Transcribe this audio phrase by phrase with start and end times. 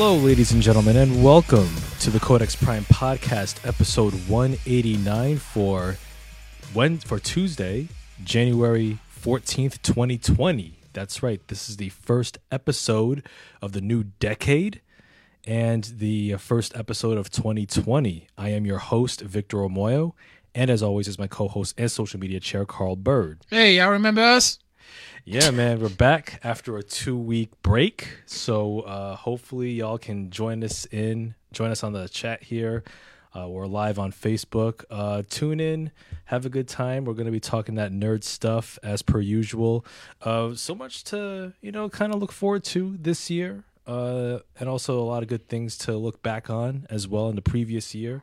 [0.00, 5.96] Hello, ladies and gentlemen, and welcome to the Codex Prime Podcast, episode 189 for
[6.72, 7.88] when for Tuesday,
[8.22, 10.78] January 14th, 2020.
[10.92, 11.40] That's right.
[11.48, 13.26] This is the first episode
[13.60, 14.82] of the new decade
[15.44, 18.28] and the first episode of 2020.
[18.38, 20.12] I am your host, Victor Omoyo,
[20.54, 23.40] and as always is my co-host and social media chair, Carl Bird.
[23.50, 24.60] Hey, y'all remember us?
[25.30, 28.08] Yeah, man, we're back after a two week break.
[28.24, 32.82] So uh, hopefully y'all can join us in, join us on the chat here.
[33.36, 34.86] Uh, we're live on Facebook.
[34.90, 35.90] Uh, tune in,
[36.24, 37.04] have a good time.
[37.04, 39.84] We're going to be talking that nerd stuff as per usual.
[40.22, 43.64] Uh, so much to you know, kind of look forward to this year.
[43.86, 47.36] Uh, and also a lot of good things to look back on as well in
[47.36, 48.22] the previous year.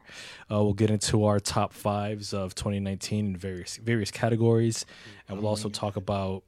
[0.52, 4.88] Uh, we'll get into our top fives of 2019 in various various categories,
[5.28, 6.44] and we'll also talk about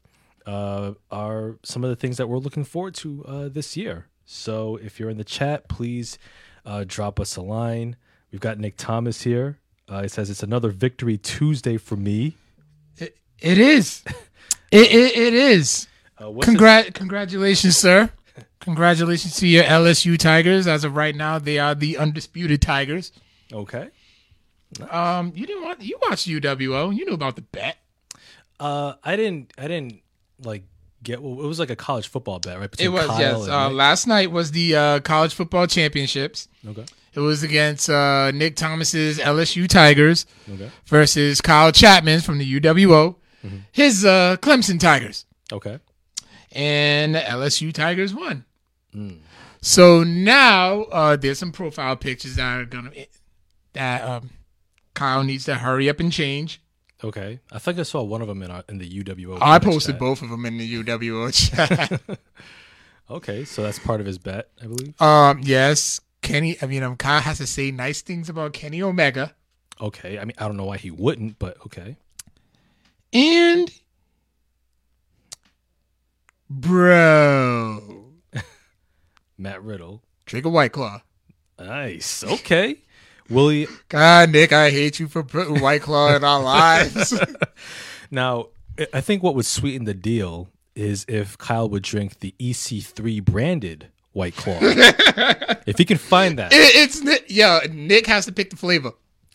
[0.47, 4.07] uh, are some of the things that we're looking forward to uh, this year.
[4.25, 6.17] So if you're in the chat, please
[6.65, 7.97] uh, drop us a line.
[8.31, 9.59] We've got Nick Thomas here.
[9.89, 12.37] Uh, he says it's another victory Tuesday for me.
[12.97, 14.03] It, it is.
[14.71, 15.87] it, it, it is.
[16.17, 18.09] Uh, Congrat, congratulations, sir.
[18.61, 20.65] Congratulations to your LSU Tigers.
[20.65, 23.11] As of right now, they are the undisputed Tigers.
[23.53, 23.89] okay.
[24.89, 26.93] Um, you didn't want you watched UWO.
[26.93, 27.77] You knew about the bet.
[28.59, 29.53] Uh, I didn't.
[29.57, 30.01] I didn't
[30.43, 30.63] like
[31.03, 31.21] get.
[31.21, 32.69] Well, it was like a college football bet, right?
[32.79, 33.47] It was Kyle yes.
[33.47, 36.47] Uh, last night was the uh, college football championships.
[36.67, 36.85] okay.
[37.13, 40.69] It was against uh, Nick Thomas's LSU Tigers Okay.
[40.85, 43.15] versus Kyle Chapman from the UWO,
[43.45, 43.57] Mm-hmm.
[43.71, 45.25] his uh, Clemson Tigers.
[45.51, 45.79] Okay.
[46.51, 48.45] and the LSU Tigers won.
[48.95, 49.19] Mm.
[49.61, 52.91] So now uh, there's some profile pictures that are gonna
[53.73, 54.29] that um,
[54.93, 56.61] Kyle needs to hurry up and change.
[57.03, 57.39] Okay.
[57.51, 59.37] I think I saw one of them in our, in the UWO.
[59.41, 59.99] I posted chat.
[59.99, 61.31] both of them in the UWO
[62.09, 62.19] chat.
[63.09, 64.99] Okay, so that's part of his bet, I believe.
[65.01, 66.57] um, yes, Kenny.
[66.61, 69.33] I mean, um, Kyle has to say nice things about Kenny Omega,
[69.79, 70.17] Okay.
[70.19, 71.97] I mean, I don't know why he wouldn't, but okay.
[73.13, 73.71] and
[76.49, 78.05] bro,
[79.37, 80.01] Matt Riddle.
[80.25, 81.01] drink a White Claw.
[81.59, 82.23] Nice.
[82.23, 82.77] Okay.
[83.29, 83.67] Willie.
[83.89, 87.13] God, Nick, I hate you for putting White Claw in our lives.
[88.11, 88.47] Now,
[88.93, 93.87] I- think what would sweeten the deal is if Kyle would drink the EC3 branded
[94.13, 94.59] White Claw.
[94.61, 96.53] if he can find that.
[96.53, 97.25] It- it's Nick.
[97.27, 98.91] Yeah, Nick has to pick the flavor.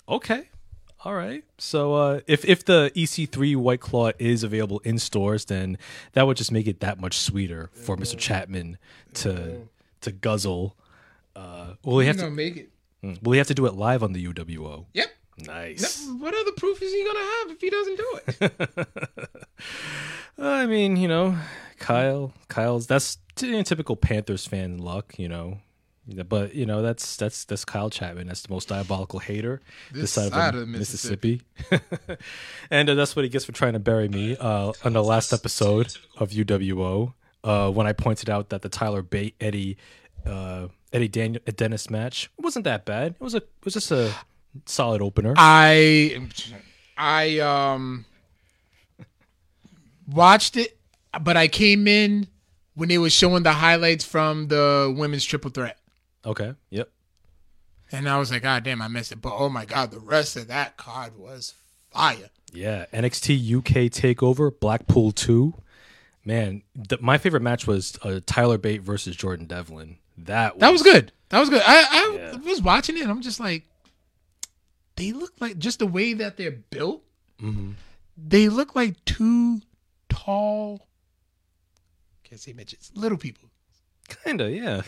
[0.08, 0.48] Okay.
[1.04, 1.44] All right.
[1.58, 5.76] So uh, if if the EC3 White Claw is available in stores, then
[6.12, 8.16] that would just make it that much sweeter for Mr.
[8.16, 8.78] Chapman
[9.14, 9.66] to
[10.00, 10.76] to guzzle.
[11.34, 12.30] Uh, will he have to?
[12.30, 12.70] make it.
[13.04, 14.86] Mm, Will he have to do it live on the UWO?
[14.94, 15.08] Yep.
[15.46, 16.06] Nice.
[16.18, 19.28] What other proof is he gonna have if he doesn't do it?
[20.38, 21.36] I mean, you know,
[21.78, 22.32] Kyle.
[22.48, 25.58] Kyle's that's t- typical Panthers fan luck, you know.
[26.28, 28.26] But you know that's that's that's Kyle Chapman.
[28.26, 29.60] That's the most diabolical hater
[29.92, 31.42] this, This side, side of, of Mississippi.
[31.70, 32.16] Mississippi,
[32.70, 35.32] and uh, that's what he gets for trying to bury me uh, on the last
[35.32, 37.14] episode of UWO
[37.44, 39.76] uh, when I pointed out that the Tyler Bate Eddie
[40.26, 43.12] uh, Eddie Daniel a Dennis match wasn't that bad.
[43.12, 44.12] It was a it was just a
[44.66, 45.34] solid opener.
[45.36, 46.28] I
[46.96, 48.04] I um
[50.10, 50.76] watched it,
[51.20, 52.28] but I came in
[52.74, 55.78] when they were showing the highlights from the women's triple threat.
[56.24, 56.54] Okay.
[56.70, 56.90] Yep.
[57.90, 59.20] And I was like, God damn, I missed it.
[59.20, 61.54] But oh my god, the rest of that card was
[61.90, 62.30] fire.
[62.52, 65.54] Yeah, NXT UK Takeover Blackpool two.
[66.24, 69.96] Man, th- my favorite match was uh, Tyler Bate versus Jordan Devlin.
[70.18, 71.12] That was, That was good.
[71.30, 71.62] That was good.
[71.64, 72.36] I, I Yeah.
[72.38, 73.64] was watching it and I'm just like,
[74.96, 77.02] they look like just the way that they're built,
[77.40, 77.74] Mhm.
[78.16, 79.60] they look like two
[80.08, 80.86] tall
[82.24, 83.48] can't say midgets, little people.
[84.24, 84.82] Kinda, yeah,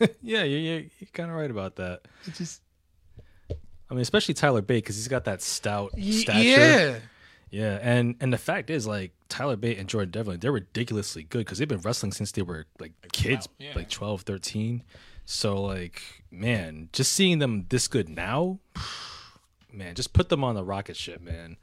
[0.22, 0.42] yeah.
[0.44, 2.02] You're, you're, you're kind of right about that.
[2.26, 2.62] It just
[3.50, 6.40] I mean, especially Tyler Bate because he's got that stout y- stature.
[6.42, 6.98] yeah.
[7.50, 7.78] Yeah.
[7.82, 11.58] And and the fact is, like Tyler Bate and Jordan Devlin, they're ridiculously good because
[11.58, 13.72] they've been wrestling since they were like kids, 12, yeah.
[13.74, 14.82] like 12, 13.
[15.24, 18.58] So like, man, just seeing them this good now,
[19.72, 21.56] man, just put them on the rocket ship, man.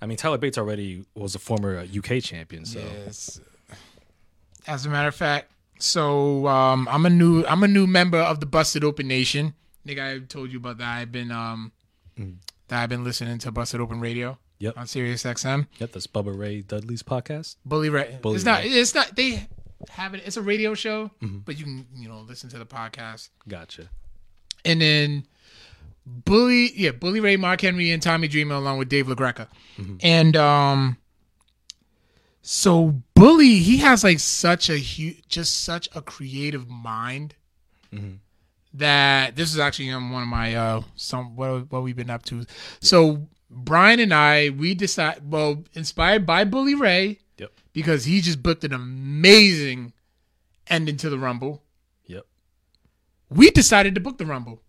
[0.00, 3.40] I mean, Tyler Bates already was a former uh, UK champion, so Yes.
[4.66, 8.40] As a matter of fact, so um, I'm a new I'm a new member of
[8.40, 9.54] the Busted Open Nation.
[9.86, 10.98] Nigga, I told you about that.
[10.98, 11.72] I've been um
[12.16, 14.76] that I've been listening to Busted Open Radio Yep.
[14.76, 15.66] on Sirius XM.
[15.78, 17.56] yep, that's Bubba Ray Dudley's podcast.
[17.64, 18.18] Bully Ray.
[18.20, 18.64] Bully it's not.
[18.64, 19.14] It's not.
[19.14, 19.46] They
[19.90, 20.22] have it.
[20.26, 23.30] It's a radio show, but you can you know listen to the podcast.
[23.46, 23.88] Gotcha.
[24.64, 25.26] And then
[26.04, 29.46] Bully, yeah, Bully Ray, Mark Henry, and Tommy Dreamer, along with Dave LaGreca.
[30.02, 30.96] And um,
[32.42, 37.34] so Bully, he has like such a huge, just such a creative mind.
[38.74, 42.24] that this is actually um, one of my uh some what what we've been up
[42.24, 42.44] to.
[42.80, 43.28] So
[43.64, 47.52] Brian and I we decide well inspired by Bully Ray Yep.
[47.72, 49.92] because he just booked an amazing
[50.66, 51.62] ending to the Rumble.
[52.06, 52.26] Yep.
[53.30, 54.62] We decided to book the Rumble.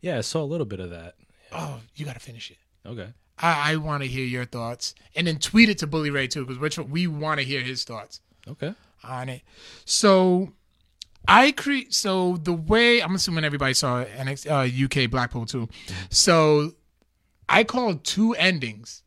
[0.00, 1.14] Yeah, I saw a little bit of that.
[1.52, 2.58] Oh, you got to finish it.
[2.86, 3.08] Okay.
[3.38, 6.44] I, I want to hear your thoughts, and then tweet it to Bully Ray too,
[6.46, 8.74] because we want to hear his thoughts Okay.
[9.02, 9.42] on it.
[9.84, 10.52] So
[11.26, 11.94] I create.
[11.94, 15.68] So the way I'm assuming everybody saw NXT, uh, UK Blackpool too.
[16.10, 16.72] So
[17.50, 19.02] I called two endings.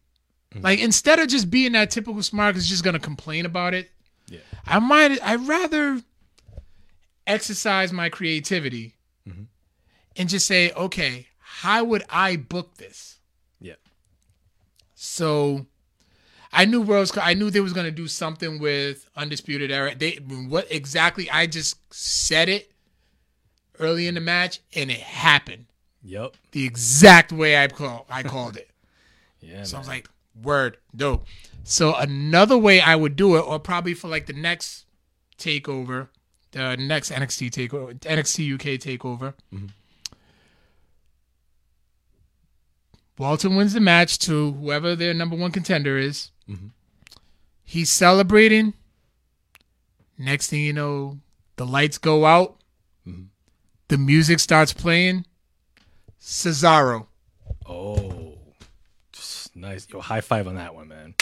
[0.53, 0.63] Mm.
[0.63, 3.89] Like instead of just being that typical smart, is just gonna complain about it.
[4.27, 4.39] Yeah.
[4.65, 5.17] I might.
[5.23, 6.01] I'd rather
[7.25, 8.95] exercise my creativity
[9.27, 9.43] mm-hmm.
[10.17, 13.19] and just say, okay, how would I book this?
[13.61, 13.75] Yeah.
[14.93, 15.65] So
[16.51, 17.17] I knew Worlds.
[17.17, 19.95] I knew they was gonna do something with Undisputed Era.
[19.95, 21.29] They what exactly?
[21.29, 22.73] I just said it
[23.79, 25.67] early in the match, and it happened
[26.03, 26.35] Yep.
[26.51, 28.69] the exact way I call I called it.
[29.45, 29.63] Yeah.
[29.63, 30.07] So I was like,
[30.41, 31.25] word, dope.
[31.65, 34.85] So another way I would do it, or probably for like the next
[35.37, 36.07] takeover,
[36.51, 39.33] the next NXT takeover, NXT UK takeover.
[39.53, 39.65] Mm-hmm.
[43.17, 46.31] Walter wins the match to whoever their number one contender is.
[46.49, 46.67] Mm-hmm.
[47.63, 48.73] He's celebrating.
[50.17, 51.19] Next thing you know,
[51.57, 52.57] the lights go out.
[53.07, 53.23] Mm-hmm.
[53.89, 55.25] The music starts playing.
[56.23, 57.07] Cesaro.
[57.67, 58.37] Oh,
[59.11, 59.87] just nice.
[59.91, 61.15] Yo, high five on that one, man.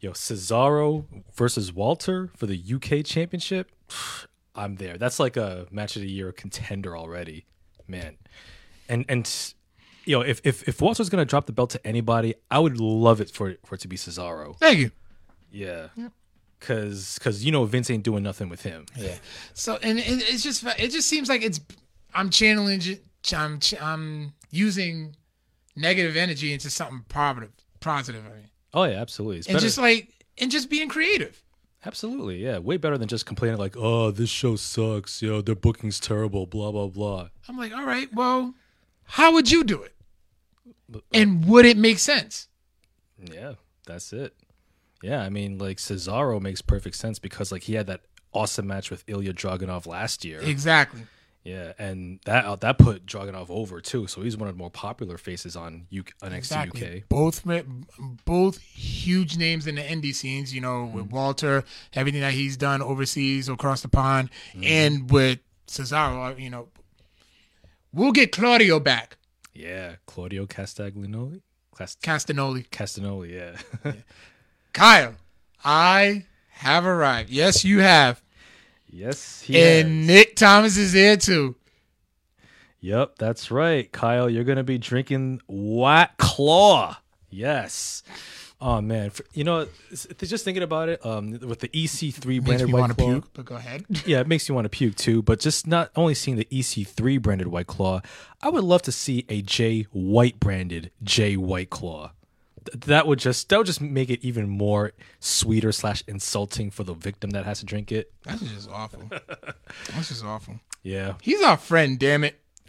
[0.00, 1.04] Yo, Cesaro
[1.34, 3.70] versus Walter for the UK Championship.
[4.56, 4.98] I'm there.
[4.98, 7.46] That's like a match of the year contender already,
[7.86, 8.16] man.
[8.88, 9.54] And and
[10.04, 13.20] you know, if if if Walter's gonna drop the belt to anybody, I would love
[13.20, 14.58] it for for it to be Cesaro.
[14.58, 14.90] Thank you.
[15.52, 15.88] Yeah.
[16.60, 18.86] Cause, cause you know Vince ain't doing nothing with him.
[18.96, 19.14] Yeah.
[19.54, 21.60] So and, and it's just it just seems like it's
[22.12, 23.00] I'm channeling j-
[23.34, 25.16] I'm ch- I'm using
[25.76, 28.24] negative energy into something positive positive.
[28.26, 29.38] I mean, Oh yeah, absolutely.
[29.38, 31.42] It's and better- just like and just being creative.
[31.86, 35.22] absolutely, yeah, way better than just complaining like, oh, this show sucks.
[35.22, 36.46] Yo, their booking's terrible.
[36.46, 37.28] Blah blah blah.
[37.48, 38.54] I'm like, all right, well,
[39.04, 39.94] how would you do it?
[41.12, 42.48] And would it make sense?
[43.32, 43.54] Yeah,
[43.86, 44.34] that's it.
[45.02, 48.00] Yeah, I mean, like Cesaro makes perfect sense because like he had that
[48.32, 50.40] awesome match with Ilya Dragunov last year.
[50.40, 51.02] Exactly.
[51.44, 54.06] Yeah, and that uh, that put Dragunov over too.
[54.06, 56.96] So he's one of the more popular faces on UK, on NXT Exactly.
[56.98, 57.08] UK.
[57.08, 57.44] Both
[58.24, 60.54] both huge names in the indie scenes.
[60.54, 61.12] You know, with mm.
[61.12, 61.64] Walter,
[61.94, 64.64] everything that he's done overseas, across the pond, mm-hmm.
[64.64, 66.32] and with Cesaro.
[66.32, 66.68] Uh, you know,
[67.92, 69.16] we'll get Claudio back.
[69.54, 71.40] Yeah, Claudio Castagnoli,
[71.76, 72.68] Cast- Castanoli.
[72.68, 73.56] Castagnoli.
[73.84, 73.92] Yeah,
[74.72, 75.14] Kyle,
[75.64, 77.30] I have arrived.
[77.30, 78.20] Yes, you have.
[78.90, 80.06] Yes, he and.
[80.06, 81.56] Nick Thomas is here too.
[82.80, 84.30] Yep, that's right, Kyle.
[84.30, 86.96] You're gonna be drinking White Claw.
[87.28, 88.02] Yes.
[88.60, 89.68] Oh man, you know,
[90.18, 93.12] just thinking about it, um, with the EC3 Makes branded White want to Claw.
[93.12, 93.84] puke, but go ahead.
[94.06, 95.22] Yeah, it makes you want to puke too.
[95.22, 98.00] But just not only seeing the EC3 branded White Claw,
[98.42, 102.12] I would love to see a Jay White branded J White Claw.
[102.64, 106.84] Th- That would just that would just make it even more sweeter slash insulting for
[106.84, 108.12] the victim that has to drink it.
[108.24, 109.02] That's just awful.
[109.94, 110.60] That's just awful.
[110.82, 112.40] Yeah, He's our friend, damn it.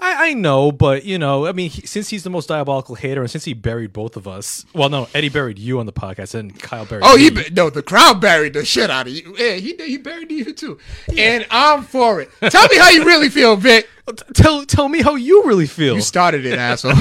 [0.00, 3.20] I, I know, but you know, I mean, he, since he's the most diabolical hater,
[3.20, 6.34] and since he buried both of us, well, no, Eddie buried you on the podcast,
[6.34, 7.04] and Kyle buried.
[7.06, 7.44] Oh, he me.
[7.44, 9.34] bu- no, the crowd buried the shit out of you.
[9.38, 10.78] Yeah, he he buried you too,
[11.16, 12.30] and I'm for it.
[12.50, 13.88] Tell me how you really feel, Vic.
[14.34, 15.94] Tell tell me how you really feel.
[15.94, 16.92] You started it, asshole.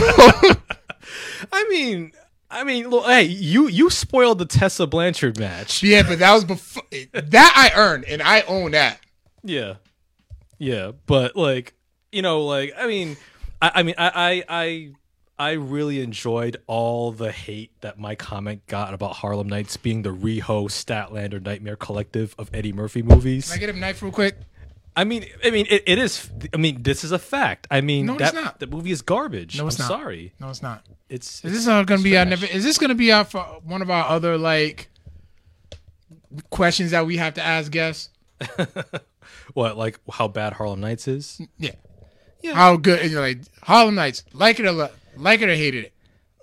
[1.52, 2.12] I mean,
[2.50, 5.82] I mean, look, hey, you you spoiled the Tessa Blanchard match.
[5.84, 9.00] yeah, but that was before that I earned, and I own that.
[9.44, 9.76] Yeah,
[10.60, 11.74] yeah, but like,
[12.12, 13.18] you know, like, I mean,
[13.62, 14.92] I, I mean, I, I, I,
[15.38, 20.14] I really enjoyed all the hate that my comment got about Harlem Nights being the
[20.14, 23.48] Reho Statlander Nightmare Collective of Eddie Murphy movies.
[23.50, 24.38] Can I get him a knife real quick?
[24.96, 26.30] I mean, I mean, it, it is.
[26.54, 27.68] I mean, this is a fact.
[27.72, 28.60] I mean, No, it's that not.
[28.60, 29.58] the movie is garbage.
[29.58, 30.00] No, it's I'm not.
[30.00, 30.34] sorry.
[30.40, 30.86] No, it's not.
[31.10, 32.46] It's Is this uh, gonna be our never?
[32.46, 34.90] Is this gonna be our for one of our other like
[36.50, 38.10] questions that we have to ask guests?
[39.54, 41.42] what like how bad Harlem Nights is.
[41.58, 41.72] Yeah.
[42.42, 42.54] Yeah.
[42.54, 43.00] How good?
[43.00, 45.94] And you're like Harlem Nights, like it or lo- like it or hated it.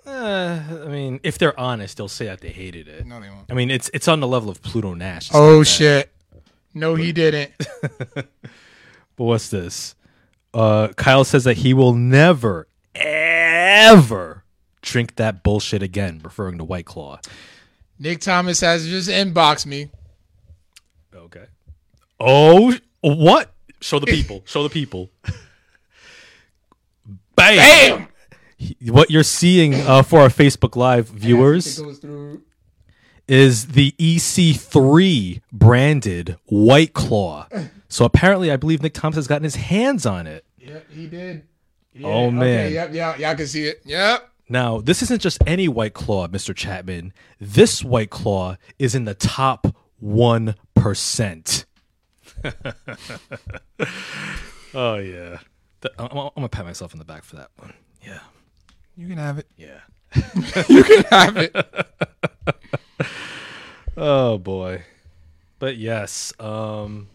[0.05, 3.05] Uh, I mean, if they're honest, they'll say that they hated it.
[3.05, 3.51] No, they won't.
[3.51, 5.27] I mean, it's it's on the level of Pluto Nash.
[5.27, 5.67] It's Oh bad.
[5.67, 6.11] shit!
[6.73, 7.51] No, he didn't.
[9.17, 9.93] But what's this?
[10.51, 14.43] Uh, Kyle says that he will never, ever
[14.81, 17.19] drink that bullshit again, referring to White Claw.
[17.99, 19.91] Nick Thomas has just inboxed me.
[21.13, 21.45] Okay.
[22.19, 23.53] Oh, what?
[23.79, 24.41] Show the people.
[24.45, 25.11] Show the people.
[27.35, 27.57] Bam!
[27.57, 28.07] Bam!
[28.91, 32.41] What you're seeing uh, for our Facebook Live viewers It goes through.
[33.31, 37.47] Is the EC3 branded White Claw.
[37.87, 40.45] So apparently, I believe Nick Thompson has gotten his hands on it.
[40.59, 41.43] Yep, he did.
[41.93, 42.67] He Oh, man.
[42.67, 43.81] Okay, yep, yeah, y'all can see it.
[43.83, 44.29] Yep.
[44.47, 46.55] Now, this isn't just any White Claw, Mr.
[46.55, 47.11] Chapman.
[47.41, 51.65] This White Claw is in the top 1%.
[54.73, 55.39] oh, yeah.
[55.81, 57.73] Th- I'm, I'm going to pat myself in the back for that one.
[58.07, 58.19] Yeah.
[58.95, 59.47] You can have it.
[59.57, 59.79] Yeah.
[60.69, 61.53] You can have it.
[63.97, 64.83] Oh, boy.
[65.59, 66.33] But yes.
[66.39, 67.07] Um,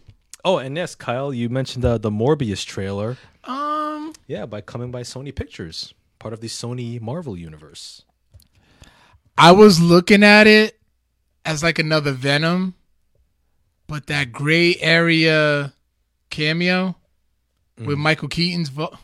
[0.45, 3.17] oh, and yes, Kyle, you mentioned uh, the Morbius trailer.
[3.43, 8.03] Um, Yeah, by coming by Sony Pictures, part of the Sony Marvel universe.
[9.37, 10.79] I was looking at it
[11.45, 12.73] as like another Venom,
[13.87, 15.73] but that gray area
[16.29, 16.95] cameo
[17.77, 18.97] with Michael Keaton's, vo-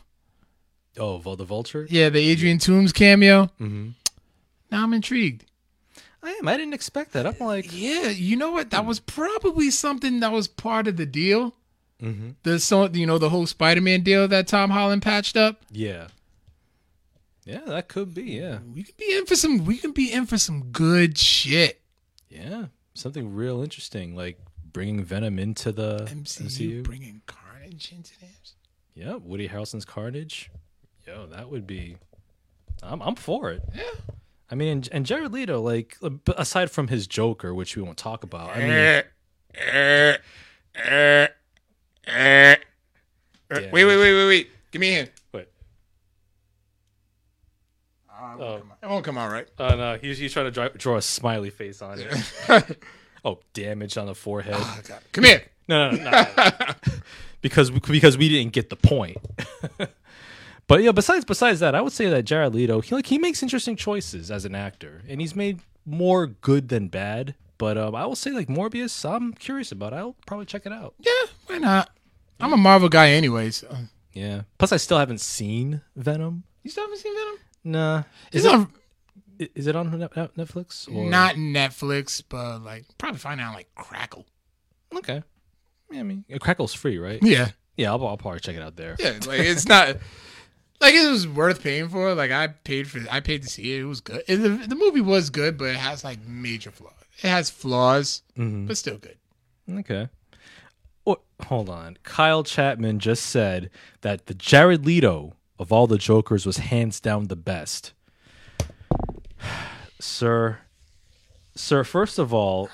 [0.98, 1.86] Oh, Vol the Vulture?
[1.88, 3.44] yeah, the Adrian Toomes cameo.
[3.60, 3.90] Mm-hmm.
[4.72, 5.44] Now I'm intrigued.
[6.24, 6.48] I am.
[6.48, 7.26] I didn't expect that.
[7.26, 8.70] I'm like, Yeah, you know what?
[8.70, 11.54] That was probably something that was part of the deal.
[12.02, 12.30] mm-hmm.
[12.42, 15.62] The so you know the whole Spider-Man deal that Tom Holland patched up.
[15.70, 16.08] yeah.
[17.46, 18.22] Yeah, that could be.
[18.22, 18.60] Yeah.
[18.74, 19.66] We could be in for some.
[19.66, 21.82] We can be in for some good shit.
[22.30, 22.66] Yeah.
[22.94, 24.38] Something real interesting, like
[24.72, 26.82] bringing Venom into the MCU, MCU.
[26.84, 28.54] bringing Carnage into this.
[28.94, 30.50] Yeah, Woody Harrelson's Carnage.
[31.06, 31.98] Yo, that would be.
[32.82, 33.62] I'm I'm for it.
[33.74, 33.82] Yeah.
[34.54, 37.98] I mean, and, and Jared Leto, like, uh, aside from his Joker, which we won't
[37.98, 38.50] talk about.
[38.50, 40.12] I mean, eh,
[40.76, 41.26] eh.
[43.50, 44.50] Wait, wait, wait, wait, wait.
[44.70, 45.10] Give me a hand.
[45.32, 45.48] wait.
[48.08, 48.46] Ah, it, Oh.
[48.46, 48.78] won't come out.
[48.80, 49.48] it won't come out right.
[49.58, 52.78] Oh no, he's he's trying to draw, draw a smiley face on it.
[53.24, 54.54] oh, damage on the forehead.
[54.56, 55.00] Oh, God.
[55.10, 55.42] Come here.
[55.66, 56.74] No, no, no, no, no.
[57.40, 59.16] because because we didn't get the point.
[60.66, 63.42] but yeah, besides besides that, I would say that Jared Leto, he like he makes
[63.42, 67.34] interesting choices as an actor, and he's made more good than bad.
[67.58, 69.92] But um, I will say like Morbius, I'm curious about.
[69.92, 69.96] It.
[69.96, 70.94] I'll probably check it out.
[70.98, 71.12] Yeah,
[71.46, 71.90] why not?
[72.40, 73.64] I'm a Marvel guy, anyways.
[74.12, 74.42] Yeah.
[74.58, 76.44] Plus, I still haven't seen Venom.
[76.62, 77.38] you still haven't seen Venom?
[77.64, 77.98] Nah.
[78.32, 78.72] Is It's it on
[79.38, 80.92] is it on Net- Net- Netflix?
[80.94, 81.08] Or?
[81.08, 84.26] not Netflix, but like probably find out on, like Crackle.
[84.96, 85.22] Okay.
[85.90, 87.18] Yeah, I mean, Crackle's free, right?
[87.22, 88.96] Yeah, Yeah, I'll, I'll probably check it out there.
[88.98, 89.18] yeah.
[89.26, 89.96] Like it's not
[90.80, 92.14] like it was worth paying for.
[92.14, 93.80] Like I paid for, I paid to see it.
[93.82, 94.22] It was good.
[94.28, 96.92] It, the, the movie was good, but it has like major flaws.
[97.22, 98.66] It has flaws, Mhm.
[98.66, 99.16] but still good.
[99.70, 100.08] Okay.
[101.06, 101.96] Oh, hold on.
[102.02, 103.70] Kyle Chapman just said
[104.02, 107.92] that the Jared Leto of all the Jokers was hands down the best.
[110.00, 110.58] sir,
[111.54, 112.68] sir, first of all,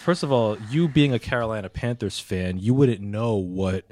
[0.00, 3.84] first of all, you being a Carolina Panthers fan, you wouldn't know what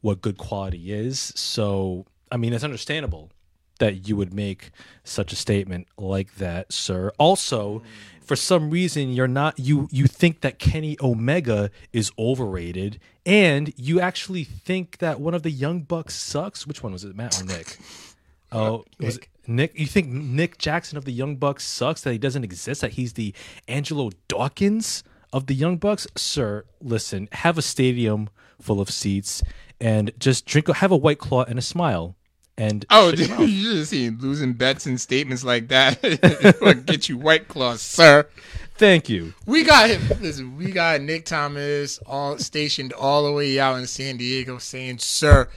[0.00, 1.32] what good quality is.
[1.36, 3.30] So, I mean, it's understandable
[3.78, 4.70] that you would make
[5.04, 7.12] such a statement like that, sir.
[7.18, 7.82] Also,
[8.20, 14.00] for some reason you're not you you think that Kenny Omega is overrated and you
[14.00, 16.66] actually think that one of the young bucks sucks.
[16.66, 17.78] Which one was it, Matt or Nick?
[18.50, 19.78] Oh, was it Nick?
[19.78, 23.12] You think Nick Jackson of the Young Bucks sucks that he doesn't exist that he's
[23.12, 23.34] the
[23.66, 25.04] Angelo Dawkins
[25.34, 26.06] of the Young Bucks?
[26.16, 29.42] Sir, listen, have a stadium full of seats
[29.80, 32.16] and just drink have a white claw and a smile.
[32.58, 36.02] And Oh, dude, you just see losing bets and statements like that.
[36.86, 38.26] get you white claws, sir.
[38.74, 39.32] thank you.
[39.46, 40.02] We got him.
[40.20, 44.98] Listen, we got Nick Thomas all stationed all the way out in San Diego, saying,
[44.98, 45.48] "Sir,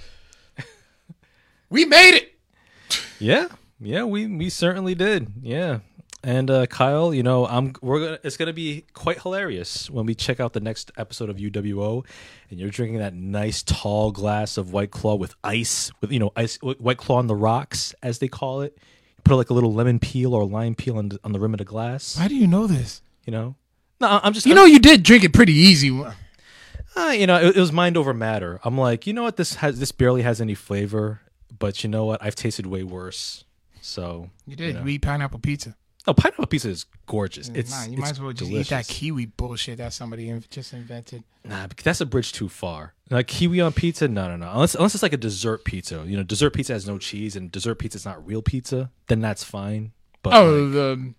[1.70, 2.34] we made it."
[3.20, 3.48] Yeah,
[3.80, 5.28] yeah, we we certainly did.
[5.42, 5.80] Yeah,
[6.24, 10.14] and uh, Kyle, you know, I'm we're gonna it's gonna be quite hilarious when we
[10.16, 12.06] check out the next episode of UWO,
[12.50, 16.32] and you're drinking that nice tall glass of White Claw with ice, with you know
[16.36, 18.78] ice White Claw on the rocks as they call it.
[19.24, 21.60] Put like a little lemon peel or lime peel on the, on the rim of
[21.60, 22.18] the glass.
[22.18, 23.04] Why do you know this?
[23.26, 23.56] You know,
[24.00, 25.92] no, I'm just You know, you did drink it pretty easy.
[26.96, 28.60] uh, you know, it, it was mind over matter.
[28.64, 31.22] I'm like, you know what, this has this barely has any flavor,
[31.60, 33.44] but you know what, I've tasted way worse.
[33.80, 34.76] So You did.
[34.76, 34.82] know.
[34.82, 35.76] You eat pineapple pizza.
[36.08, 37.50] Oh, pineapple pizza is gorgeous.
[37.50, 38.72] It's nah, you might as well just delicious.
[38.72, 41.24] eat that kiwi bullshit that somebody in- just invented.
[41.46, 42.96] Nah, that's a bridge too far.
[43.12, 44.50] Like kiwi on pizza, no, no, no.
[44.52, 46.04] Unless unless it's like a dessert pizza.
[46.08, 48.90] You know, dessert pizza has no cheese, and dessert pizza is not real pizza.
[49.08, 49.92] Then that's fine.
[50.24, 51.14] But Oh, like, the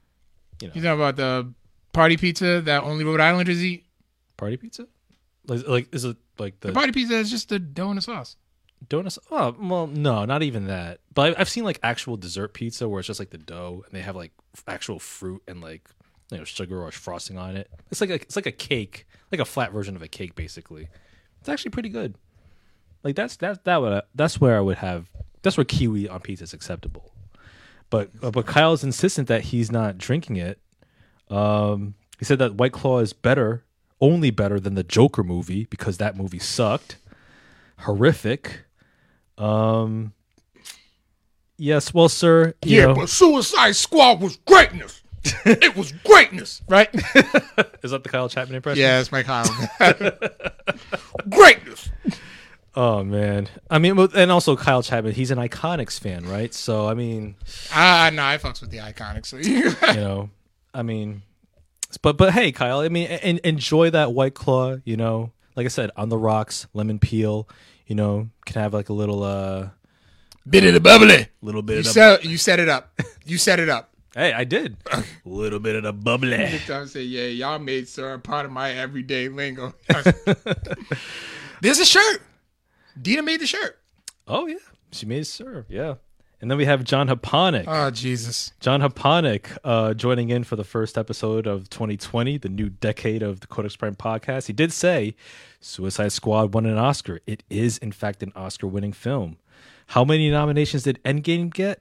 [0.60, 1.52] you know, you talking about the
[1.92, 3.84] party pizza that only Rhode Islanders eat?
[4.36, 4.88] party pizza,
[5.46, 8.02] like, like is it like the, The party pizza is just the dough and the
[8.02, 8.36] sauce.
[8.88, 9.18] Donuts?
[9.30, 11.00] Oh, well, no, not even that.
[11.14, 14.02] But I've seen like actual dessert pizza where it's just like the dough, and they
[14.02, 14.32] have like
[14.66, 15.88] actual fruit and like
[16.30, 17.70] you know sugar or frosting on it.
[17.90, 20.88] It's like a, it's like a cake, like a flat version of a cake, basically.
[21.40, 22.14] It's actually pretty good.
[23.02, 25.08] Like that's that that would that's where I would have
[25.42, 27.12] that's where kiwi on pizza is acceptable.
[27.90, 30.58] But but Kyle's insistent that he's not drinking it.
[31.28, 33.64] Um, he said that White Claw is better,
[34.00, 36.96] only better than the Joker movie because that movie sucked,
[37.80, 38.64] horrific.
[39.38, 40.12] Um,
[41.58, 45.00] yes, well, sir, you Yeah, know- but Suicide Squad was greatness.
[45.44, 46.88] it was greatness, right?
[47.84, 48.80] is that the Kyle Chapman impression?
[48.82, 49.48] yeah, it's my Kyle.
[51.30, 51.90] greatness.
[52.74, 56.52] Oh man, I mean, and also Kyle Chapman, he's an Iconics fan, right?
[56.54, 57.36] So I mean,
[57.72, 59.26] Ah, no, I fucks with the Iconics.
[59.26, 60.30] So you, you know,
[60.74, 61.22] I mean,
[62.00, 64.78] but but hey, Kyle, I mean, en- enjoy that White Claw.
[64.84, 67.48] You know, like I said, on the rocks, lemon peel.
[67.92, 69.68] You know, can have like a little uh,
[70.48, 71.26] bit of the bubbly.
[71.42, 72.98] little bit You of the, set, you set it up.
[73.26, 73.90] You set it up.
[74.14, 76.42] hey, I did a little bit of the bubbly.
[76.42, 79.74] I say, yeah, y'all made sir a part of my everyday lingo.
[81.60, 82.22] There's a shirt.
[82.98, 83.78] Dina made the shirt.
[84.26, 84.56] Oh yeah,
[84.90, 85.66] she made sir.
[85.68, 85.96] Yeah,
[86.40, 87.64] and then we have John Haponic.
[87.66, 88.52] Oh Jesus.
[88.60, 93.40] John Haponic uh, joining in for the first episode of 2020, the new decade of
[93.40, 94.46] the Codex Prime podcast.
[94.46, 95.14] He did say
[95.62, 97.20] Suicide Squad won an Oscar.
[97.26, 99.38] It is, in fact, an Oscar winning film.
[99.88, 101.80] How many nominations did Endgame get?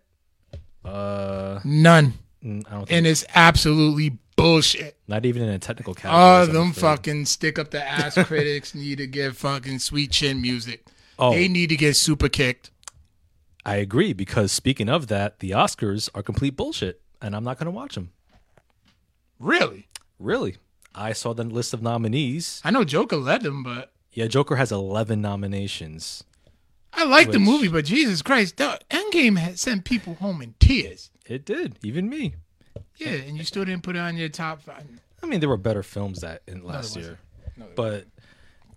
[0.86, 2.14] Uh, None.
[2.44, 4.98] mm, I don't think, And it's absolutely bullshit.
[5.08, 6.22] not even in a technical category.
[6.24, 10.86] Oh, them fucking stick up the ass critics need to get fucking sweet chin music.
[11.20, 11.32] Oh.
[11.32, 12.72] They need to get super kicked.
[13.66, 17.66] I agree because speaking of that, the Oscars are complete bullshit, and I'm not going
[17.66, 18.12] to watch them.
[19.40, 19.88] Really?
[20.20, 20.58] Really,
[20.94, 22.62] I saw the list of nominees.
[22.64, 26.24] I know Joker led them, but Yeah, Joker has 11 nominations.
[26.94, 31.10] I like the movie, but Jesus Christ, the Endgame had sent people home in tears.
[31.26, 32.36] It did, even me.
[32.98, 34.84] Yeah, and you still didn't put it on your top five.
[35.24, 37.20] I mean, there were better films that in last there year,
[37.58, 38.08] No, but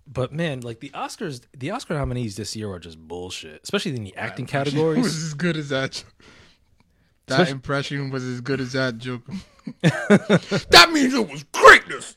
[0.07, 4.03] but man, like the Oscars, the Oscar nominees this year are just bullshit, especially in
[4.03, 5.05] the acting categories.
[5.05, 6.03] as good as that.
[7.27, 9.33] That Especially- impression was as good as that Joker.
[9.81, 12.15] that means it was greatness.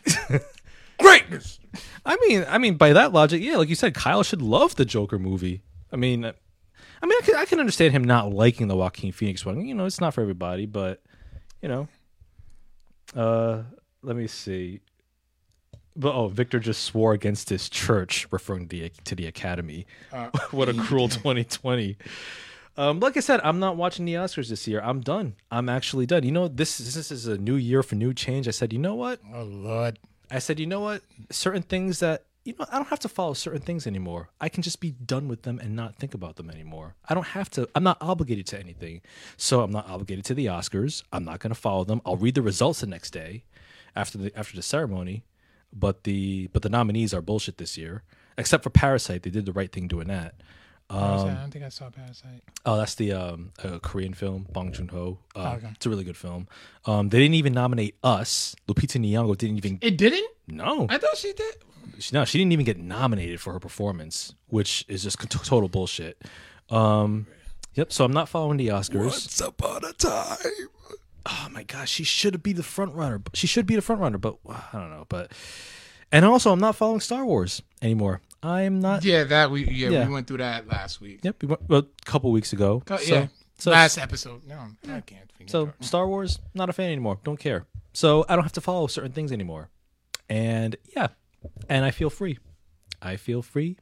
[0.98, 1.58] greatness.
[2.04, 4.84] I mean, I mean, by that logic, yeah, like you said, Kyle should love the
[4.84, 5.62] Joker movie.
[5.90, 9.46] I mean, I mean, I can, I can understand him not liking the Joaquin Phoenix
[9.46, 9.66] one.
[9.66, 11.02] You know, it's not for everybody, but
[11.62, 11.88] you know,
[13.16, 13.62] uh,
[14.02, 14.80] let me see.
[15.96, 19.86] But oh, Victor just swore against his church, referring to the to the Academy.
[20.12, 21.96] Uh, what a cruel 2020.
[22.78, 24.80] Um, like I said, I'm not watching the Oscars this year.
[24.80, 25.34] I'm done.
[25.50, 26.22] I'm actually done.
[26.22, 28.46] You know, this this is a new year for new change.
[28.46, 29.18] I said, you know what?
[29.34, 29.98] Oh Lord.
[30.30, 31.02] I said, you know what?
[31.30, 34.30] Certain things that you know, I don't have to follow certain things anymore.
[34.40, 36.94] I can just be done with them and not think about them anymore.
[37.08, 37.68] I don't have to.
[37.74, 39.02] I'm not obligated to anything.
[39.36, 41.02] So I'm not obligated to the Oscars.
[41.12, 42.00] I'm not going to follow them.
[42.06, 43.42] I'll read the results the next day
[43.96, 45.24] after the after the ceremony.
[45.72, 48.04] But the but the nominees are bullshit this year.
[48.38, 50.36] Except for Parasite, they did the right thing doing that.
[50.90, 52.42] I don't think I saw Parasite.
[52.64, 55.18] Oh, that's the um, uh, Korean film, Bong Joon Ho.
[55.36, 55.68] Uh, Okay.
[55.74, 56.48] It's a really good film.
[56.86, 58.56] Um, they didn't even nominate us.
[58.66, 59.78] Lupita Nyong'o didn't even.
[59.82, 60.26] It didn't?
[60.46, 61.56] No, I thought she did.
[61.98, 66.22] she, no, she didn't even get nominated for her performance, which is just total bullshit.
[66.70, 67.26] Um,
[67.74, 67.92] yep.
[67.92, 69.04] So I'm not following the Oscars.
[69.06, 70.38] Once upon a time.
[71.26, 73.20] Oh my gosh, she should be the front runner.
[73.34, 75.04] She should be the front runner, but uh, I don't know.
[75.10, 75.32] But
[76.10, 78.22] and also, I'm not following Star Wars anymore.
[78.42, 79.04] I am not.
[79.04, 80.06] Yeah, that we yeah, Yeah.
[80.06, 81.20] we went through that last week.
[81.24, 81.42] Yep.
[81.42, 82.82] We went, well, a couple weeks ago.
[82.86, 83.26] Co- So- yeah.
[83.58, 84.46] So, last episode.
[84.46, 85.28] No, I can't.
[85.36, 85.84] think So of it.
[85.84, 87.18] Star Wars, not a fan anymore.
[87.24, 87.66] Don't care.
[87.92, 89.68] So I don't have to follow certain things anymore.
[90.28, 91.08] And yeah,
[91.68, 92.38] and I feel free.
[93.02, 93.76] I feel free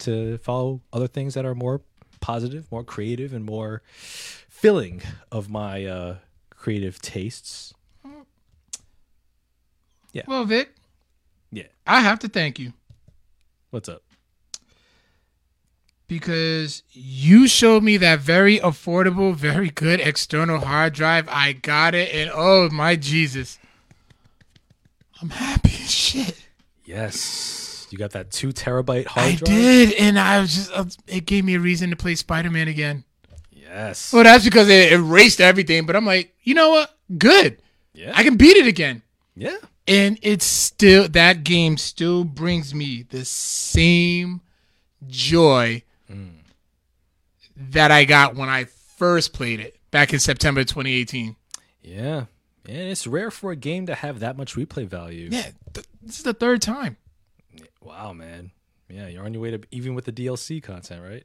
[0.00, 1.82] to follow other things that are more
[2.20, 6.16] positive, more creative, and more filling of my uh,
[6.50, 7.74] creative tastes.
[10.12, 10.22] Yeah.
[10.28, 10.74] Well, Vic,
[11.50, 11.64] Yeah.
[11.86, 12.72] I have to thank you
[13.72, 14.02] What's up?
[16.12, 21.26] because you showed me that very affordable, very good external hard drive.
[21.30, 23.58] I got it, and oh my Jesus,
[25.22, 26.38] I'm happy as shit.
[26.84, 29.48] Yes, you got that two terabyte hard I drive.
[29.48, 32.50] I did, and I was just uh, it gave me a reason to play Spider
[32.50, 33.04] Man again.
[33.50, 34.12] Yes.
[34.12, 35.86] Well, that's because it erased everything.
[35.86, 36.94] But I'm like, you know what?
[37.16, 37.62] Good.
[37.94, 38.12] Yeah.
[38.14, 39.00] I can beat it again.
[39.34, 39.56] yeah.
[39.86, 44.40] And it's still that game still brings me the same
[45.06, 45.82] joy
[47.56, 51.36] that I got when I first played it back in September 2018.
[51.82, 52.26] Yeah.
[52.66, 55.28] And it's rare for a game to have that much replay value.
[55.30, 56.96] Yeah, th- this is the third time.
[57.80, 58.52] Wow, man.
[58.88, 61.24] Yeah, you're on your way to even with the DLC content, right?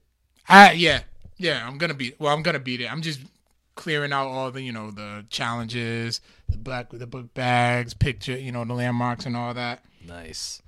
[0.50, 1.02] I yeah
[1.38, 2.20] yeah I'm gonna beat.
[2.20, 2.92] Well, I'm gonna beat it.
[2.92, 3.20] I'm just
[3.78, 8.52] clearing out all the you know the challenges, the black the book bags, picture, you
[8.52, 9.86] know the landmarks and all that.
[10.06, 10.62] Nice.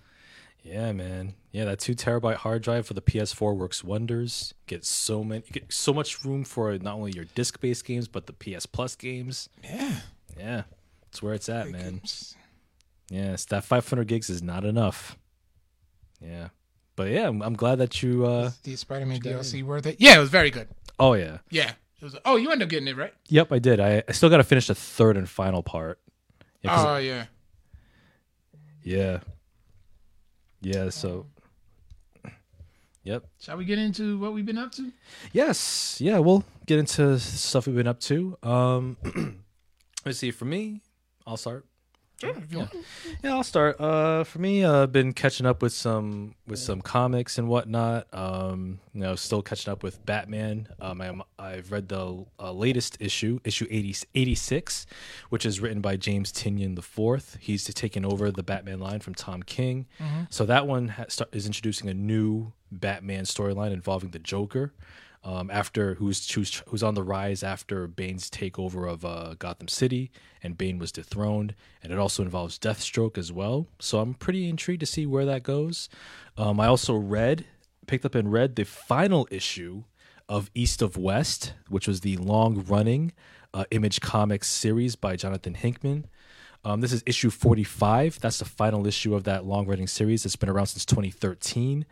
[0.63, 1.33] Yeah, man.
[1.51, 4.53] Yeah, that two terabyte hard drive for the PS4 works wonders.
[4.67, 8.27] Get so many, get so much room for not only your disc based games but
[8.27, 9.49] the PS Plus games.
[9.63, 9.95] Yeah.
[10.37, 10.63] Yeah,
[11.03, 12.01] that's where it's at, man.
[13.09, 15.17] Yes, that 500 gigs is not enough.
[16.21, 16.49] Yeah,
[16.95, 18.25] but yeah, I'm, I'm glad that you.
[18.25, 19.95] uh The Spider-Man DLC worth it?
[19.99, 20.67] Yeah, it was very good.
[20.99, 21.37] Oh yeah.
[21.49, 21.71] Yeah.
[22.01, 22.15] It was.
[22.25, 23.13] Oh, you ended up getting it right.
[23.27, 23.79] Yep, I did.
[23.79, 25.99] I, I still got to finish the third and final part.
[26.61, 27.25] Yeah, Oh yeah.
[28.83, 29.19] yeah.
[30.61, 30.89] Yeah.
[30.89, 31.25] So.
[33.03, 33.23] Yep.
[33.39, 34.91] Shall we get into what we've been up to?
[35.31, 35.99] Yes.
[36.01, 36.19] Yeah.
[36.19, 38.37] We'll get into stuff we've been up to.
[38.43, 38.97] Um,
[40.05, 40.31] let's see.
[40.31, 40.81] For me,
[41.25, 41.65] I'll start.
[42.19, 42.33] Sure.
[42.53, 42.75] Want.
[43.23, 43.79] Yeah, I'll start.
[43.79, 48.07] Uh, for me, uh, I've been catching up with some with some comics and whatnot.
[48.13, 50.67] Um, you know, still catching up with Batman.
[50.81, 54.85] Um, I'm, I've read the uh, latest issue, issue 80, 86,
[55.29, 57.37] which is written by James Tynion the fourth.
[57.39, 59.85] He's taking over the Batman line from Tom King.
[60.29, 64.73] So that one ha- start, is introducing a new Batman storyline involving the Joker.
[65.21, 70.11] Um, after who's who's who's on the rise after Bane's takeover of uh, Gotham City,
[70.41, 73.67] and Bane was dethroned, and it also involves Deathstroke as well.
[73.79, 75.89] So I'm pretty intrigued to see where that goes.
[76.37, 77.45] Um, I also read,
[77.85, 79.83] picked up and read the final issue
[80.29, 83.11] of East of West, which was the long-running
[83.53, 86.05] uh, Image Comics series by Jonathan Hickman.
[86.63, 88.19] Um, this is issue 45.
[88.19, 90.25] That's the final issue of that long running series.
[90.25, 91.85] It's been around since 2013.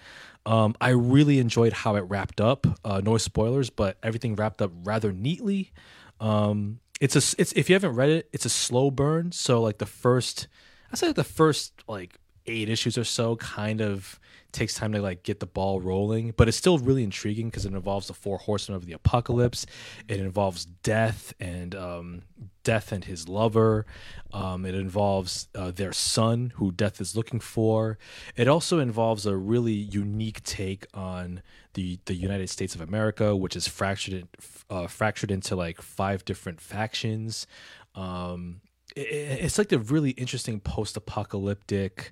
[0.47, 2.65] Um, I really enjoyed how it wrapped up.
[2.85, 5.73] Uh, no spoilers, but everything wrapped up rather neatly.
[6.21, 9.33] Um, it's a it's if you haven't read it, it's a slow burn.
[9.33, 10.47] So like the first,
[10.89, 15.23] I say the first like eight issues or so kind of takes time to like
[15.23, 18.75] get the ball rolling, but it's still really intriguing because it involves the four horsemen
[18.75, 19.65] of the apocalypse.
[20.07, 22.21] It involves death and um,
[22.63, 23.85] death and his lover.
[24.33, 27.97] Um, it involves uh, their son, who death is looking for.
[28.35, 31.41] It also involves a really unique take on
[31.73, 34.27] the the United States of America, which is fractured
[34.69, 37.47] uh, fractured into like five different factions.
[37.95, 38.61] Um,
[38.95, 39.01] it,
[39.45, 42.11] it's like a really interesting post-apocalyptic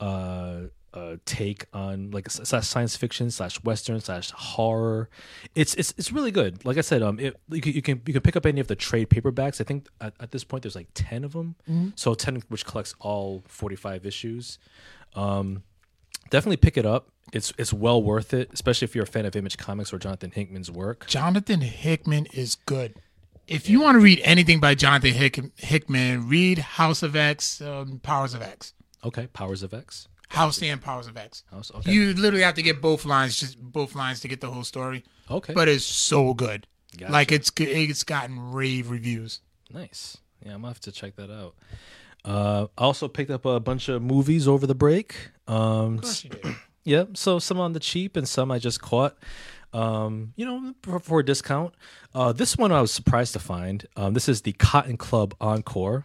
[0.00, 0.62] uh,
[0.96, 5.10] uh, take on like slash science fiction slash western slash horror.
[5.54, 6.64] It's it's it's really good.
[6.64, 8.66] Like I said, um, it, you, can, you can you can pick up any of
[8.68, 9.60] the trade paperbacks.
[9.60, 11.54] I think at, at this point there's like ten of them.
[11.96, 14.58] So ten which collects all forty five issues.
[15.14, 15.62] Um,
[16.30, 17.10] definitely pick it up.
[17.32, 20.30] It's it's well worth it, especially if you're a fan of Image Comics or Jonathan
[20.30, 21.06] Hickman's work.
[21.06, 22.94] Jonathan Hickman is good.
[23.46, 28.00] If you want to read anything by Jonathan Hick- Hickman, read House of X, um,
[28.02, 28.72] Powers of X.
[29.04, 30.08] Okay, Powers of X.
[30.28, 31.42] House and Powers of X.
[31.50, 31.92] House- Okay.
[31.92, 35.04] You literally have to get both lines, just both lines to get the whole story.
[35.30, 35.52] okay.
[35.54, 36.66] But it's so good.
[36.96, 37.12] Gotcha.
[37.12, 39.40] Like it's it's gotten rave reviews.
[39.72, 40.16] Nice.
[40.44, 41.54] Yeah, I'm gonna have to check that out.
[42.24, 45.30] Uh, I also picked up a bunch of movies over the break.
[45.46, 46.00] Um,
[46.84, 49.16] yeah, so some on the cheap and some I just caught.
[49.72, 51.74] Um, you know, for, for a discount.
[52.14, 53.86] Uh, this one I was surprised to find.
[53.96, 56.04] Um, this is the Cotton Club Encore.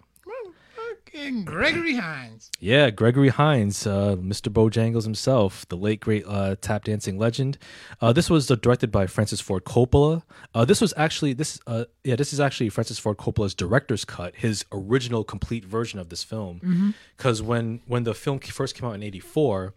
[1.13, 2.50] Fucking Gregory Hines.
[2.60, 4.52] Yeah, Gregory Hines, uh, Mr.
[4.52, 7.58] Bojangles himself, the late great uh, tap dancing legend.
[8.00, 10.24] Uh, this was uh, directed by Francis Ford Coppola.
[10.56, 14.36] Uh, this was actually this, uh, yeah, this is actually Francis Ford Coppola's director's cut,
[14.36, 16.93] his original complete version of this film.
[17.17, 19.74] Because when when the film first came out in '84,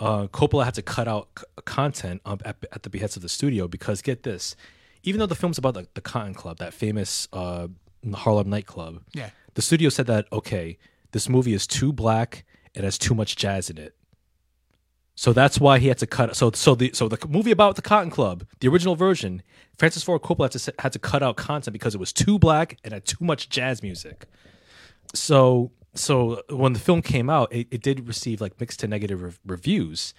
[0.00, 3.28] uh, Coppola had to cut out c- content um, at, at the behest of the
[3.28, 4.54] studio because get this,
[5.02, 7.68] even though the film's about the, the Cotton Club, that famous uh,
[8.12, 9.30] Harlem nightclub, Yeah.
[9.54, 10.78] The studio said that okay,
[11.12, 13.94] this movie is too black, it has too much jazz in it.
[15.16, 16.34] So that's why he had to cut.
[16.36, 19.42] So so the so the movie about the Cotton Club, the original version,
[19.78, 22.78] Francis Ford Coppola had to, had to cut out content because it was too black
[22.82, 24.26] and had too much jazz music.
[25.14, 29.22] So so when the film came out, it, it did receive like mixed to negative
[29.22, 30.14] rev- reviews.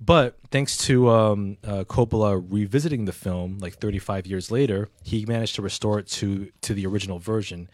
[0.00, 5.56] But thanks to um, uh, Coppola revisiting the film like 35 years later, he managed
[5.56, 7.68] to restore it to to the original version,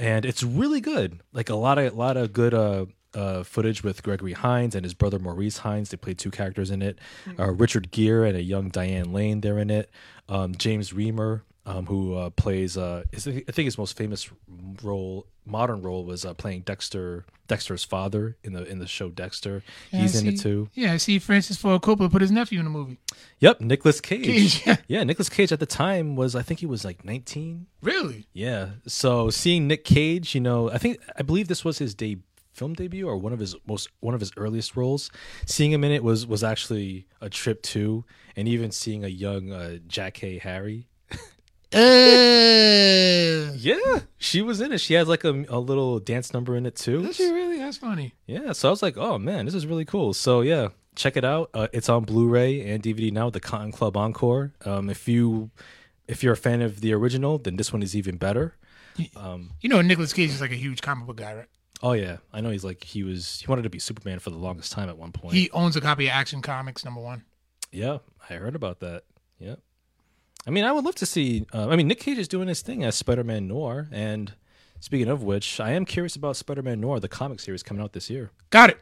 [0.00, 1.20] and it's really good.
[1.32, 4.84] Like a lot of a lot of good uh, uh, footage with Gregory Hines and
[4.84, 5.90] his brother Maurice Hines.
[5.90, 6.98] They played two characters in it.
[7.38, 9.42] Uh, Richard Gere and a young Diane Lane.
[9.42, 9.90] They're in it.
[10.28, 14.30] Um, James Remar, um, who uh, plays uh, his, I think his most famous
[14.82, 19.62] role, modern role, was uh, playing Dexter Dexter's father in the in the show Dexter.
[19.90, 20.68] He's Yeah, in it too.
[20.72, 22.98] Yeah, I see Francis Ford Coppola put his nephew in the movie.
[23.40, 24.24] Yep, Nicolas Cage.
[24.24, 24.76] Cage, yeah.
[24.88, 27.66] yeah, Nicolas Cage at the time was I think he was like 19.
[27.82, 28.26] Really?
[28.32, 28.70] Yeah.
[28.86, 32.18] So seeing Nick Cage, you know, I think I believe this was his day
[32.52, 35.10] film debut or one of his most one of his earliest roles.
[35.46, 38.04] Seeing him in it was was actually a trip too,
[38.36, 40.86] and even seeing a young uh, Jackée Harry.
[41.72, 44.78] Uh, Yeah, she was in it.
[44.80, 47.02] She had like a, a little dance number in it too.
[47.02, 47.60] does she really?
[47.60, 48.14] I That's funny.
[48.26, 50.14] Yeah, so I was like, oh man, this is really cool.
[50.14, 51.50] So yeah, check it out.
[51.52, 53.26] Uh, it's on Blu-ray and DVD now.
[53.26, 54.52] With the Cotton Club Encore.
[54.64, 55.50] Um, if you
[56.08, 58.56] if you're a fan of the original, then this one is even better.
[59.14, 61.48] Um, You know, Nicolas Cage is like a huge comic book guy, right?
[61.82, 64.36] Oh yeah, I know he's like he was he wanted to be Superman for the
[64.38, 65.34] longest time at one point.
[65.34, 67.24] He owns a copy of Action Comics number one.
[67.72, 69.04] yeah, I heard about that.
[69.38, 69.56] Yeah,
[70.46, 71.44] I mean, I would love to see.
[71.52, 74.32] Uh, I mean, Nick Cage is doing his thing as Spider-Man Noir, and
[74.80, 78.08] speaking of which, I am curious about Spider-Man Noir, the comic series coming out this
[78.10, 78.30] year.
[78.50, 78.80] Got it.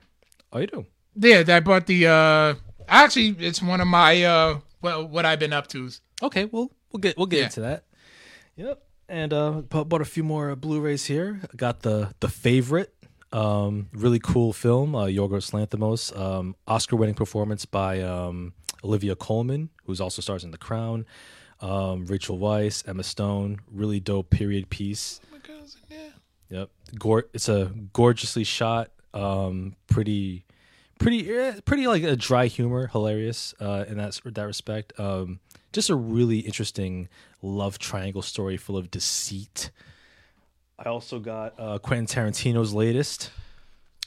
[0.52, 0.86] Oh, you do?
[1.16, 2.06] Yeah, I bought the.
[2.06, 2.54] uh
[2.90, 5.90] Actually, it's one of my uh well, what I've been up to.
[6.22, 7.44] Okay, well we'll get we'll get Yeah.
[7.44, 7.84] into that.
[8.56, 8.82] Yep.
[9.10, 11.40] And uh bought a few more Blu-rays here.
[11.56, 12.94] Got the the favorite,
[13.32, 20.00] um, really cool film, uh, Yorgos Lanthimos, um, Oscar-winning performance by um, Olivia Colman, who's
[20.00, 21.04] also stars in The Crown.
[21.60, 25.20] Um, Rachel Weisz, Emma Stone, really dope period piece.
[26.50, 30.44] Yep, Gor- it's a gorgeously shot, um, pretty,
[30.98, 34.98] pretty, eh, pretty like a dry humor, hilarious uh, in that that respect.
[34.98, 35.40] Um,
[35.72, 37.08] just a really interesting
[37.42, 39.70] love triangle story full of deceit.
[40.78, 43.30] I also got uh, Quentin Tarantino's latest,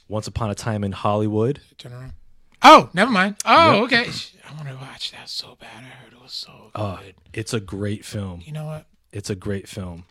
[0.08, 1.60] Once Upon a Time in Hollywood.
[1.78, 2.14] Turn around.
[2.62, 3.36] Oh, never mind.
[3.44, 4.08] Oh, okay.
[4.48, 5.68] I want to watch that so bad.
[5.78, 6.80] I heard it was so good.
[6.80, 6.98] Uh,
[7.32, 8.42] it's a great film.
[8.44, 8.86] you know what?
[9.12, 10.04] It's a great film,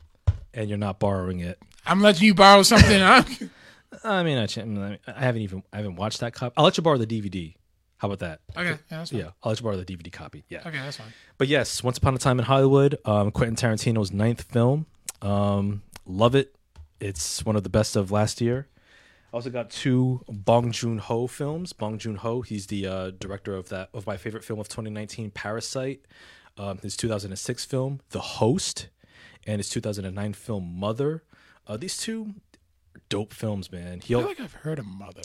[0.53, 1.59] and you're not borrowing it.
[1.85, 2.99] I'm letting you borrow something.
[2.99, 3.23] Huh?
[4.03, 6.53] I mean, I, ch- I haven't even I haven't watched that copy.
[6.57, 7.55] I'll let you borrow the DVD.
[7.97, 8.39] How about that?
[8.57, 9.19] okay, yeah, that's fine.
[9.19, 10.43] Yeah, I'll let you borrow the DVD copy.
[10.49, 10.59] Yeah.
[10.65, 11.13] Okay, that's fine.
[11.37, 14.85] But yes, Once Upon a Time in Hollywood, um, Quentin Tarantino's ninth film.
[15.21, 16.55] Um, love it.
[16.99, 18.67] It's one of the best of last year.
[19.33, 21.71] I also got two Bong Joon Ho films.
[21.73, 25.31] Bong Joon Ho, he's the uh, director of that of my favorite film of 2019,
[25.31, 26.01] Parasite.
[26.57, 28.89] Um, his 2006 film, The Host,
[29.47, 31.23] and his 2009 film, Mother.
[31.65, 32.33] Uh, these two
[33.07, 34.01] dope films, man.
[34.01, 35.21] He I feel like I've heard of Mother.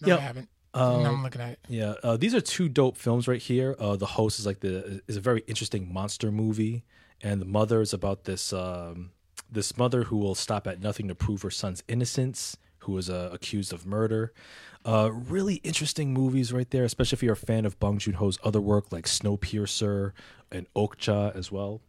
[0.00, 0.48] No, Yeah, I haven't.
[0.74, 1.58] no, I'm looking at it.
[1.68, 3.74] Yeah, uh, these are two dope films right here.
[3.80, 6.84] Uh, the host is like the is a very interesting monster movie,
[7.20, 9.10] and the mother is about this um,
[9.50, 13.30] this mother who will stop at nothing to prove her son's innocence, who is uh,
[13.32, 14.32] accused of murder.
[14.84, 18.38] Uh, really interesting movies right there, especially if you're a fan of Bong Joon Ho's
[18.42, 20.12] other work like Snowpiercer
[20.50, 21.82] and Okja as well.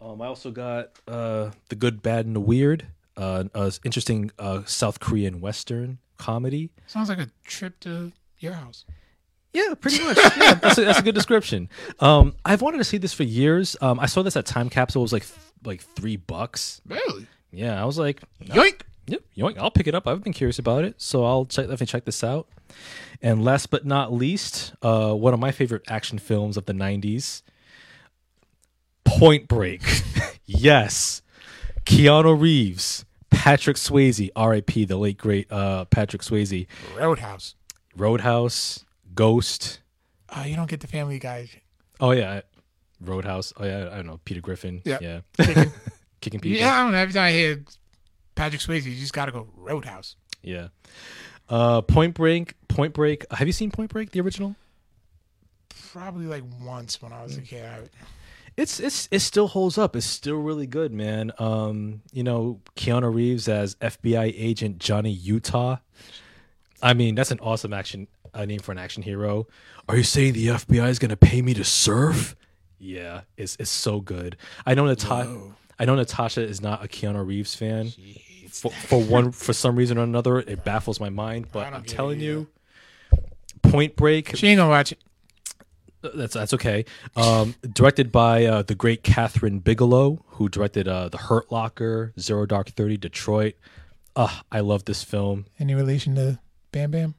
[0.00, 4.62] Um, I also got uh, The Good, Bad, and the Weird, uh, an interesting uh,
[4.66, 6.70] South Korean Western comedy.
[6.86, 8.84] Sounds like a trip to your house.
[9.54, 10.18] Yeah, pretty much.
[10.36, 11.68] Yeah, that's a, that's a good description.
[12.00, 13.76] Um, I've wanted to see this for years.
[13.80, 15.02] Um, I saw this at Time Capsule.
[15.02, 16.82] It was like th- like three bucks.
[16.86, 17.28] Really?
[17.52, 18.80] Yeah, I was like, Yoink!
[19.06, 20.06] Yep, yoink, I'll pick it up.
[20.06, 22.48] I've been curious about it, so I'll check, definitely check this out.
[23.22, 27.42] And last but not least, uh, one of my favorite action films of the '90s,
[29.04, 29.82] Point Break.
[30.46, 31.22] yes,
[31.84, 34.84] Keanu Reeves, Patrick Swayze, R.I.P.
[34.86, 36.66] the late great uh, Patrick Swayze,
[36.98, 37.54] Roadhouse.
[37.96, 39.80] Roadhouse, Ghost.
[40.28, 41.48] Uh, you don't get the Family Guy.
[42.00, 42.40] Oh yeah,
[43.00, 43.52] Roadhouse.
[43.56, 44.82] Oh yeah, I don't know Peter Griffin.
[44.84, 44.98] Yeah.
[45.00, 45.72] yeah, Kicking.
[46.20, 46.58] kicking people.
[46.58, 46.98] yeah, I don't know.
[46.98, 47.62] Every time I hear
[48.34, 50.16] Patrick Swayze, you just got to go Roadhouse.
[50.42, 50.68] Yeah.
[51.48, 52.54] Uh, Point Break.
[52.68, 53.24] Point Break.
[53.32, 54.56] Have you seen Point Break, the original?
[55.92, 57.64] Probably like once when I was a kid.
[57.64, 57.80] I,
[58.56, 59.94] It's it's it still holds up.
[59.96, 61.32] It's still really good, man.
[61.38, 65.76] Um, you know, Keanu Reeves as FBI agent Johnny Utah.
[66.82, 69.46] I mean, that's an awesome action uh, name for an action hero.
[69.88, 72.34] Are you saying the FBI is gonna pay me to surf?
[72.78, 74.36] Yeah, it's it's so good.
[74.66, 75.54] I know Natasha.
[75.78, 77.92] I know Natasha is not a Keanu Reeves fan.
[78.50, 81.46] For, for one, for some reason or another, it baffles my mind.
[81.50, 82.46] But I don't I'm telling you,
[83.62, 84.36] Point Break.
[84.36, 84.98] she ain't gonna watch it.
[86.14, 86.84] That's that's okay.
[87.16, 92.46] Um, directed by uh, the great Kathryn Bigelow, who directed uh, The Hurt Locker, Zero
[92.46, 93.54] Dark Thirty, Detroit.
[94.14, 95.46] Uh, I love this film.
[95.58, 96.38] Any relation to
[96.72, 97.14] Bam Bam?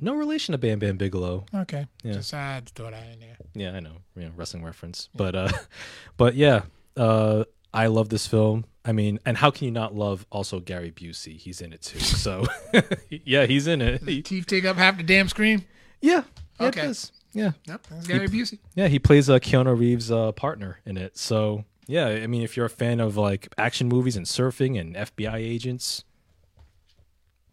[0.00, 1.46] No relation to Bam Bam Bigelow.
[1.54, 1.86] Okay.
[2.02, 2.12] Yeah.
[2.12, 3.36] Just I had to throw that in there.
[3.54, 5.48] Yeah, I know, you know, wrestling reference, but uh,
[6.16, 6.62] but yeah,
[6.96, 7.44] uh,
[7.76, 8.64] I love this film.
[8.84, 11.36] I mean, and how can you not love also Gary Busey?
[11.38, 11.98] He's in it too.
[12.00, 12.46] So
[13.10, 14.02] yeah, he's in it.
[14.02, 15.64] He- Teeth take up half the damn screen.
[16.00, 16.22] yeah,
[16.60, 16.82] yeah, it Okay.
[16.86, 17.12] does.
[17.32, 17.52] yeah.
[17.66, 18.58] That's Gary Busey.
[18.74, 21.18] Yeah, he plays uh, Keanu Reeves' uh, partner in it.
[21.18, 24.96] So yeah, I mean, if you're a fan of like action movies and surfing and
[24.96, 26.02] FBI agents,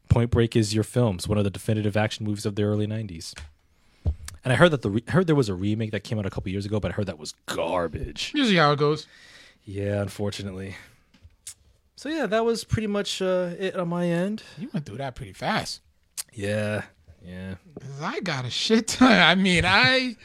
[0.10, 1.16] Point Break is your film.
[1.16, 3.34] It's one of the definitive action movies of the early '90s.
[4.46, 6.26] And I heard that the re- I heard there was a remake that came out
[6.26, 8.32] a couple years ago, but I heard that was garbage.
[8.36, 9.08] Usually how it goes.
[9.66, 10.76] Yeah, unfortunately.
[11.96, 14.44] So yeah, that was pretty much uh, it on my end.
[14.58, 15.80] You went through that pretty fast.
[16.34, 16.84] Yeah,
[17.26, 17.56] yeah.
[18.02, 19.12] I got a shit ton.
[19.20, 20.18] I mean, I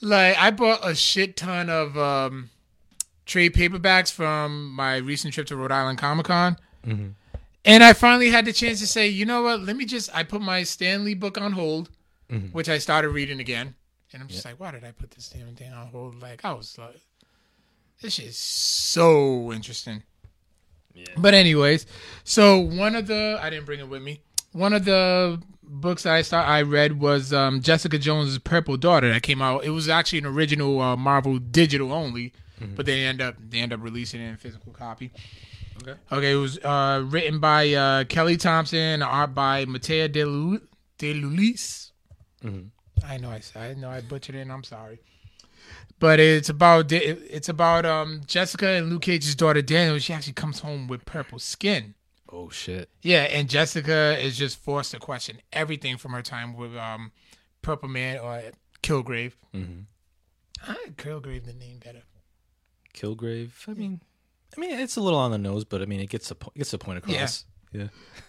[0.00, 2.50] like I bought a shit ton of um,
[3.24, 8.44] trade paperbacks from my recent trip to Rhode Island Comic Con, And I finally had
[8.44, 9.60] the chance to say, you know what?
[9.60, 10.10] Let me just.
[10.14, 11.90] I put my Stanley book on hold,
[12.30, 12.52] Mhm.
[12.52, 13.74] which I started reading again,
[14.12, 16.20] and I'm just like, why did I put this damn thing on hold?
[16.20, 16.96] Like I was like,
[18.02, 20.02] this shit is so interesting.
[20.94, 21.04] Yeah.
[21.18, 21.86] But anyways,
[22.24, 24.20] so one of the I didn't bring it with me.
[24.52, 29.22] One of the books I saw I read was um, Jessica Jones' Purple Daughter that
[29.22, 29.64] came out.
[29.64, 32.32] It was actually an original uh, Marvel digital only,
[32.74, 35.10] but they end up they end up releasing it in physical copy.
[35.82, 35.94] Okay.
[36.10, 40.62] Okay, it was uh, written by uh, Kelly Thompson, art by Matea De, Lu-
[40.96, 41.90] De Lulis.
[42.42, 42.70] Mhm.
[43.06, 44.40] I know I I know I butchered it.
[44.40, 45.00] and I'm sorry,
[45.98, 49.98] but it's about it's about um, Jessica and Luke Cage's daughter Daniel.
[49.98, 51.94] She actually comes home with purple skin.
[52.30, 52.90] Oh shit.
[53.02, 57.12] Yeah, and Jessica is just forced to question everything from her time with um,
[57.62, 58.42] Purple Man or
[58.82, 59.32] Kilgrave.
[59.54, 59.82] Mm-hmm.
[60.66, 62.02] I like Kilgrave the name better.
[62.94, 63.50] Kilgrave.
[63.68, 64.00] I mean,
[64.56, 66.52] I mean, it's a little on the nose, but I mean, it gets a po-
[66.56, 67.14] gets the point across.
[67.14, 67.26] Yeah.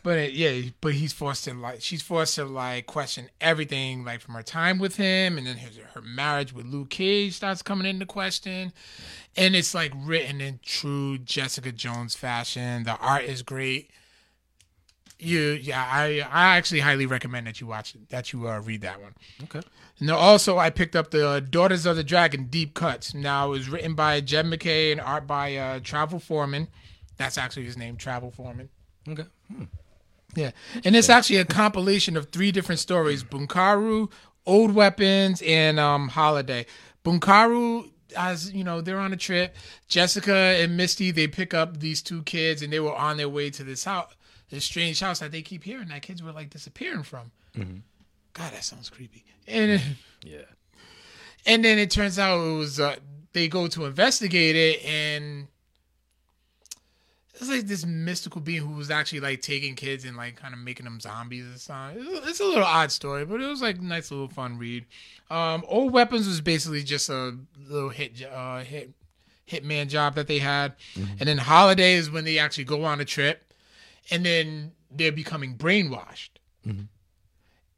[0.04, 4.22] But it, yeah, but he's forced to like she's forced to like question everything like
[4.22, 7.88] from her time with him, and then his, her marriage with Luke Cage starts coming
[7.88, 8.74] into question,
[9.36, 12.84] and it's like written in true Jessica Jones fashion.
[12.84, 13.92] The art is great.
[15.20, 18.82] You yeah, I I actually highly recommend that you watch it, that you uh, read
[18.82, 19.14] that one.
[19.44, 19.62] Okay.
[20.00, 23.16] And also, I picked up the uh, Daughters of the Dragon Deep Cuts.
[23.16, 26.68] Now, it was written by Jed MacKay and art by uh, Travel Foreman.
[27.18, 28.70] That's actually his name, Travel Foreman.
[29.08, 29.26] Okay.
[29.56, 29.64] Hmm.
[30.36, 30.52] Yeah,
[30.84, 34.12] and it's actually a compilation of three different stories: Bunkaru,
[34.46, 36.66] Old Weapons, and um, Holiday.
[37.04, 39.56] Bunkaru, as you know, they're on a trip.
[39.88, 43.50] Jessica and Misty they pick up these two kids, and they were on their way
[43.50, 44.14] to this house,
[44.50, 47.32] this strange house that they keep hearing that kids were like disappearing from.
[47.56, 49.24] God, that sounds creepy.
[49.48, 49.82] And
[50.24, 50.42] Yeah.
[51.48, 52.98] and then it turns out it was uh,
[53.34, 55.48] they go to investigate it and
[57.40, 60.60] it's like this mystical being who was actually like taking kids and like kind of
[60.60, 62.04] making them zombies or something.
[62.10, 64.86] It's it's a little odd story, but it was like a nice little fun read.
[65.30, 67.38] Um, Old Weapons was basically just a
[67.70, 68.92] little hit uh, hit
[69.48, 73.06] hitman job that they had, and then Holiday is when they actually go on a
[73.06, 73.54] trip,
[74.10, 76.30] and then they're becoming brainwashed.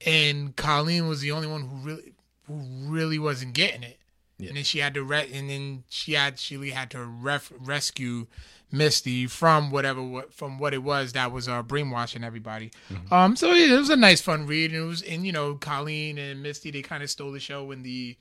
[0.06, 2.14] And Colleen was the only one who really
[2.48, 2.56] who
[2.90, 3.98] really wasn't getting it.
[4.38, 4.48] Yeah.
[4.48, 8.28] And then she had to re- and then she actually had to ref- rescue
[8.72, 12.72] Misty from whatever what from what it was that was uh, brainwashing everybody.
[13.10, 15.56] Um, so yeah, it was a nice fun read, and it was and you know
[15.56, 18.16] Colleen and Misty they kind of stole the show in the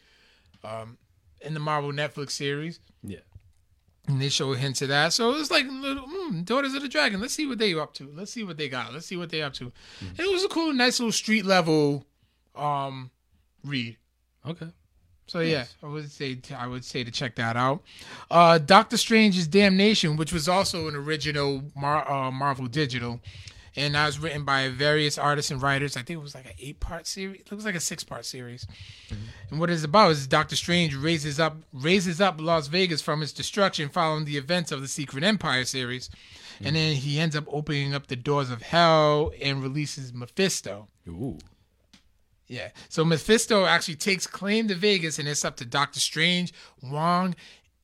[0.64, 0.96] um
[1.40, 2.80] in the Marvel Netflix series.
[3.02, 3.18] Yeah.
[4.06, 5.12] And they show hints of that.
[5.12, 7.20] So it was like little mm, Daughters of the Dragon.
[7.20, 8.10] Let's see what they up to.
[8.14, 8.94] Let's see what they got.
[8.94, 9.70] Let's see what they up to.
[10.00, 12.06] And it was a cool, nice little street level
[12.56, 13.10] um
[13.62, 13.98] read.
[14.46, 14.68] Okay.
[15.28, 17.82] So yeah, I would say I would say to check that out.
[18.30, 23.20] Uh, Doctor Strange's Damnation, which was also an original Mar- uh, Marvel Digital,
[23.76, 25.96] and that was written by various artists and writers.
[25.96, 27.42] I think it was like an eight part series.
[27.42, 28.66] It looks like a six part series.
[29.50, 33.32] And what it's about is Doctor Strange raises up raises up Las Vegas from its
[33.32, 36.08] destruction following the events of the Secret Empire series,
[36.60, 40.88] and then he ends up opening up the doors of hell and releases Mephisto.
[41.06, 41.38] Ooh.
[42.48, 42.70] Yeah.
[42.88, 47.34] So Mephisto actually takes claim to Vegas, and it's up to Doctor Strange, Wong,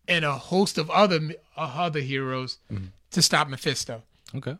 [0.09, 1.21] and a host of other
[1.57, 2.59] uh, other heroes
[3.11, 4.03] to stop Mephisto.
[4.35, 4.57] Okay.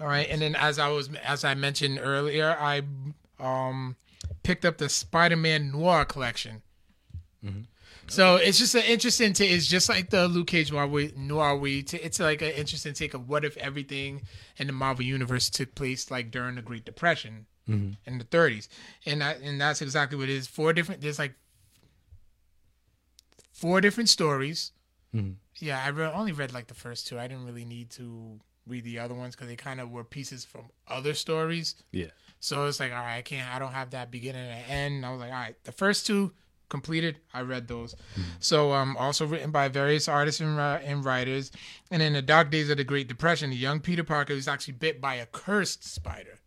[0.00, 0.26] All right.
[0.30, 2.82] And then, as I was as I mentioned earlier, I
[3.38, 3.96] um
[4.42, 6.62] picked up the Spider-Man Noir collection.
[8.06, 9.32] So it's just an interesting.
[9.32, 10.86] T- it's just like the Luke Cage Noir.
[10.86, 14.22] We, Noir we t- it's like an interesting take of what if everything
[14.56, 18.66] in the Marvel universe took place like during the Great Depression in the 30s,
[19.06, 20.46] and that, and that's exactly what it is.
[20.48, 21.00] Four different.
[21.00, 21.34] There's like
[23.52, 24.72] four different stories.
[25.14, 25.36] Mhm.
[25.58, 27.18] Yeah, I re- only read like the first two.
[27.18, 30.44] I didn't really need to read the other ones because they kind of were pieces
[30.44, 31.74] from other stories.
[31.92, 32.06] Yeah.
[32.40, 35.06] So it's like, all right, I can't, I don't have that beginning and end.
[35.06, 36.32] I was like, all right, the first two
[36.70, 37.18] completed.
[37.34, 37.94] I read those.
[38.38, 41.50] So um, also written by various artists and, uh, and writers.
[41.90, 44.74] And in the dark days of the Great Depression, the young Peter Parker was actually
[44.74, 46.38] bit by a cursed spider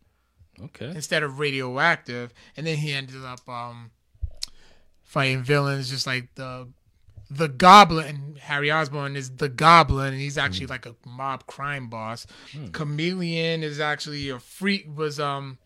[0.62, 0.86] Okay.
[0.86, 3.90] instead of radioactive, and then he ended up um,
[5.02, 6.68] fighting villains just like the
[7.30, 8.06] the Goblin.
[8.06, 12.26] And Harry Osborn is the Goblin, and he's actually like a mob crime boss.
[12.72, 14.86] Chameleon is actually a freak.
[14.94, 15.58] Was um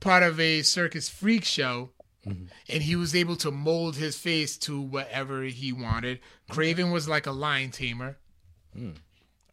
[0.00, 1.90] part of a circus freak show.
[2.68, 6.20] And he was able to mold his face to whatever he wanted.
[6.50, 8.18] Kraven was like a lion tamer.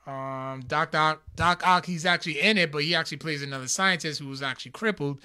[0.08, 4.20] Um, Doc Doc Doc Ock, he's actually in it, but he actually plays another scientist
[4.22, 5.20] who was actually crippled.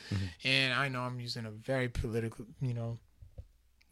[0.44, 2.98] And I know I'm using a very political, you know,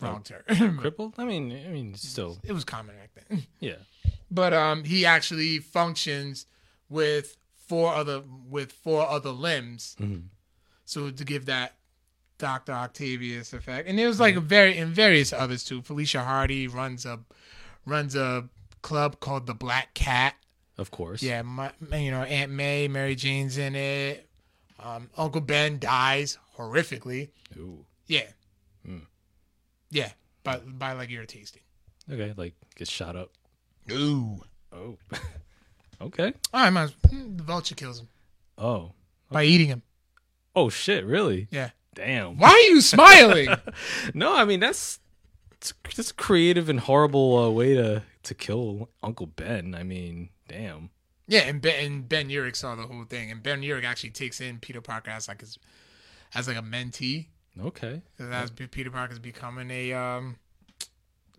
[0.01, 0.43] wrong term.
[0.79, 1.15] Crippled?
[1.19, 2.39] I mean, I mean, still.
[2.45, 3.43] it was common back then.
[3.61, 3.77] Yeah.
[4.31, 6.47] But um, he actually functions
[6.89, 7.37] with
[7.67, 9.97] four other with four other limbs.
[10.01, 10.25] Mhm.
[10.85, 11.75] So to give that
[12.39, 15.83] Doctor Octavius effect, and it was like a very and various others too.
[15.83, 17.21] Felicia Hardy runs a
[17.85, 18.49] runs a
[18.83, 20.35] club called the Black Cat.
[20.79, 21.23] Of course.
[21.23, 24.29] Yeah, my, you know Aunt May, Mary Jane's in it.
[24.79, 27.31] Um, Uncle Ben dies horrifically.
[27.57, 27.85] Ooh.
[28.07, 28.23] Yeah,
[28.87, 28.99] Hmm.
[29.91, 30.11] yeah,
[30.45, 31.59] by by like irritation.
[32.11, 32.33] Okay.
[32.37, 33.31] Like gets shot up.
[33.91, 34.41] Ooh.
[34.73, 34.97] Oh.
[36.01, 36.33] okay.
[36.55, 36.91] All right, man.
[37.11, 38.09] The vulture kills him
[38.57, 38.93] Oh.
[39.31, 39.83] by eating him.
[40.55, 41.05] Oh shit!
[41.05, 41.49] Really?
[41.51, 41.71] Yeah.
[41.95, 42.39] Damn.
[42.39, 43.49] Why are you smiling?
[44.15, 45.01] No, I mean that's
[45.53, 49.75] it's just a creative and horrible uh, way to to kill Uncle Ben.
[49.75, 50.91] I mean, damn.
[51.27, 54.41] yeah, and Ben and Ben Urich saw the whole thing, and Ben Urich actually takes
[54.41, 55.59] in Peter Parker as like his
[56.35, 57.27] as like a mentee.
[57.61, 60.37] Okay, As Peter Parker's becoming a um,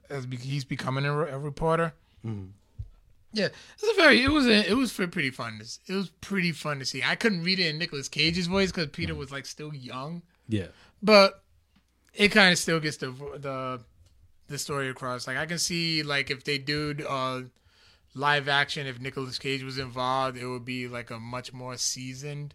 [0.10, 1.93] as be, he's becoming a, a reporter.
[2.26, 2.49] Mhm.
[3.32, 4.24] Yeah, it's a very.
[4.24, 5.60] It was a, it was pre- pretty fun.
[5.60, 7.03] to It was pretty fun to see.
[7.03, 10.68] I couldn't read it in Nicolas Cage's voice because Peter was like still young, Yeah.
[11.03, 11.43] but
[12.16, 13.82] it kind of still gets the the
[14.47, 15.28] the story across.
[15.28, 17.41] Like I can see like if they do uh
[18.20, 22.53] live action, if Nicolas Cage was involved, it would be like a much more seasoned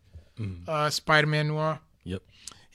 [0.67, 1.79] uh Spider-Man noir.
[2.05, 2.23] Yep.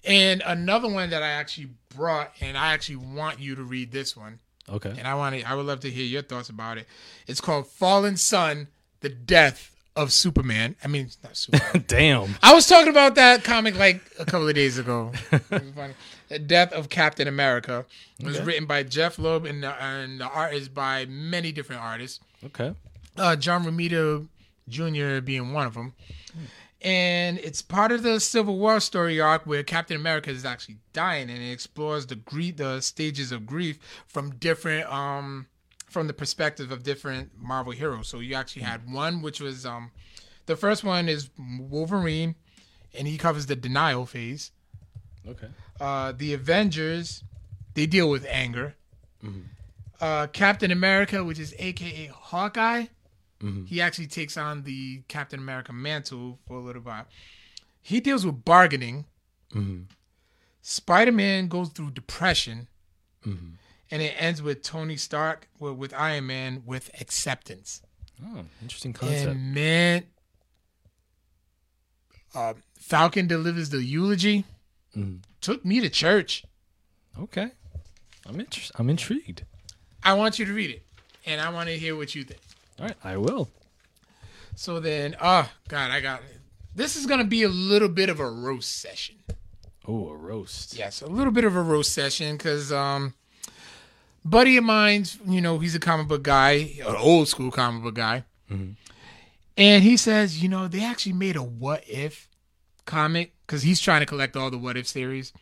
[0.06, 4.16] And another one that I actually brought, and I actually want you to read this
[4.16, 4.94] one, Okay.
[4.98, 6.88] and I want to, I would love to hear your thoughts about it.
[7.28, 8.68] It's called Fallen Son:
[9.02, 10.78] The Death of Superman.
[10.84, 11.84] I mean, not Superman.
[11.88, 12.36] damn.
[12.42, 15.12] I was talking about that comic like a couple of days ago.
[15.32, 15.94] It was funny.
[16.30, 17.86] the Death of Captain America
[18.20, 18.46] it was Okay.
[18.46, 22.22] written by Jeph Loeb, and the, and the art is by many different artists.
[22.46, 22.74] Okay.
[23.18, 24.28] Uh, John Romita
[24.68, 25.22] Jr.
[25.22, 25.94] being one of them.
[26.82, 31.30] And it's part of the Civil War story arc where Captain America is actually dying,
[31.30, 35.48] and it explores the grief, the stages of grief from different, um,
[35.90, 38.08] from the perspective of different Marvel heroes.
[38.08, 39.92] So you actually had one, which was, um,
[40.46, 42.36] the first one is Wolverine,
[42.98, 44.52] and he covers the denial phase.
[45.28, 45.48] Okay.
[45.82, 47.24] Uh, the Avengers,
[47.74, 48.76] they deal with anger.
[50.02, 52.86] Uh, Captain America, which is AKA Hawkeye,
[53.68, 57.06] he actually takes on the Captain America mantle for a little while.
[57.82, 59.06] He deals with bargaining.
[59.52, 59.86] Mhm.
[60.62, 62.68] Spider Man goes through depression.
[63.26, 63.54] Mhm.
[63.92, 67.82] And it ends with Tony Stark, with, with Iron Man, with acceptance.
[68.22, 69.32] Oh, interesting concept.
[69.32, 70.04] And man,
[72.36, 74.44] uh, Falcon delivers the eulogy.
[74.96, 75.24] Mhm.
[75.42, 76.44] Took me to church.
[77.18, 77.52] Okay.
[78.26, 78.76] I'm interested.
[78.78, 79.46] I'm intrigued.
[80.04, 80.84] I want you to read it,
[81.26, 82.40] and I want to hear what you think.
[82.80, 83.50] All right, I will.
[84.56, 86.22] So then, oh God, I got
[86.76, 89.16] this is gonna be a little bit of a roast session.
[89.88, 90.78] Oh, a roast.
[90.78, 93.14] Yes, a little bit of a roast session because um,
[94.24, 97.96] buddy of mine's, you know, he's a comic book guy, an old school comic book
[97.96, 98.24] guy,
[99.58, 102.28] and he says, you know, they actually made a what if
[102.86, 105.34] comic because he's trying to collect all the what if series.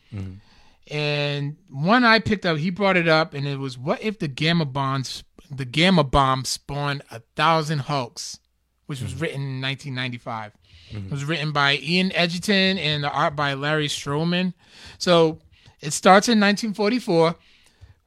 [0.89, 4.27] And one I picked up, he brought it up, and it was what if the
[4.27, 8.39] gamma bombs, the gamma bomb spawned a thousand Hulks,
[8.85, 9.21] which was mm-hmm.
[9.21, 10.53] written in 1995.
[10.91, 11.07] Mm-hmm.
[11.07, 14.53] It was written by Ian Edginton and the art by Larry Stroman.
[14.97, 15.39] So
[15.81, 17.35] it starts in 1944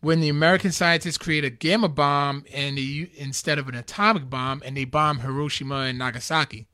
[0.01, 4.63] when the American scientists create a gamma bomb and they, instead of an atomic bomb,
[4.65, 6.67] and they bomb Hiroshima and Nagasaki.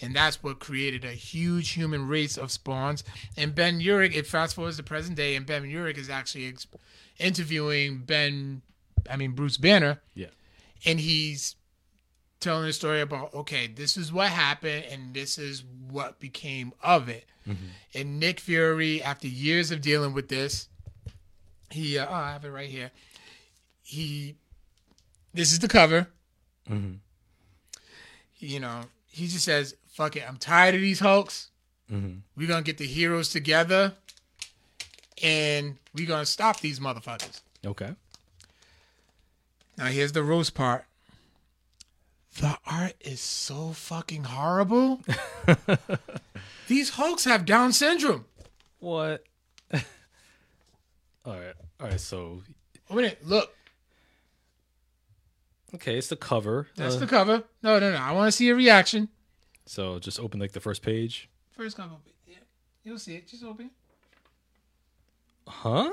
[0.00, 3.04] And that's what created a huge human race of spawns.
[3.36, 6.66] And Ben Urich, it fast forwards to present day, and Ben Urich is actually ex-
[7.18, 8.62] interviewing Ben,
[9.10, 10.28] I mean Bruce Banner, Yeah.
[10.86, 11.56] and he's
[12.40, 17.08] telling a story about okay, this is what happened, and this is what became of
[17.08, 17.26] it.
[17.94, 20.68] And Nick Fury, after years of dealing with this,
[21.70, 22.92] he uh, oh, I have it right here.
[23.82, 24.36] He,
[25.34, 26.06] this is the cover.
[26.70, 26.98] Mhm.
[28.38, 31.50] You know, he just says, "Fuck it, I'm tired of these Hulks.
[31.90, 32.20] Mhm.
[32.36, 33.94] We're gonna get the heroes together,
[35.22, 37.94] and we're gonna stop these motherfuckers." Okay.
[39.76, 40.84] Now here's the roast part.
[42.36, 45.02] The art is so fucking horrible.
[46.68, 48.24] These Hulks have Down syndrome.
[48.78, 49.24] What?
[49.74, 49.80] all
[51.24, 51.54] right.
[51.80, 52.00] All right.
[52.00, 52.42] So,
[52.88, 53.54] Wait a minute, look.
[55.74, 56.68] Okay, it's the cover.
[56.76, 57.44] That's Uh, the cover.
[57.62, 57.96] No, no, no.
[57.98, 59.08] I want to see a reaction.
[59.66, 61.28] So just open like the first page.
[61.50, 61.94] First cover.
[62.26, 62.36] Yeah,
[62.84, 63.28] you'll see it.
[63.28, 63.70] Just open.
[65.46, 65.90] Huh?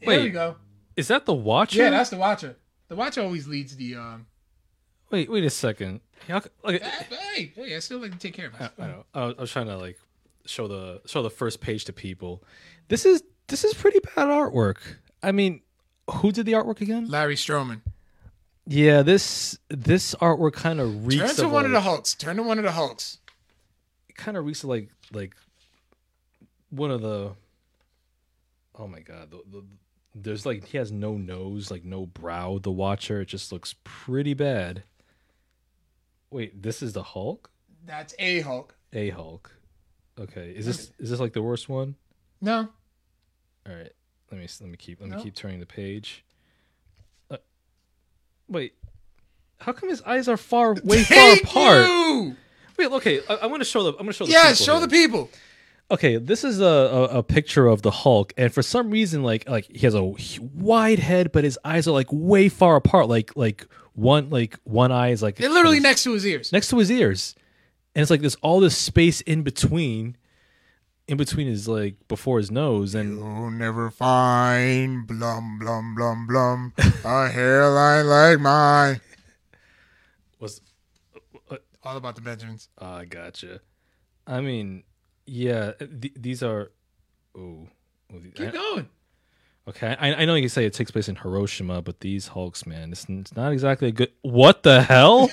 [0.00, 0.22] There Wait.
[0.24, 0.56] we go.
[0.96, 1.78] Is that the Watcher?
[1.78, 2.56] Yeah, that's the Watcher.
[2.88, 3.96] The Watcher always leads the.
[3.96, 4.26] um
[5.10, 6.00] Wait, wait a second.
[6.28, 8.70] How c- Like, Hey, hey, I still like to take care of I.
[8.82, 9.04] I, know.
[9.14, 9.98] I was- I was trying to like
[10.46, 12.42] show the show the first page to people.
[12.88, 14.76] This is this is pretty bad artwork.
[15.22, 15.62] I mean,
[16.10, 17.08] who did the artwork again?
[17.08, 17.80] Larry Stroman.
[18.66, 22.14] Yeah, this this artwork kind of reeks Turn to of one of the Hulks.
[22.14, 23.18] Turn to one of the Hulks.
[24.08, 25.34] it kind of reeks of like like
[26.70, 27.32] one of the.
[28.78, 29.30] Oh my god!
[29.30, 29.64] The, the,
[30.14, 32.58] there's like he has no nose, like no brow.
[32.58, 34.82] The Watcher, it just looks pretty bad.
[36.30, 37.50] Wait, this is the Hulk.
[37.86, 38.74] That's a Hulk.
[38.92, 39.54] A Hulk.
[40.18, 41.96] Okay, is this is this like the worst one?
[42.40, 42.68] No,
[43.66, 43.92] All right,
[44.30, 45.22] let me let me keep let me No.
[45.22, 46.24] keep turning the page.
[48.48, 48.74] Wait,
[49.58, 51.86] how come his eyes are far way far apart?
[51.86, 52.36] you!
[52.78, 54.86] Wait, okay, I, I'm gonna show the I'm gonna show the Yes, people show here.
[54.86, 55.30] the people.
[55.90, 59.48] Okay, this is a, a a picture of the Hulk, and for some reason, like
[59.48, 63.08] like he has a h- wide head, but his eyes are like way far apart.
[63.08, 66.52] Like like one like one eye is like They're literally next to his ears.
[66.52, 67.34] next to his ears,
[67.94, 70.16] and it's like there's all this space in between,
[71.06, 76.72] in between his like before his nose, and You'll never find blum blum blum blum
[77.04, 79.00] a hairline like mine.
[80.40, 80.60] was
[81.50, 82.68] uh, All about the Benjamins.
[82.80, 83.60] Uh, I gotcha.
[84.26, 84.84] I mean,
[85.26, 86.70] yeah, th- these are.
[87.36, 87.68] Oh,
[88.34, 88.88] Keep going.
[89.66, 92.66] Okay, I, I know you can say it takes place in Hiroshima, but these Hulks,
[92.66, 94.12] man, it's, it's not exactly a good.
[94.22, 95.30] What the hell?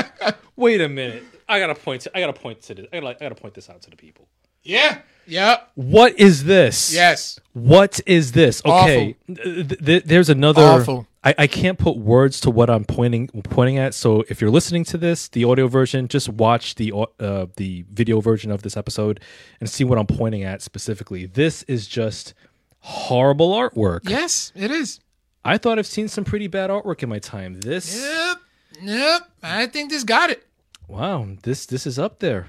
[0.56, 1.22] Wait a minute.
[1.48, 2.02] I gotta point.
[2.02, 2.86] To, I gotta point to this.
[2.92, 3.08] I gotta.
[3.08, 4.28] I gotta point this out to the people.
[4.68, 4.98] Yeah.
[5.26, 5.70] Yep.
[5.74, 6.94] What is this?
[6.94, 7.38] Yes.
[7.52, 8.62] What is this?
[8.64, 10.62] Okay, th- th- there's another.
[10.62, 11.06] Awful.
[11.24, 13.92] I, I can't put words to what I'm pointing pointing at.
[13.94, 18.20] So if you're listening to this, the audio version, just watch the uh, the video
[18.20, 19.20] version of this episode
[19.60, 21.26] and see what I'm pointing at specifically.
[21.26, 22.32] This is just
[22.80, 24.08] horrible artwork.
[24.08, 25.00] Yes, it is.
[25.44, 27.60] I thought I've seen some pretty bad artwork in my time.
[27.60, 28.36] This, Yep.
[28.82, 29.30] Yep.
[29.42, 30.46] I think this got it.
[30.86, 32.48] wow, this this is up there.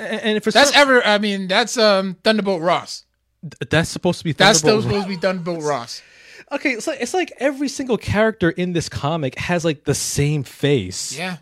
[0.00, 1.04] And, and for That's some, ever.
[1.04, 3.04] I mean, that's um Thunderbolt Ross.
[3.70, 6.02] that's supposed to be That's still supposed to be Thunderbolt Ross.
[6.52, 10.42] Okay, it's like it's like every single character in this comic has like the same
[10.42, 11.16] face.
[11.16, 11.36] Yeah.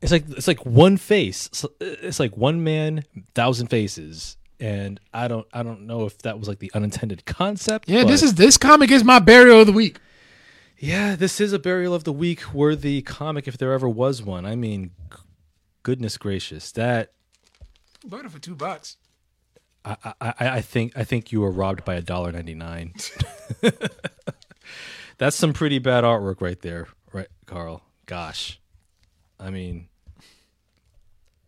[0.00, 1.50] It's like it's like one face.
[1.52, 3.04] So It's like one man,
[3.34, 4.38] thousand faces.
[4.60, 7.90] And I don't I don't know if that was like the unintended concept.
[7.90, 8.04] Yeah.
[8.04, 9.98] This is this comic is my burial of the week.
[10.78, 14.46] Yeah, this is a burial of the week worthy comic if there ever was one.
[14.46, 14.92] I mean
[15.82, 16.72] goodness gracious.
[16.72, 17.12] That
[18.04, 18.96] Bought it for two bucks.
[19.84, 22.94] I, I, I I think I think you were robbed by a dollar ninety nine.
[25.18, 27.82] That's some pretty bad artwork right there, right, Carl?
[28.06, 28.60] Gosh,
[29.38, 29.88] I mean,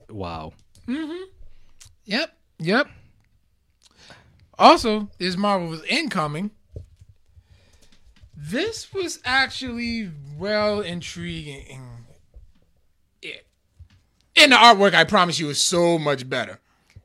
[0.08, 0.52] wow.
[0.86, 1.24] Mm-hmm.
[2.04, 2.36] Yep.
[2.58, 2.88] Yep.
[4.58, 6.50] Also, this Marvel was incoming.
[8.34, 12.05] This was actually well intriguing.
[14.36, 16.60] And the artwork, I promise you, is so much better.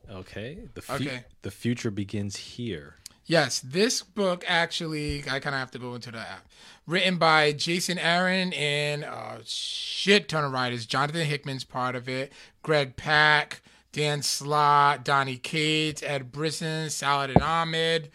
[0.09, 1.23] Okay, the Okay.
[1.41, 2.95] the future begins here.
[3.25, 6.47] Yes, this book actually, I kind of have to go into the app.
[6.85, 10.85] Written by Jason Aaron and a shit ton of writers.
[10.85, 12.33] Jonathan Hickman's part of it.
[12.61, 13.61] Greg Pak,
[13.93, 18.11] Dan Slott, Donny Cates, Ed Brisson, Saladin Ahmed.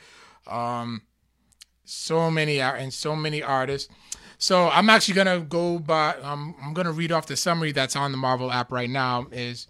[0.46, 1.02] Um,
[1.86, 3.88] so many art and so many artists.
[4.38, 6.14] So I'm actually gonna go by.
[6.22, 9.26] Um, I'm gonna read off the summary that's on the Marvel app right now.
[9.32, 9.66] Is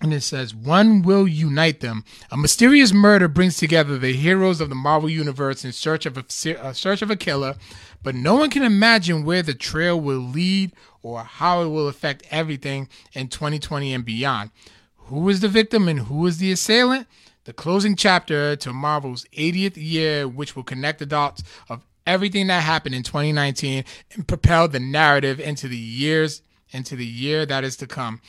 [0.00, 2.04] and it says, One will unite them.
[2.30, 6.24] A mysterious murder brings together the heroes of the Marvel Universe in search of a,
[6.60, 7.56] a search of a killer,
[8.02, 10.72] but no one can imagine where the trail will lead
[11.02, 14.50] or how it will affect everything in 2020 and beyond.
[14.96, 17.06] Who is the victim and who is the assailant?
[17.44, 22.62] The closing chapter to Marvel's 80th year, which will connect the dots of everything that
[22.62, 23.84] happened in 2019
[24.14, 26.42] and propel the narrative into the years
[26.72, 28.20] into the year that is to come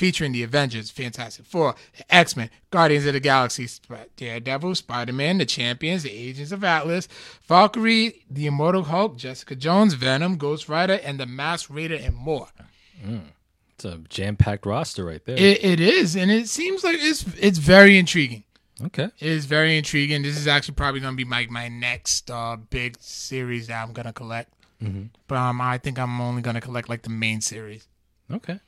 [0.00, 1.74] featuring the Avengers, Fantastic Four,
[2.08, 3.68] X Men, Guardians of the Galaxy,
[4.16, 7.06] Daredevil, Spider Man, the Champions, the Agents of Atlas,
[7.46, 12.48] Valkyrie, the Immortal Hulk, Jessica Jones, Venom, Ghost Rider, and the Masked Raider, and more.
[13.04, 13.24] Mm.
[13.74, 15.36] It's a jam packed roster right there.
[15.36, 18.44] It, it is, and it seems like it's it's very intriguing.
[18.86, 20.22] Okay, It is very intriguing.
[20.22, 23.92] This is actually probably going to be my my next uh, big series that I'm
[23.92, 24.52] going to collect.
[25.28, 27.86] But um, I think I'm only going to collect like the main series.
[28.32, 28.60] okay,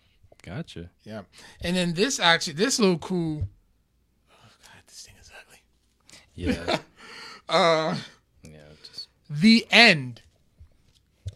[0.42, 0.90] gotcha.
[1.04, 1.22] Yeah.
[1.62, 3.44] And then this actually, this little cool.
[4.30, 5.62] Oh God, this thing is ugly.
[6.34, 6.78] Yeah,
[7.48, 7.96] Uh,
[8.42, 8.58] yeah.
[8.84, 10.20] Just the end,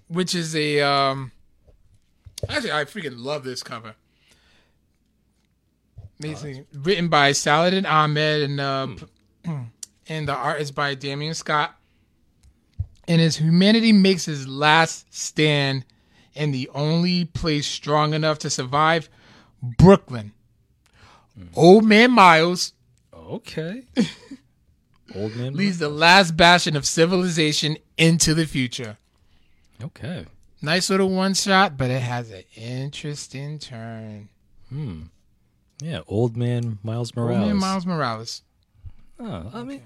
[0.09, 1.33] which is a um.
[2.49, 3.95] Actually, I freaking love this cover.
[6.19, 8.87] Basically, written by Saladin Ahmed and uh,
[9.45, 9.51] p-
[10.09, 11.77] and the art is by Damion Scott.
[13.09, 15.85] And as humanity makes his last stand
[16.35, 19.09] in the only place strong enough to survive,
[19.63, 20.33] Brooklyn.
[21.55, 22.73] Old man Miles
[23.15, 23.83] okay.
[25.15, 25.55] Old man.
[25.55, 28.97] leads the last bastion of civilization into the future.
[29.83, 30.27] Okay.
[30.63, 34.29] Nice little one shot, but it has an interesting turn.
[34.71, 35.03] Hmm.
[35.83, 37.39] Yeah, old man Miles Morales.
[37.39, 38.43] Old man Miles Morales.
[39.19, 39.83] Oh, I mean,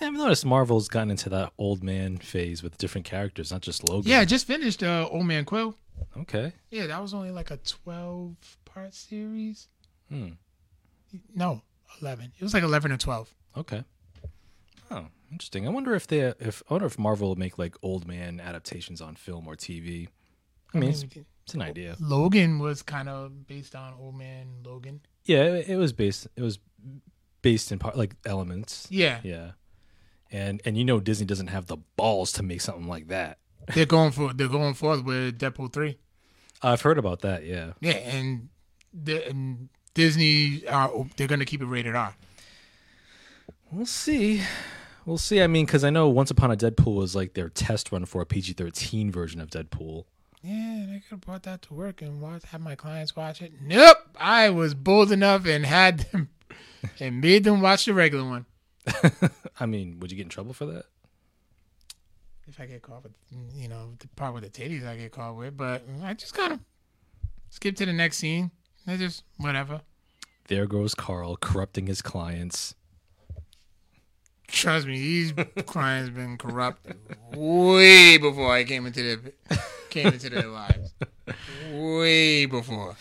[0.00, 4.10] I've noticed Marvel's gotten into that old man phase with different characters, not just Logan.
[4.10, 5.76] Yeah, I just finished uh, Old Man Quill.
[6.16, 6.52] Okay.
[6.70, 9.68] Yeah, that was only like a 12 part series.
[10.08, 10.30] Hmm.
[11.34, 11.62] No,
[12.00, 12.32] 11.
[12.36, 13.34] It was like 11 or 12.
[13.56, 13.84] Okay.
[14.90, 15.66] Oh, interesting.
[15.66, 19.00] I wonder if they, if I wonder if Marvel will make like old man adaptations
[19.00, 20.08] on film or TV.
[20.74, 21.04] I mean, it's,
[21.44, 21.96] it's an idea.
[22.00, 25.00] Logan was kind of based on Old Man Logan.
[25.24, 26.28] Yeah, it, it was based.
[26.36, 26.58] It was
[27.42, 28.86] based in part like elements.
[28.90, 29.52] Yeah, Yeah.
[30.30, 33.38] And and you know Disney doesn't have the balls to make something like that.
[33.74, 35.96] they're going for they're going forth with Deadpool 3.
[36.62, 37.44] I've heard about that.
[37.44, 37.72] Yeah.
[37.80, 38.48] Yeah, and,
[38.92, 42.14] the, and Disney are they're going to keep it rated R.
[43.70, 44.42] We'll see.
[45.04, 45.42] We'll see.
[45.42, 48.22] I mean, because I know Once Upon a Deadpool was like their test run for
[48.22, 50.04] a PG thirteen version of Deadpool.
[50.46, 53.52] Yeah, they could have brought that to work and watch, have my clients watch it.
[53.62, 56.28] Nope, I was bold enough and had them
[57.00, 58.44] and made them watch the regular one.
[59.60, 60.84] I mean, would you get in trouble for that?
[62.46, 63.12] If I get caught with,
[63.54, 65.56] you know, the part with the titties, I get caught with.
[65.56, 66.60] But I just kind of
[67.48, 68.50] skip to the next scene.
[68.86, 69.80] I just whatever.
[70.48, 72.74] There goes Carl corrupting his clients.
[74.48, 75.32] Trust me, these
[75.66, 76.86] clients been corrupt
[77.34, 79.58] way before I came into their
[79.90, 80.94] came into their lives.
[81.72, 82.96] Way before.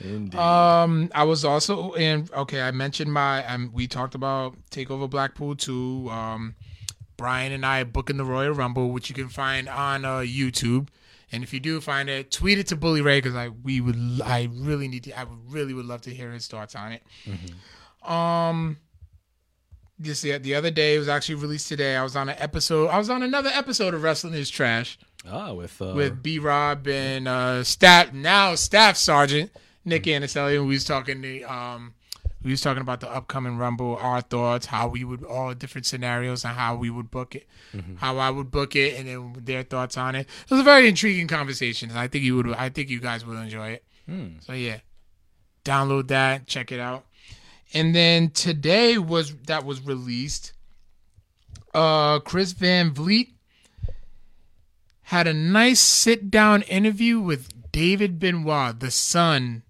[0.00, 0.38] Indeed.
[0.38, 2.28] Um, I was also in.
[2.32, 3.44] Okay, I mentioned my.
[3.46, 6.08] Um, we talked about Takeover Blackpool too.
[6.10, 6.54] Um,
[7.16, 10.88] Brian and I booking the Royal Rumble, which you can find on uh, YouTube.
[11.30, 14.20] And if you do find it, tweet it to Bully Ray because I we would
[14.24, 17.02] I really need to I would really would love to hear his thoughts on it.
[18.08, 18.78] Um,
[20.00, 21.96] just the the other day it was actually released today.
[21.96, 22.88] I was on an episode.
[22.88, 26.86] I was on another episode of Wrestling Is Trash ah, with uh, with B Rob
[26.86, 29.50] and uh staff now staff sergeant
[29.84, 31.94] Nick Anicelli and we was talking the um
[32.42, 36.44] we was talking about the upcoming rumble our thoughts how we would all different scenarios
[36.44, 37.46] and how we would book it
[37.96, 40.88] how I would book it and then their thoughts on it it was a very
[40.88, 44.28] intriguing conversation I think you would I think you guys would enjoy it hmm.
[44.40, 44.78] so yeah
[45.64, 47.04] download that check it out
[47.74, 50.52] and then today was that was released
[51.74, 53.28] uh Chris Van Vliet
[55.02, 59.62] had a nice sit down interview with David Benoit, the son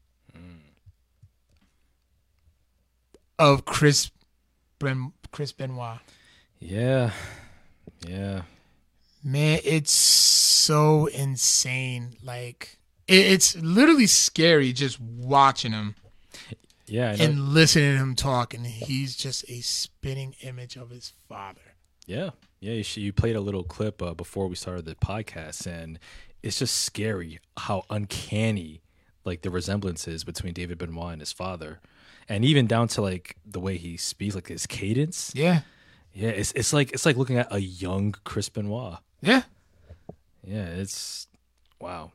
[3.39, 4.11] of Chris
[4.79, 5.99] ben, Chris Benoit.
[6.59, 7.13] yeah,
[8.07, 8.43] yeah.
[9.23, 12.15] Man, it's so insane.
[12.23, 15.95] Like it, it's literally scary just watching him
[16.89, 21.75] Yeah, and listening to him talk, and he's just a spinning image of his father.
[22.07, 22.31] yeah,
[22.61, 22.73] yeah.
[22.73, 25.99] You, you played a little clip uh, before we started the podcast, and
[26.43, 28.83] it's just scary how uncanny
[29.25, 31.81] like the resemblance is between David Benoit and his father,
[32.29, 35.33] and even down to like the way he speaks, like his cadence.
[35.35, 35.61] Yeah,
[36.15, 38.99] Yeah, it's it's like it's like looking at a young Chris Benoit.
[39.21, 39.43] yeah,
[40.47, 41.27] Yeah, it's
[41.81, 42.13] wow.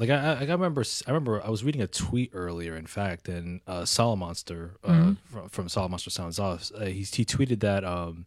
[0.00, 2.74] Like I, I, remember, I remember I was reading a tweet earlier.
[2.74, 7.60] In fact, and uh, Solomonster uh, from, from Solomonster Sounds Off, uh, he he tweeted
[7.60, 8.24] that um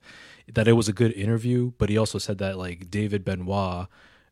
[0.53, 3.87] that it was a good interview, but he also said that like David Benoit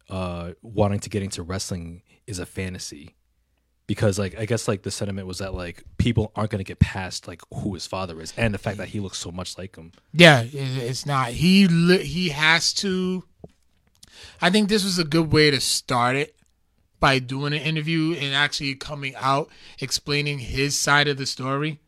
[0.08, 3.16] uh wanting to get into wrestling is a fantasy
[3.88, 6.78] because like I guess like the sentiment was that like people aren't going to get
[6.78, 9.76] past like who his father is and the fact that he looks so much like
[9.78, 9.94] him.
[10.14, 10.44] yeah.
[10.54, 11.30] It's not.
[11.30, 13.24] He he has to.
[14.40, 16.36] I think this was a good way to start it
[17.02, 19.50] by doing an interview and actually coming out
[19.80, 21.80] explaining his side of the story.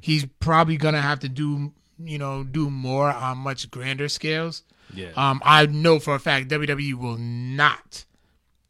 [0.00, 4.62] He's probably gonna have to do you know do more on much grander scales.
[4.92, 5.10] Yeah.
[5.16, 8.04] Um, I know for a fact WWE will not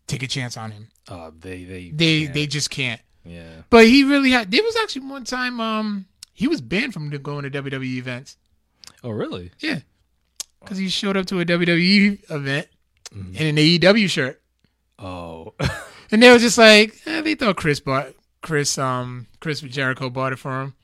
[0.06, 0.88] take a chance on him.
[1.08, 3.00] Uh, they they They they just can't.
[3.24, 3.62] yeah.
[3.70, 4.50] But he really had.
[4.50, 8.36] There was actually one time um he was banned from going to WWE events.
[9.02, 9.50] Oh really?
[9.58, 9.80] Yeah,
[10.60, 12.68] because he showed up to a WWE event
[13.12, 14.40] in an AEW shirt,
[14.98, 15.54] Oh.
[16.14, 20.32] and they were just like eh, they thought Chris bought Chris um Chris Jericho bought
[20.32, 20.74] it for him.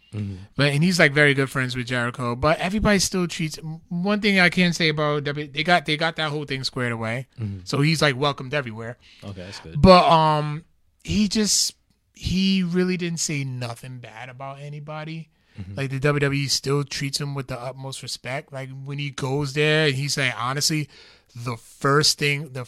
[0.57, 2.35] But and he's like very good friends with Jericho.
[2.35, 5.47] But everybody still treats one thing I can say about W.
[5.47, 7.29] They got they got that whole thing squared away.
[7.65, 8.99] So he's like welcomed everywhere.
[9.23, 9.81] okay, that's good.
[9.81, 10.65] But um,
[11.05, 11.75] he just
[12.15, 15.31] he really didn't say nothing bad about anybody.
[15.77, 18.53] Like the WWE still treats him with the utmost respect.
[18.53, 20.89] Like when he goes there, and he's like, honestly,
[21.37, 22.67] the first thing, the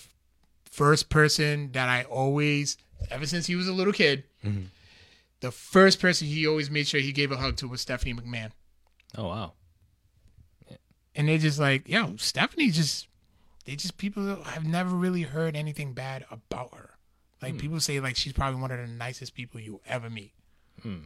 [0.72, 2.78] first person that I always,
[3.10, 4.64] ever since he was a little kid, mm-hmm.
[5.40, 8.50] the first person he always made sure he gave a hug to was Stephanie McMahon.
[9.16, 9.52] Oh wow.
[11.14, 13.06] And they're just like, yo, Stephanie just
[13.66, 16.90] they just people have never really heard anything bad about her.
[17.42, 17.58] Like hmm.
[17.58, 20.32] people say, like she's probably one of the nicest people you ever meet.
[20.82, 21.02] Hmm.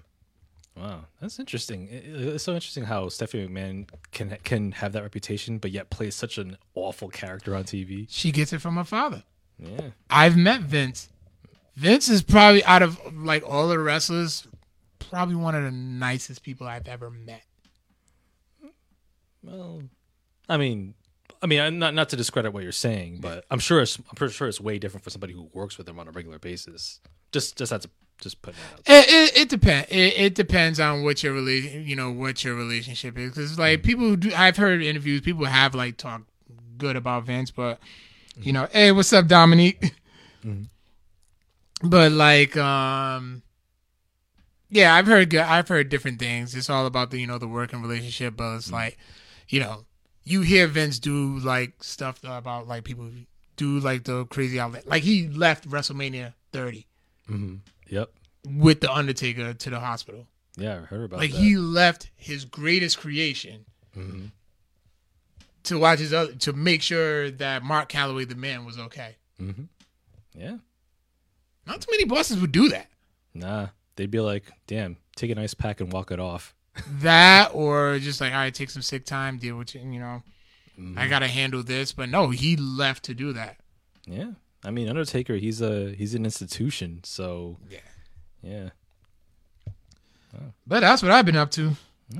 [0.77, 1.89] Wow, that's interesting.
[1.91, 6.39] It's so interesting how Stephanie McMahon can can have that reputation, but yet plays such
[6.39, 8.07] an awful character on TV.
[8.09, 9.25] She gets it from her father.
[9.59, 11.09] Yeah, I've met Vince.
[11.77, 14.47] Vince is probably out of like all the wrestlers,
[14.99, 17.43] probably one of the nicest people I've ever met.
[19.43, 19.83] well,
[20.49, 20.95] I mean,
[21.43, 24.35] I mean, not not to discredit what you're saying, but I'm sure it's I'm pretty
[24.35, 27.01] sure it's way different for somebody who works with him on a regular basis.
[27.33, 27.87] Just just that's
[28.21, 28.55] just put.
[28.87, 29.89] It it, it depends.
[29.91, 33.31] It, it depends on what your relation, you know, what your relationship is.
[33.31, 36.31] Because like people who do, I've heard interviews, people have like talked
[36.79, 37.79] good about Vince, but
[38.37, 39.81] you know, hey, what's up, Dominique?
[40.45, 40.65] Mm-hmm.
[41.89, 43.43] But like, um,
[44.71, 45.41] yeah, I've heard good.
[45.41, 46.55] I've heard different things.
[46.55, 48.75] It's all about the you know the working relationship, but it's mm-hmm.
[48.75, 48.99] like,
[49.49, 49.85] you know,
[50.25, 53.11] you hear Vince do like stuff about like people
[53.57, 54.87] do like the crazy outlet.
[54.87, 56.87] Like he left WrestleMania 30
[57.31, 57.55] mm-hmm.
[57.89, 58.11] Yep.
[58.45, 60.27] with the Undertaker to the hospital.
[60.57, 61.25] Yeah, I heard about that.
[61.25, 61.39] Like that.
[61.41, 63.67] he left his greatest creation
[65.67, 69.17] to watch his other to make sure that Mark Calaway, the man, was okay.
[69.41, 69.65] Mm-hmm.
[70.35, 70.57] yeah.
[71.67, 72.89] Not too many bosses would do that.
[73.35, 76.55] Nah, they'd be like, "Damn, take an ice pack and walk it off."
[77.01, 79.83] That or just like, all right, take some sick time, deal with it.
[79.83, 80.23] You know,
[80.79, 80.99] mm-hmm.
[80.99, 81.93] I gotta handle this.
[81.93, 83.57] But no, he left to do that.
[84.07, 84.33] Yeah,
[84.65, 87.79] I mean, Undertaker, he's a he's an institution, so Yeah.
[88.43, 88.69] yeah.
[90.67, 91.73] But that's what I've been up to.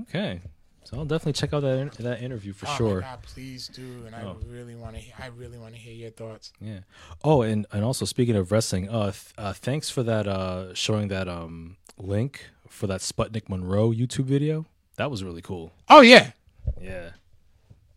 [0.03, 0.41] Okay,
[0.87, 3.01] so I'll definitely check out that in- that interview for Oh sure.
[3.03, 4.05] God, please do.
[4.07, 4.39] And I Oh.
[4.47, 5.03] really want to.
[5.23, 6.53] I really want to hear your thoughts.
[6.61, 6.81] Yeah.
[7.25, 11.09] Oh, and and also speaking of wrestling, uh, th- uh thanks for that uh showing
[11.09, 14.67] that um link for that Sputnik Monroe YouTube video.
[14.97, 15.73] That was really cool.
[15.89, 16.33] Oh yeah,
[16.81, 17.11] Yeah.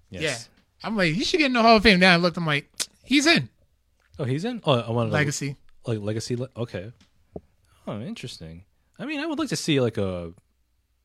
[0.09, 0.37] yeah.
[0.83, 1.99] I'm like, he should get in the Hall of Fame.
[1.99, 2.37] Now I looked.
[2.37, 2.69] I'm like,
[3.03, 3.49] he's in
[4.17, 4.61] Oh, he's in.
[4.65, 5.55] Oh, I want to Legacy.
[5.85, 6.35] like legacy.
[6.35, 6.91] Le- okay.
[7.87, 8.65] Oh, interesting.
[8.99, 10.33] I mean, I would like to see like a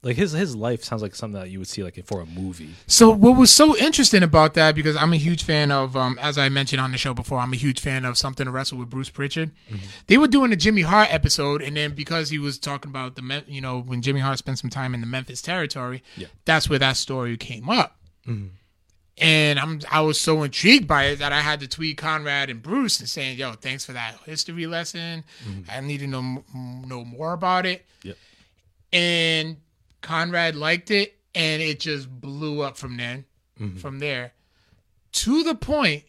[0.04, 2.70] like his his life sounds like something that you would see like for a movie.
[2.86, 6.36] So what was so interesting about that because I'm a huge fan of um as
[6.38, 8.90] I mentioned on the show before I'm a huge fan of Something to Wrestle with
[8.90, 9.50] Bruce Prichard.
[9.70, 9.86] Mm-hmm.
[10.06, 13.44] They were doing a Jimmy Hart episode and then because he was talking about the
[13.48, 16.26] you know when Jimmy Hart spent some time in the Memphis territory, Yeah.
[16.44, 17.96] that's where that story came up.
[18.28, 18.48] Mm-hmm.
[19.18, 22.60] And I'm I was so intrigued by it that I had to tweet Conrad and
[22.60, 25.22] Bruce and saying, "Yo, thanks for that history lesson.
[25.48, 25.70] Mm-hmm.
[25.70, 28.16] I need to know know more about it." Yep.
[28.92, 29.56] and
[30.04, 33.24] Conrad liked it, and it just blew up from then,
[33.80, 34.32] from there,
[35.12, 36.04] to the point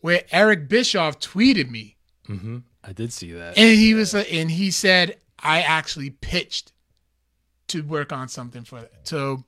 [0.00, 1.96] where Eric Bischoff tweeted me,
[2.28, 2.58] Mm-hmm.
[2.84, 3.56] I did see that.
[3.56, 6.72] and he was, and he said, "I actually pitched
[7.68, 9.44] to work on something for to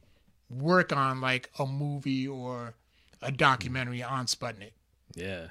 [0.48, 2.72] work on like a movie or
[3.20, 4.72] a documentary on Sputnik."
[5.14, 5.48] Yeah.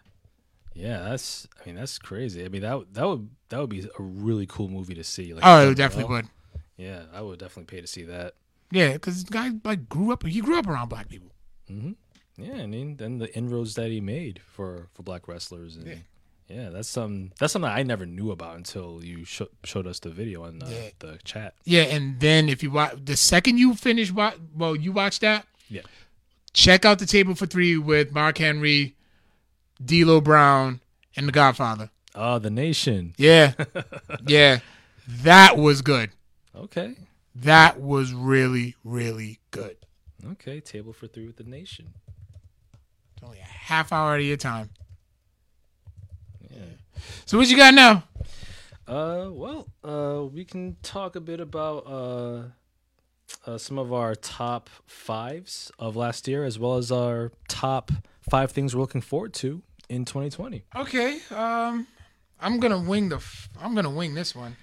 [0.74, 2.44] Yeah, that's I mean that's crazy.
[2.46, 5.34] I mean that that would that would be a really cool movie to see.
[5.34, 6.22] Like Oh, it definitely well.
[6.24, 6.28] would.
[6.80, 8.36] Yeah, I would definitely pay to see that.
[8.72, 10.26] Yeah, because the guy like grew up.
[10.26, 11.32] He grew up around black people.
[11.70, 11.92] Mm-hmm.
[12.42, 16.04] Yeah, I mean then the inroads that he made for for black wrestlers and
[16.48, 20.10] yeah, that's some that's something I never knew about until you sho- showed us the
[20.10, 20.90] video on the, Yeah.
[21.00, 21.54] the chat.
[21.66, 25.46] Yeah, and then if you watch the second you finish, wa- well, you watch that.
[25.70, 25.82] Yeah.
[26.54, 28.96] check out the table for three with Mark Henry,
[29.84, 30.80] D'Lo Brown,
[31.16, 31.92] and The Godfather.
[32.16, 33.14] Oh, the nation.
[33.18, 33.54] Yeah,
[34.28, 34.60] yeah,
[35.08, 36.10] that was good.
[36.60, 36.96] Okay.
[37.36, 39.78] That was really, really good.
[40.32, 41.94] Okay, table for three with the nation.
[43.16, 44.70] It's only a half hour of your time.
[46.50, 46.62] Yeah.
[47.26, 48.04] So what you got now?
[48.88, 52.42] Uh, well, uh, we can talk a bit about uh,
[53.46, 57.92] uh, some of our top fives of last year, as well as our top
[58.30, 60.64] five things we're looking forward to in 2020.
[60.76, 61.88] Okay, um,
[62.42, 63.18] I'm gonna wing the.
[63.18, 64.56] F- I'm gonna wing this one.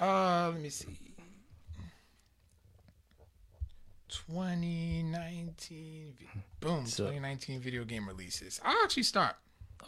[0.00, 0.98] Uh, let me see.
[4.12, 6.14] 2019.
[6.60, 6.86] Boom.
[6.86, 8.60] So- 2019 video game releases.
[8.64, 9.36] I'll actually start.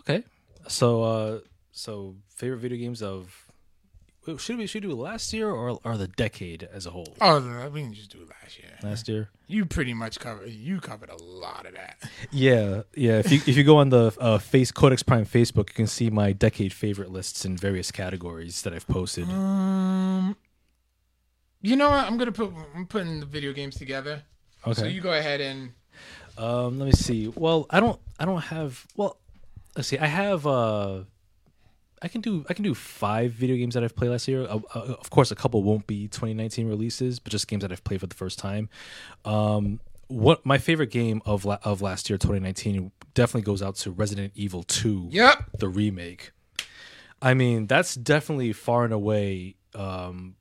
[0.00, 0.24] Okay,
[0.68, 1.38] so uh,
[1.72, 3.40] so favorite video games of
[4.38, 7.14] should we should we do last year or or the decade as a whole?
[7.20, 8.70] Oh, we can just do last year.
[8.82, 9.28] Last year.
[9.46, 10.48] You pretty much covered.
[10.48, 11.96] You covered a lot of that.
[12.30, 13.18] Yeah, yeah.
[13.18, 16.10] If you if you go on the uh, face Codex Prime Facebook, you can see
[16.10, 19.28] my decade favorite lists in various categories that I've posted.
[19.28, 20.36] Um,
[21.64, 22.04] you know what?
[22.06, 22.52] I'm gonna put.
[22.74, 24.22] I'm putting the video games together.
[24.66, 24.80] Okay.
[24.80, 25.72] So you go ahead and.
[26.38, 27.28] Um, let me see.
[27.28, 28.00] Well, I don't.
[28.18, 28.86] I don't have.
[28.96, 29.18] Well,
[29.76, 29.98] let's see.
[29.98, 30.46] I have.
[30.46, 31.04] Uh,
[32.02, 32.44] I can do.
[32.48, 34.42] I can do five video games that I've played last year.
[34.42, 37.84] Uh, uh, of course, a couple won't be 2019 releases, but just games that I've
[37.84, 38.68] played for the first time.
[39.24, 43.90] Um, what my favorite game of la- of last year, 2019, definitely goes out to
[43.90, 45.44] Resident Evil 2, Yep.
[45.60, 46.32] the remake.
[47.22, 50.34] I mean, that's definitely far and away um,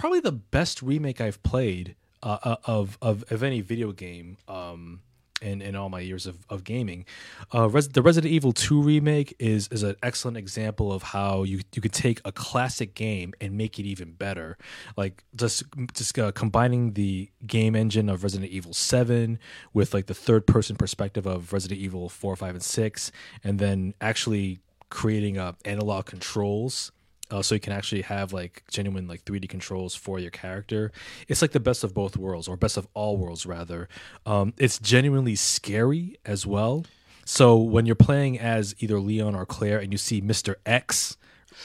[0.00, 4.38] probably the best remake I've played uh, uh, of, of of any video game.
[4.48, 5.02] Um,
[5.42, 7.06] in, in all my years of, of gaming,
[7.54, 11.60] uh, Res- the Resident Evil 2 remake is is an excellent example of how you
[11.74, 14.58] you could take a classic game and make it even better.
[14.98, 15.62] Like just
[15.94, 19.38] just uh, combining the game engine of Resident Evil 7
[19.72, 23.94] with like the third person perspective of Resident Evil 4, 5, and 6, and then
[24.02, 26.92] actually creating uh, analog controls
[27.30, 30.92] uh, so you can actually have like genuine like 3D controls for your character.
[31.28, 33.88] It's like the best of both worlds, or best of all worlds rather.
[34.26, 36.84] Um, it's genuinely scary as well.
[37.24, 41.16] So when you're playing as either Leon or Claire, and you see Mister X,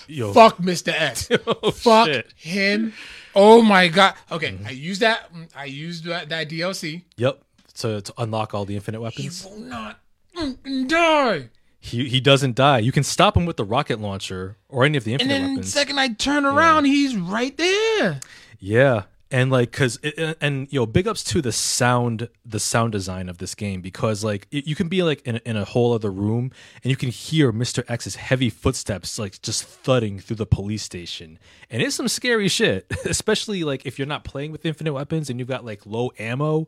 [0.07, 0.93] yo, Fuck Mr.
[0.93, 1.29] X.
[1.47, 2.33] oh, Fuck shit.
[2.35, 2.93] him.
[3.33, 4.13] Oh my god.
[4.31, 5.29] Okay, I used that.
[5.55, 7.03] I used that, that DLC.
[7.17, 7.41] Yep.
[7.73, 9.99] So to unlock all the infinite He weapons, will not
[10.37, 11.49] mm, die.
[11.85, 12.79] He he doesn't die.
[12.79, 15.49] You can stop him with the rocket launcher or any of the infinite And then
[15.55, 15.73] weapons.
[15.73, 18.19] second I turn around, he's right there.
[18.59, 22.91] Yeah, and like, cause it, and- you know big ups to the sound, the sound
[22.93, 25.93] design of this game because like it, you can be like in, in a whole
[25.93, 26.51] other room
[26.83, 31.37] and you can hear Mister X's heavy footsteps like just thudding through the police station,
[31.69, 32.85] and it's some scary shit.
[33.05, 36.67] Especially like if you're not playing with infinite weapons and you've got like low ammo.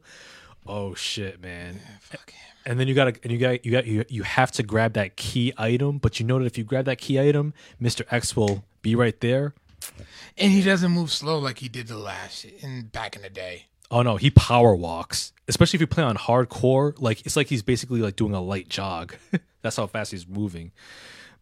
[0.70, 1.80] Oh shit, man!
[2.68, 5.16] And then you gotta, and you got, you got, you, you have to grab that
[5.16, 6.00] key item.
[6.00, 9.18] But you know that if you grab that key item, Mister X will be right
[9.22, 9.54] there.
[10.38, 13.68] And he doesn't move slow like he did the last in back in the day.
[13.90, 15.32] Oh no, he power walks.
[15.48, 18.68] Especially if you play on hardcore, like it's like he's basically like doing a light
[18.68, 19.16] jog.
[19.62, 20.74] That's how fast he's moving.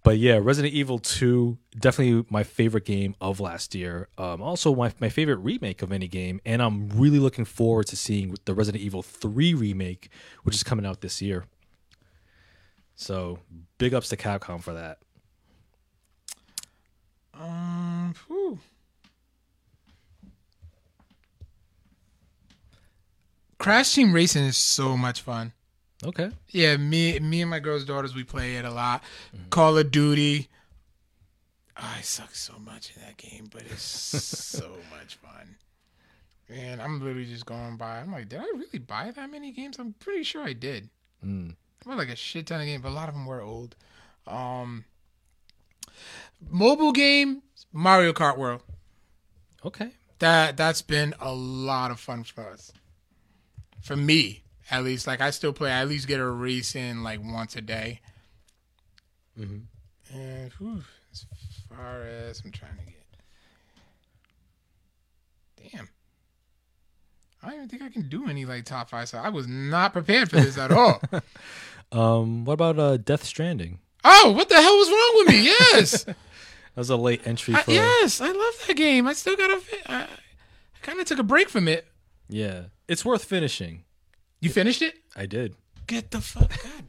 [0.06, 4.08] But yeah, Resident Evil 2, definitely my favorite game of last year.
[4.20, 7.96] Um, also my, my favorite remake of any game, and I'm really looking forward to
[7.96, 10.10] seeing the Resident Evil 3 remake,
[10.44, 11.46] which is coming out this year.
[12.96, 13.40] So
[13.80, 15.00] big ups to Capcom for that.
[17.34, 18.60] Um, whew.
[23.58, 25.52] Crash Team Racing is so much fun.
[26.06, 26.30] Okay.
[26.50, 29.04] Yeah, me, me and my girl's daughters, we play it a lot.
[29.50, 30.48] Call of Duty.
[31.78, 35.56] Oh, I suck so much in that game, but it's so much fun.
[36.48, 38.00] And I'm literally just going by.
[38.00, 39.80] I'm like, did I really buy that many games?
[39.80, 40.90] I'm pretty sure I did.
[41.26, 41.52] Mm.
[41.54, 43.76] I bought like a shit ton of games, but a lot of them were old.
[44.28, 44.86] Um,
[46.48, 47.42] mobile game,
[47.74, 48.62] Mario Kart World.
[49.66, 49.90] Okay.
[50.20, 52.72] That that's been a lot of fun for us.
[53.82, 55.08] For me, at least.
[55.08, 55.72] Like I still play.
[55.72, 58.02] I at least get a race in like once a day.
[59.40, 59.64] Mhm.
[60.14, 61.26] And whew, as
[61.70, 62.94] far as I'm trying to get,
[65.72, 65.90] damn,
[67.44, 69.10] I don't even think I can do any like top five.
[69.10, 71.02] So I was not prepared for this at all.
[71.92, 73.78] Um, what about uh, Death Stranding?
[74.04, 75.46] oh, what the hell was wrong with me?
[75.46, 76.06] Yes.
[76.76, 79.08] That was a late entry I, for yes, I love that game.
[79.08, 79.62] I still got to.
[79.90, 80.08] I, I
[80.82, 81.88] kind of took a break from it.
[82.28, 82.64] Yeah.
[82.90, 83.85] It's worth finishing.
[84.46, 84.94] You finished it?
[85.16, 85.56] I did.
[85.88, 86.50] Get the fuck.
[86.50, 86.84] God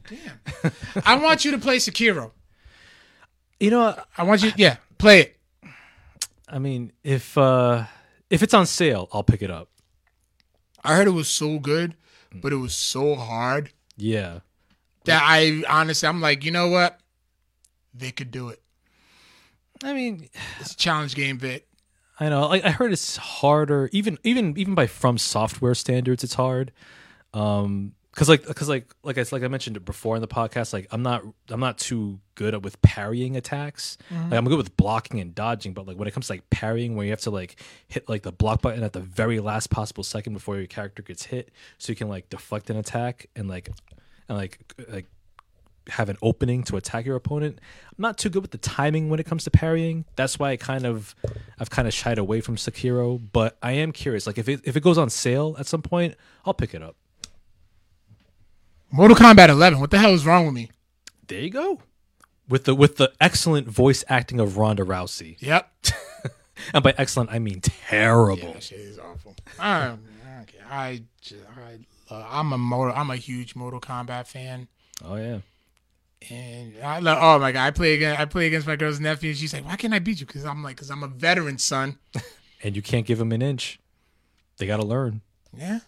[0.61, 0.71] damn.
[1.05, 2.31] I want you to play Sekiro.
[3.59, 4.51] You know, I want you.
[4.55, 5.37] Yeah, play it.
[6.47, 7.85] I mean, if uh
[8.29, 9.69] if it's on sale, I'll pick it up.
[10.83, 11.95] I heard it was so good,
[12.31, 14.39] but it was so hard Yeah.
[15.05, 16.99] that I honestly, I'm like, you know what?
[17.93, 18.61] They could do it.
[19.83, 20.29] I mean,
[20.59, 21.67] It's a challenge game, Vic.
[22.19, 22.47] I know.
[22.47, 26.71] Like I heard it's harder even even even by FromSoftware standards it's hard.
[27.37, 30.87] Um cuz like cuz like like I like I mentioned before in the podcast like
[30.91, 33.97] I'm not I'm not too good at with parrying attacks.
[34.11, 36.95] Like I'm good with blocking and dodging, but like when it comes to like parrying
[36.95, 40.03] where you have to like hit like the block button at the very last possible
[40.03, 43.69] second before your character gets hit so you can like deflect an attack and like
[44.29, 45.05] and like like
[45.89, 47.59] have an opening to attack your opponent.
[47.91, 50.05] I'm not too good with the timing when it comes to parrying.
[50.15, 51.15] That's why I kind of
[51.59, 54.27] I've kind of shied away from Sekiro, but I am curious.
[54.27, 56.15] Like if it if it goes on sale at some point,
[56.45, 56.95] I'll pick it up.
[58.91, 59.79] Mortal Kombat 11.
[59.79, 60.69] What the hell is wrong with me?
[61.27, 61.79] There you go.
[62.47, 65.37] With the with the excellent voice acting of Ronda Rousey.
[65.39, 65.69] Yep.
[66.73, 68.47] And by excellent I mean terrible.
[68.47, 69.35] Yeah, that shit is awful.
[69.59, 69.93] I,
[70.69, 71.01] I,
[71.55, 71.77] I
[72.09, 74.67] uh, I'm a Mortal, I'm a huge Mortal Kombat fan.
[75.05, 75.39] Oh yeah.
[76.31, 79.29] And I love, oh my god, I play against I play against my girl's nephew,
[79.29, 81.57] and she's like, "Why can't I beat you?" Because I'm like, "Cause I'm a veteran,
[81.57, 81.97] son."
[82.63, 83.79] And you can't give him an inch.
[84.57, 85.21] They got to learn.
[85.55, 85.81] Yeah,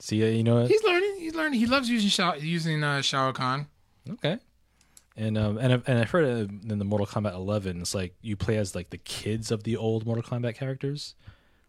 [0.00, 1.13] See, uh, you know, he's learning.
[1.34, 1.58] Learning.
[1.58, 3.66] He loves using Shao, using uh, Shao Kahn.
[4.08, 4.38] Okay.
[5.16, 8.36] And um and I've, and I've heard in the Mortal Kombat 11, it's like you
[8.36, 11.14] play as like the kids of the old Mortal Kombat characters,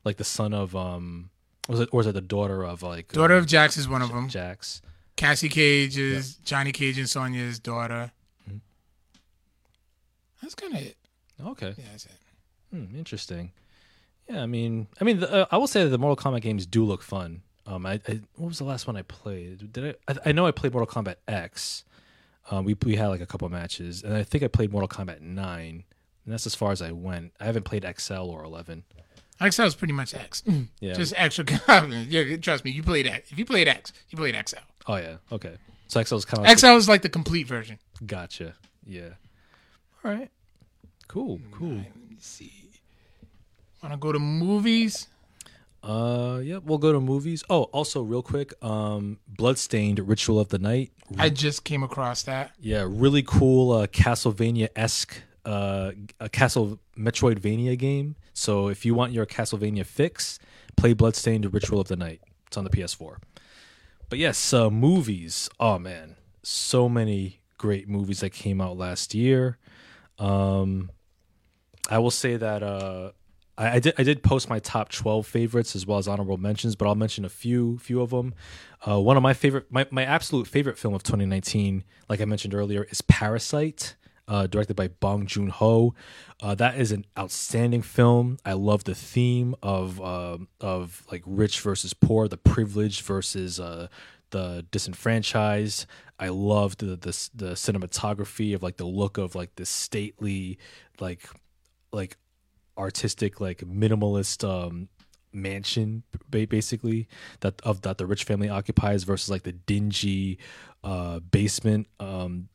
[0.03, 1.30] like the son of um
[1.70, 4.01] was it or was it the daughter of like Daughter um, of Jax is one
[4.01, 4.30] of them.
[4.30, 4.82] Jax?
[5.16, 8.11] Cassie Cage is Johnny Cage and Sonya's daughter.
[8.49, 8.57] Mm-hmm.
[10.41, 10.97] That's kind of it.
[11.43, 11.74] Okay.
[11.78, 12.11] Yeah, that's it.
[12.72, 13.51] Hmm, interesting.
[14.30, 16.66] Yeah, I mean, I mean, the, uh, I will say that the Mortal Kombat games
[16.66, 17.41] do look fun.
[17.68, 19.72] Um, I, I what was the last one I played?
[19.74, 20.11] Did I?
[20.13, 21.84] I, I know I played Mortal Kombat X.
[22.51, 25.22] Um, we we had like a couple matches, and I think I played Mortal Kombat
[25.22, 25.84] Nine,
[26.26, 27.34] and that's as far as I went.
[27.39, 28.84] I haven't played XL or Eleven.
[29.49, 30.43] XL is pretty much X.
[30.80, 30.93] Yeah.
[30.93, 32.07] Just extra confidence.
[32.07, 32.72] Yeah, trust me.
[32.72, 33.32] You played X.
[33.32, 34.57] If you played X, you played XL.
[34.88, 35.18] Oh yeah.
[35.32, 35.55] Okay.
[35.88, 37.80] So XL is kind of XL is like the complete version.
[38.05, 38.53] gotcha.
[38.86, 39.09] Yeah.
[40.03, 40.30] All right.
[41.07, 41.39] Cool.
[41.51, 41.70] Cool.
[41.78, 42.51] Let me see.
[43.82, 45.07] Want to go to movies?
[45.86, 46.59] Uh, yeah.
[46.63, 47.43] We'll go to movies.
[47.49, 48.53] Oh, also real quick.
[48.63, 50.91] Um, Bloodstained: Ritual of the Night.
[51.17, 52.51] I just came across that.
[52.59, 58.15] Yeah, really cool uh, Castlevania esque uh, a Castle Metroidvania game.
[58.33, 60.39] So if you want your Castlevania fix,
[60.75, 62.21] play Bloodstained: Ritual of the Night.
[62.47, 63.17] It's on the PS4.
[64.09, 65.49] But yes, uh, movies.
[65.59, 69.57] Oh man, so many great movies that came out last year.
[70.17, 70.89] Um,
[71.89, 73.11] I will say that uh,
[73.57, 76.75] I, I did I did post my top twelve favorites as well as honorable mentions,
[76.75, 78.33] but I'll mention a few few of them.
[78.87, 82.53] Uh, one of my favorite, my, my absolute favorite film of 2019, like I mentioned
[82.53, 83.95] earlier, is Parasite,
[84.27, 85.95] uh, directed by Bong Joon Ho.
[86.41, 88.37] Uh, that is an outstanding film.
[88.45, 93.87] I love the theme of uh, of like rich versus poor, the privileged versus uh,
[94.31, 95.85] the disenfranchised.
[96.19, 100.57] I loved the, the the cinematography of like the look of like this stately,
[100.99, 101.27] like
[101.91, 102.17] like
[102.78, 104.88] artistic like minimalist um
[105.32, 107.07] mansion basically
[107.41, 110.38] that of that the rich family occupies versus like the dingy
[110.84, 112.47] uh basement um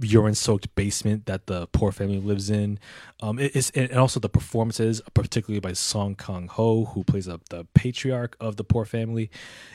[0.00, 2.78] urine soaked basement that the poor family lives in.
[3.20, 7.64] Um it is and also the performances particularly by Song Kang-ho who plays a, the
[7.74, 9.30] patriarch of the poor family.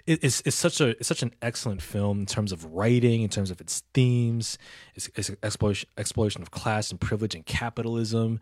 [0.06, 3.30] It, it's, it's such a it's such an excellent film in terms of writing in
[3.30, 4.58] terms of its themes
[4.96, 8.40] it's, it's exploration exploration of class and privilege and capitalism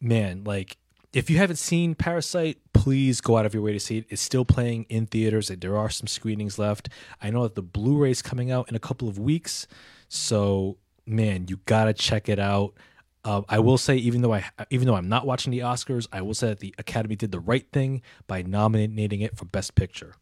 [0.00, 0.76] man, like
[1.12, 4.06] if you haven't seen Parasite, please go out of your way to see it.
[4.08, 5.48] It's still playing in theaters.
[5.48, 6.88] There are some screenings left.
[7.20, 9.66] I know that the Blu-ray is coming out in a couple of weeks,
[10.08, 10.76] so
[11.06, 12.74] man, you gotta check it out.
[13.22, 16.22] Uh, I will say, even though I, even though I'm not watching the Oscars, I
[16.22, 20.14] will say that the Academy did the right thing by nominating it for Best Picture.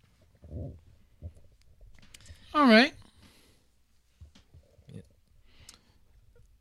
[2.55, 2.93] All right.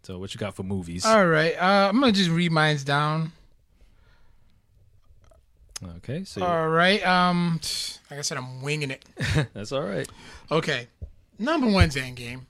[0.07, 1.05] So, what you got for movies?
[1.05, 1.53] All right.
[1.53, 3.33] Uh, I'm gonna just read mine's down.
[5.97, 7.05] Okay, so All right.
[7.05, 7.59] Um,
[8.09, 9.03] like I said, I'm winging it.
[9.53, 10.07] that's all right.
[10.49, 10.87] Okay.
[11.37, 12.45] Number one's Endgame.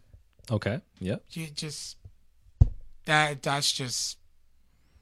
[0.52, 1.24] Okay, yep.
[1.32, 1.98] You just
[3.06, 4.20] that that's just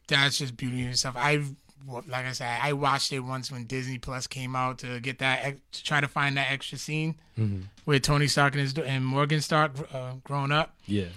[0.07, 1.15] that's just beauty and stuff.
[1.17, 1.43] I
[1.85, 5.57] like I said, I watched it once when Disney Plus came out to get that
[5.73, 7.15] to try to find that extra scene
[7.85, 10.73] with Tony Stark and his and Morgan Stark uh, growing up.
[10.85, 11.09] Yeah,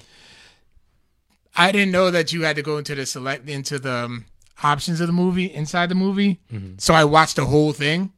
[1.58, 4.24] I didn't know that you had to go into the select into the um,
[4.62, 6.40] options of the movie inside the movie.
[6.78, 8.12] So I watched the whole thing,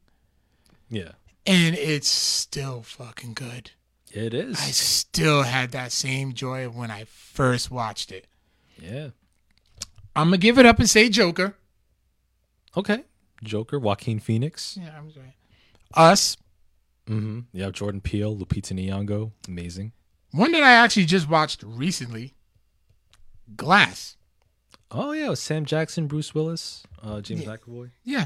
[0.89, 1.13] yeah.
[1.45, 3.71] and it's still fucking good.
[4.11, 4.59] It is.
[4.59, 8.27] I still had that same joy when I first watched it.
[8.79, 9.09] Yeah.
[10.15, 11.55] I'm gonna give it up and say Joker.
[12.77, 13.03] Okay.
[13.43, 14.77] Joker, Joaquin Phoenix.
[14.79, 15.35] Yeah, I'm sorry.
[15.95, 16.37] Us.
[17.07, 17.39] Mm-hmm.
[17.53, 19.93] Yeah, Jordan Peele, Lupita Nyong'o, amazing.
[20.31, 22.35] One that I actually just watched recently.
[23.55, 24.17] Glass.
[24.91, 27.55] Oh yeah, Sam Jackson, Bruce Willis, uh, James Yeah.
[27.57, 27.91] McAvoy.
[28.03, 28.25] Yeah,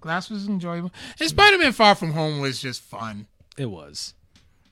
[0.00, 0.92] Glass was enjoyable.
[1.20, 3.26] And Spider-Man: Far From Home was just fun.
[3.56, 4.14] It was.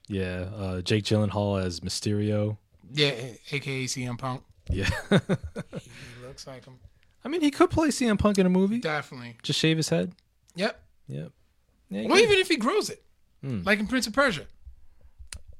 [0.08, 2.56] Yeah, uh, Jake Gyllenhaal as Mysterio.
[2.92, 3.12] Yeah,
[3.52, 4.42] aka CM Punk.
[4.70, 6.78] Yeah, He looks like him.
[7.24, 8.78] I mean he could play CM Punk in a movie.
[8.80, 9.36] Definitely.
[9.42, 10.12] Just shave his head.
[10.56, 10.80] Yep.
[11.08, 11.32] Yep.
[11.90, 12.02] Yeah.
[12.10, 13.02] Or even if he grows it,
[13.42, 13.62] Hmm.
[13.64, 14.46] like in Prince of Persia.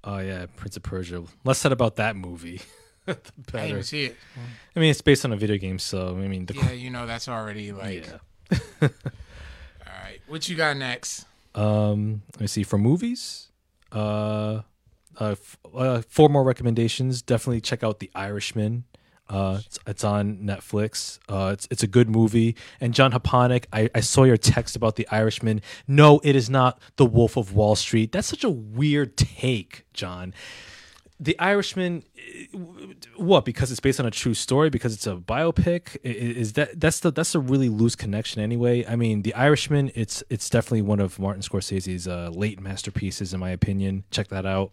[0.05, 1.23] Oh yeah, Prince of Persia.
[1.45, 2.61] Less said about that movie.
[3.55, 4.17] I didn't see it.
[4.77, 7.07] I mean, it's based on a video game, so I mean, the Yeah, you know
[7.07, 8.07] that's already like.
[8.07, 8.59] yeah.
[8.83, 8.89] All
[10.05, 11.27] right, what you got next?
[11.55, 12.63] Um, let me see.
[12.63, 13.49] For movies,
[13.93, 14.61] uh,
[15.21, 17.23] uh, f- uh, four more recommendations.
[17.23, 18.85] Definitely check out The Irishman.
[19.29, 21.19] Uh, it's, it's on Netflix.
[21.29, 22.57] Uh, it's it's a good movie.
[22.81, 25.61] And John Haponic, I, I saw your text about The Irishman.
[25.87, 28.13] No, it is not The Wolf of Wall Street.
[28.13, 30.33] That's such a weird take, John.
[31.21, 32.47] The Irishman, eh,
[33.17, 33.45] what?
[33.45, 34.71] Because it's based on a true story?
[34.71, 35.97] Because it's a biopic?
[36.05, 38.85] Is that that's the that's a really loose connection anyway?
[38.87, 43.41] I mean, The Irishman, it's it's definitely one of Martin Scorsese's uh, late masterpieces, in
[43.41, 44.05] my opinion.
[44.11, 44.73] Check that out.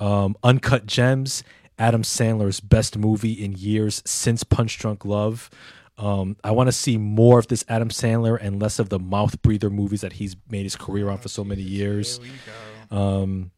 [0.00, 1.44] Um, Uncut Gems,
[1.78, 5.48] Adam Sandler's best movie in years since Punch Drunk Love.
[5.96, 9.40] Um, I want to see more of this Adam Sandler and less of the mouth
[9.42, 12.18] breather movies that he's made his career on for so many years.
[12.18, 12.32] Here
[12.90, 12.96] we go.
[12.96, 13.50] Um,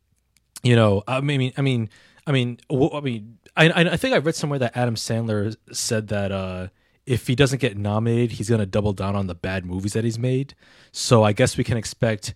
[0.63, 1.89] you know, I mean, I mean,
[2.27, 6.33] I mean, I mean, I, I think I read somewhere that Adam Sandler said that
[6.33, 6.69] uh,
[7.07, 10.19] if he doesn't get nominated, he's gonna double down on the bad movies that he's
[10.19, 10.55] made.
[10.91, 12.35] So I guess we can expect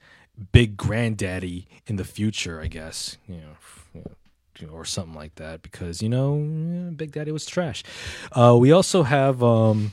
[0.52, 2.60] Big Granddaddy in the future.
[2.60, 4.04] I guess you know.
[4.70, 6.36] Or something like that, because you know,
[6.94, 7.82] Big Daddy was trash.
[8.32, 9.92] Uh, we also have, um,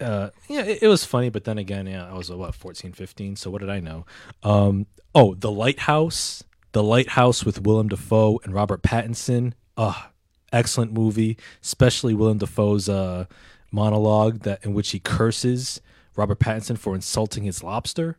[0.00, 3.36] uh, yeah, it, it was funny, but then again, yeah, I was what 14, 15,
[3.36, 4.04] So what did I know?
[4.42, 6.42] Um, oh, The Lighthouse,
[6.76, 9.54] The Lighthouse with Willem Dafoe and Robert Pattinson.
[9.78, 10.10] Ah,
[10.52, 13.24] excellent movie, especially Willem Dafoe's uh,
[13.72, 15.80] monologue that in which he curses
[16.16, 18.18] Robert Pattinson for insulting his lobster.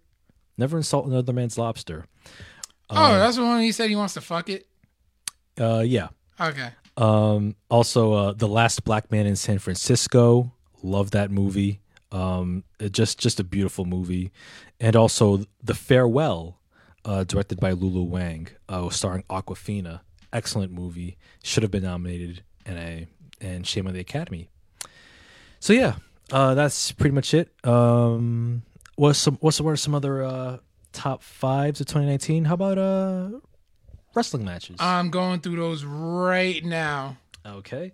[0.58, 2.06] Never insult another man's lobster.
[2.90, 4.66] oh, that's the one he said he wants to fuck it.
[5.60, 6.08] Uh, yeah.
[6.42, 6.72] Okay.
[6.98, 10.52] Um, also, uh, The Last Black Man in San Francisco.
[10.82, 11.80] Love that movie.
[12.12, 14.32] Um, it just just a beautiful movie,
[14.80, 16.58] and also The Farewell,
[17.08, 20.02] uh, directed by Lulu Wang, uh, starring Awkwafina.
[20.34, 21.18] Excellent movie.
[21.42, 23.08] Should have been nominated, and a
[23.40, 24.50] and shame on the Academy.
[25.60, 25.96] So yeah,
[26.32, 27.50] uh, that's pretty much it.
[27.66, 28.64] Um,
[28.96, 30.58] what's some what's what are some other uh,
[30.92, 32.44] top fives of 2019?
[32.46, 33.30] How about uh,
[34.14, 34.76] wrestling matches?
[34.80, 37.18] I'm going through those right now.
[37.46, 37.94] Okay.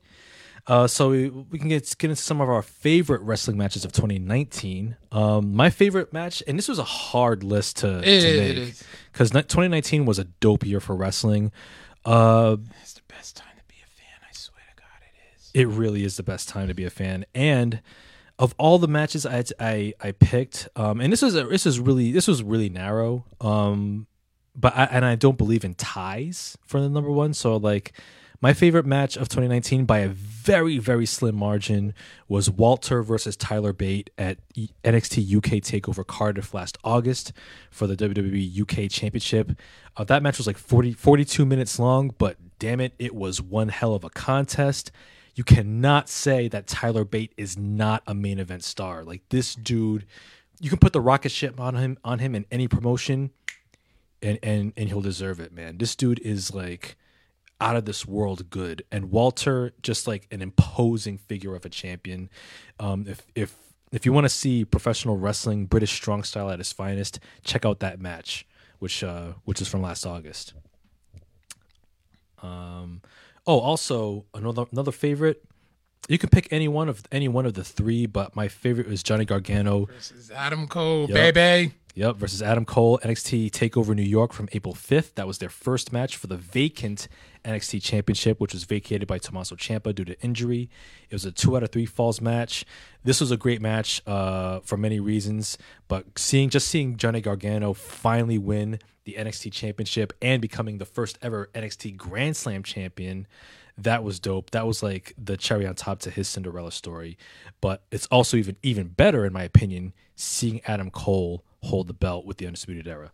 [0.65, 3.91] Uh, so we, we can get get into some of our favorite wrestling matches of
[3.91, 4.95] 2019.
[5.11, 8.73] Um, my favorite match, and this was a hard list to, It to make
[9.11, 11.51] because 2019 was a dope year for wrestling.
[12.05, 14.19] Uh, It's the best time to be a fan.
[14.29, 15.51] I swear to God, it is.
[15.53, 17.25] it really is the best time to be a fan.
[17.35, 17.81] And
[18.39, 21.79] of all the matches I I, I picked, um, and this was a, this is
[21.79, 23.25] really this was really narrow.
[23.41, 24.07] Um,
[24.55, 27.33] but I, and I don't believe in ties for the number one.
[27.33, 27.93] So like,
[28.43, 31.93] my favorite match of 2019 by a very very slim margin
[32.27, 34.37] was Walter versus Tyler Bate at
[34.83, 37.31] NXT UK Takeover Cardiff last August
[37.71, 39.53] for the WWE UK Championship.
[39.95, 43.69] Uh, that match was like 40 42 minutes long, but damn it, it was one
[43.69, 44.91] hell of a contest.
[45.35, 49.05] You cannot say that Tyler Bate is not a main event star.
[49.05, 50.05] Like this dude,
[50.59, 53.31] you can put the rocket ship on him on him in any promotion
[54.21, 55.77] and and and he'll deserve it, man.
[55.77, 56.97] This dude is like
[57.63, 62.29] out of this world good, and Walter just like an imposing figure of a champion.
[62.77, 63.55] Um, if if
[63.93, 67.79] if you want to see professional wrestling, British strong style at its finest, check out
[67.79, 68.45] that match,
[68.79, 70.53] which uh, which is from last August.
[72.41, 73.01] Um,
[73.47, 75.41] oh, also another another favorite.
[76.09, 79.01] You can pick any one of any one of the three, but my favorite was
[79.03, 81.33] Johnny Gargano This is Adam Cole, Yup.
[81.33, 81.73] baby.
[81.95, 85.13] Yep, versus Adam Cole, NXT Takeover New York from April 5th.
[85.13, 87.07] That was their first match for the vacant
[87.45, 90.71] NXT Championship, which was vacated by Tommaso Ciampa due to injury.
[91.11, 92.65] It was a two out of three falls match.
[93.03, 97.73] This was a great match uh, for many reasons, but seeing just seeing Johnny Gargano
[97.73, 103.27] finally win the NXT Championship and becoming the first ever NXT Grand Slam champion,
[103.77, 104.49] that was dope.
[104.49, 107.19] That was like the cherry on top to his Cinderella story.
[107.61, 112.25] But it's also even even better, in my opinion, seeing Adam Cole hold the belt
[112.25, 113.11] with the Undisputed Era.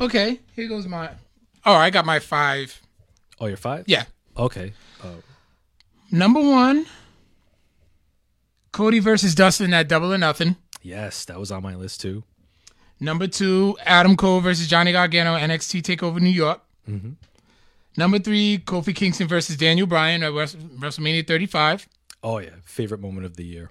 [0.00, 1.10] Okay, here goes my.
[1.66, 2.80] Oh, I got my five.
[3.40, 3.84] Oh, you're five?
[3.86, 4.04] Yeah.
[4.36, 4.72] Okay.
[5.04, 5.16] Oh,
[6.10, 6.86] Number one,
[8.72, 10.56] Cody versus Dustin at Double or Nothing.
[10.82, 12.22] yes, that was on my list too.
[13.00, 16.60] Number two, Adam Cole versus Johnny Gargano, NXT Takeover New York.
[16.88, 17.10] Mm-hmm.
[17.96, 21.88] Number three, Kofi Kingston versus Daniel Bryan at Wres- WrestleMania 35.
[22.22, 23.70] Oh yeah, favorite moment of the year.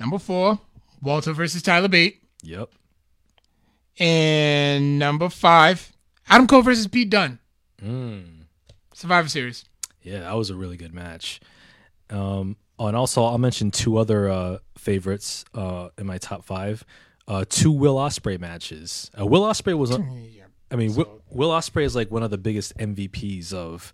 [0.00, 0.60] Number four,
[1.02, 2.22] Walter versus Tyler Bate.
[2.42, 2.70] Yep.
[3.98, 5.92] And number five,
[6.28, 7.38] Adam Cole versus Pete Dunne.
[7.82, 8.42] Mm.
[8.94, 9.64] Survivor Series.
[10.02, 11.40] Yeah, that was a really good match.
[12.10, 16.84] Um, oh, and also I'll mention two other uh, favorites uh, in my top five.
[17.26, 19.10] Uh, two Will Ospreay matches.
[19.18, 19.92] Uh, Will Ospreay was.
[20.70, 23.92] I mean, Will, Will Ospreay is like one of the biggest MVPs of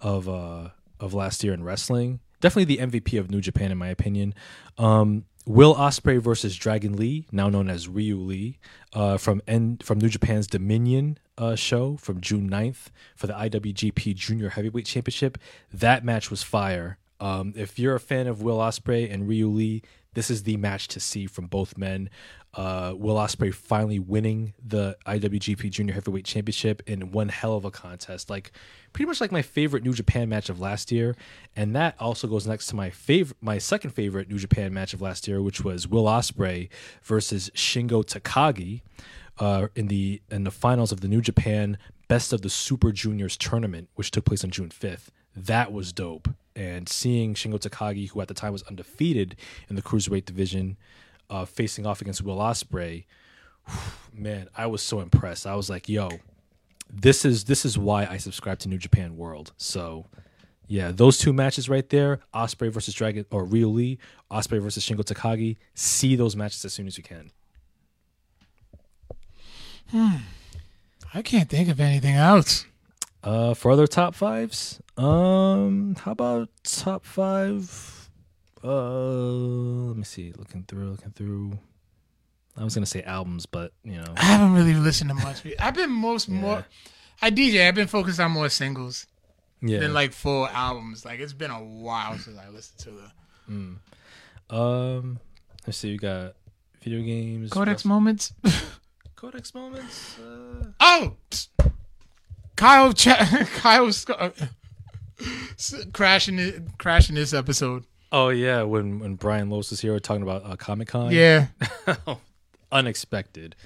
[0.00, 0.68] of uh,
[1.00, 2.20] of last year in wrestling.
[2.40, 4.34] Definitely the MVP of New Japan, in my opinion.
[4.78, 8.58] Um, Will Ospreay versus Dragon Lee, now known as Ryu Lee,
[8.92, 14.16] uh, from N- from New Japan's Dominion uh, show from June 9th for the IWGP
[14.16, 15.38] Junior Heavyweight Championship.
[15.72, 16.98] That match was fire.
[17.20, 19.82] Um, if you're a fan of Will Ospreay and Ryu Lee,
[20.16, 22.08] this is the match to see from both men.
[22.54, 27.70] Uh, Will Ospreay finally winning the IWGP Junior Heavyweight Championship in one hell of a
[27.70, 28.50] contest, like
[28.94, 31.16] pretty much like my favorite New Japan match of last year,
[31.54, 35.02] and that also goes next to my favorite, my second favorite New Japan match of
[35.02, 36.70] last year, which was Will Ospreay
[37.02, 38.80] versus Shingo Takagi
[39.38, 41.76] uh, in the in the finals of the New Japan
[42.08, 45.10] Best of the Super Juniors tournament, which took place on June fifth.
[45.36, 49.36] That was dope, and seeing Shingo Takagi, who at the time was undefeated
[49.68, 50.76] in the cruiserweight division,
[51.28, 53.04] uh, facing off against Will Ospreay,
[54.12, 55.46] man, I was so impressed.
[55.46, 56.08] I was like, yo,
[56.90, 59.52] this is this is why I subscribe to New Japan World.
[59.56, 60.06] So
[60.66, 63.98] yeah, those two matches right there, Ospreay versus Dragon or Ryu Lee,
[64.30, 65.56] Ospreay versus Shingo Takagi.
[65.74, 67.30] See those matches as soon as you can.
[69.90, 70.16] Hmm.
[71.14, 72.66] I can't think of anything else.
[73.22, 78.08] Uh, for other top fives, um, how about top five?
[78.64, 78.68] Uh,
[79.88, 80.32] let me see.
[80.36, 81.58] Looking through, looking through.
[82.56, 85.42] I was gonna say albums, but you know, I haven't really listened to much.
[85.58, 86.40] I've been most Yeah.
[86.40, 86.66] more.
[87.20, 87.66] I DJ.
[87.68, 89.06] I've been focused on more singles
[89.62, 89.78] yeah.
[89.80, 91.04] than like full albums.
[91.04, 95.18] Like it's been a while since I listened to the um,
[95.66, 95.90] let's see.
[95.92, 96.34] We got
[96.82, 98.32] video games, Codex wrestling- moments.
[99.16, 100.18] Codex moments.
[100.18, 101.16] Uh, Oh.
[102.56, 102.92] Kyle.
[102.92, 103.08] Ch-
[103.56, 104.42] Kyle Sc- s-
[105.92, 107.84] crashing crashing this episode.
[108.12, 111.12] oh yeah, when when Brian Lewis was here talking about uh, Comic Con.
[111.12, 111.48] Yeah,
[112.72, 113.56] unexpected.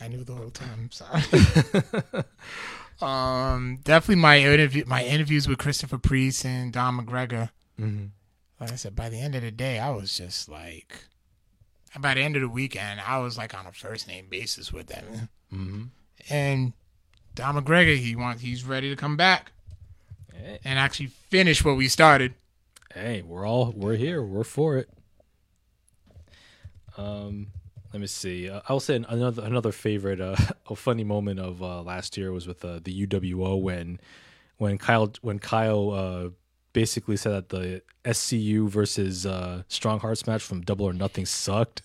[0.00, 0.90] I knew the whole time.
[0.90, 1.22] Sorry.
[3.00, 7.50] um, definitely my interview, my interviews with Christopher Priest and Don McGregor.
[7.80, 8.10] Mhm.
[8.60, 11.04] Like I said, by the end of the day, I was just like,
[11.98, 14.86] by the end of the weekend, I was like on a first name basis with
[14.88, 15.28] them.
[15.52, 15.88] Mhm.
[16.30, 16.72] And
[17.34, 19.52] Don McGregor, he wants, he's ready to come back
[20.34, 22.34] Hey, and actually finish what we started.
[22.94, 24.22] hey, we're all we're here.
[24.22, 24.88] We're for it.
[26.96, 27.48] Um,
[27.92, 28.48] let me see.
[28.48, 30.36] Uh, I'll say another another favorite, uh,
[30.70, 34.00] a funny moment of uh, last year was with uh, the UWO when
[34.58, 36.28] when Kyle when Kyle uh,
[36.72, 41.82] basically said that the SCU versus uh, Strong Hearts match from Double or Nothing sucked.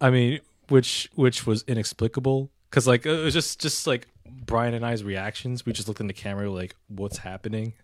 [0.00, 4.08] I mean, which which was inexplicable because like it was just just like
[4.44, 5.64] Brian and I's reactions.
[5.66, 7.74] We just looked in the camera like, "What's happening?"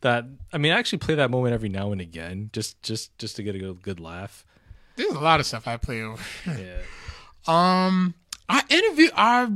[0.00, 3.36] That I mean, I actually play that moment every now and again, just just just
[3.36, 4.44] to get a good, good laugh.
[4.96, 6.22] There's a lot of stuff I play over.
[6.46, 6.78] Yeah,
[7.46, 8.14] Um,
[8.48, 9.48] I interviewed our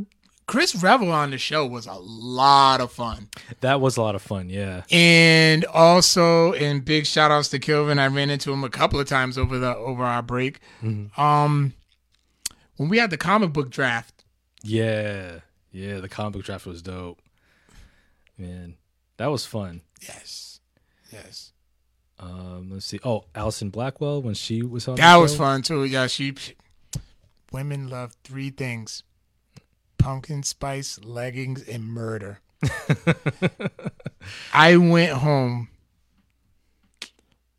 [0.47, 3.28] Chris Revel on the show was a lot of fun.
[3.60, 4.48] that was a lot of fun.
[4.51, 7.98] Yeah, And also, and big shout outs to Kelvin.
[7.98, 10.60] I ran into him a couple of times over the over our break.
[11.16, 11.74] Um,
[12.77, 14.24] when we had the comic book draft,
[14.62, 15.40] yeah,
[15.73, 15.99] yeah.
[16.01, 17.20] The comic book draft was dope.
[18.36, 18.77] Man,
[19.16, 19.82] that was fun.
[20.01, 20.61] yes,
[21.12, 21.53] yes,
[22.20, 23.01] Um, let's see.
[23.05, 24.95] Oh, Allison Blackwell when she was on.
[24.97, 25.39] the that was show.
[25.39, 25.85] fun too.
[25.85, 26.35] Yeah, she.
[27.51, 29.03] Women love three things:
[29.99, 32.40] pumpkin spice, leggings, and murder.
[34.53, 35.69] I went home.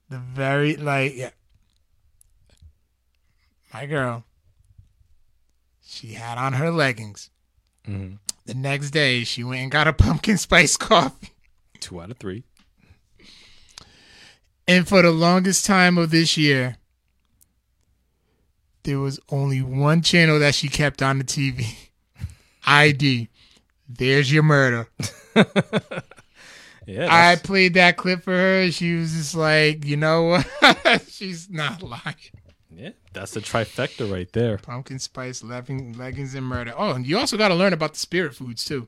[0.10, 1.32] The very like yeah.
[3.74, 4.24] My girl.
[5.86, 7.30] She had on her leggings.
[7.88, 8.18] Mhm.
[8.46, 11.30] The next day, she went and got a pumpkin spice coffee.
[11.80, 12.44] Two out of three.
[14.68, 16.78] And for the longest time of this year,
[18.84, 21.66] there was only one channel that she kept on the TV.
[22.66, 23.30] ID.
[23.88, 24.88] There's your murder.
[26.86, 28.72] Yeah, I played that clip for her.
[28.72, 31.04] She was just like, you know what?
[31.08, 32.02] She's not lying.
[32.80, 34.58] Yeah, that's the trifecta right there.
[34.58, 36.74] Pumpkin spice, legging, leggings, and murder.
[36.78, 38.88] Oh, and you also got to learn about the spirit foods too.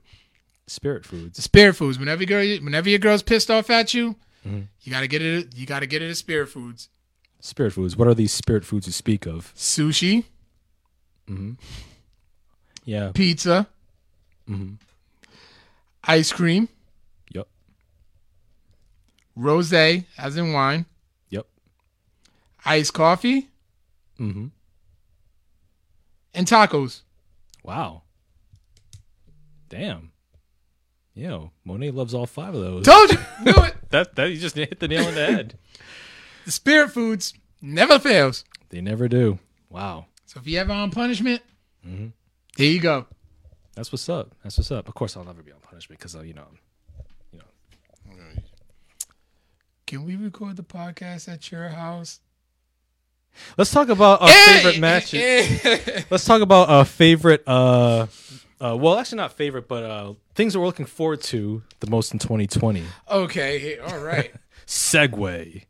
[0.68, 1.36] Spirit foods.
[1.36, 2.00] The spirit foods.
[2.00, 4.16] Whenever girl, whenever your girl's pissed off at you,
[4.48, 4.68] Mhm.
[4.82, 5.54] you gotta get it.
[5.56, 6.88] You gotta get it spirit foods.
[7.42, 7.98] Spirit foods.
[7.98, 9.54] What are these spirit foods you speak of?
[9.56, 10.24] Sushi,
[12.86, 13.12] Yeah.
[13.14, 13.68] pizza,
[14.50, 14.78] Mhm.
[16.04, 16.70] ice cream,
[17.32, 17.48] Yep.
[19.38, 20.86] rosé, as in wine,
[21.30, 21.48] Yep.
[22.66, 23.50] iced coffee,
[24.22, 24.46] Mm-hmm.
[26.36, 27.02] and tacos.
[27.64, 28.04] Wow.
[29.70, 30.12] Damn.
[31.14, 32.86] Yo, Monet loves all five of those.
[32.86, 33.76] Told you, knew it.
[33.90, 35.58] That that you just hit the nail on the head.
[36.46, 38.44] The spirit foods never fails.
[38.70, 39.38] They never do.
[39.70, 40.08] Wow.
[40.26, 41.44] So if you ever on punishment,
[41.88, 42.14] Mhm.
[42.58, 43.06] there you go.
[43.76, 44.34] That's what's up.
[44.42, 44.88] That's what's up.
[44.88, 46.48] Of course, I'll never be on punishment because uh, you know,
[47.32, 47.46] you know.
[49.86, 52.22] Can we record the podcast at your house?
[53.58, 55.64] Let's talk about our favorite matches.
[56.12, 57.44] Let's talk about our favorite.
[57.48, 58.08] Uh,
[58.60, 62.14] uh, well, actually, not favorite, but uh, things that we're looking forward to the most
[62.14, 62.84] in 2020.
[63.10, 64.32] Okay, all right.
[64.68, 65.64] Segue.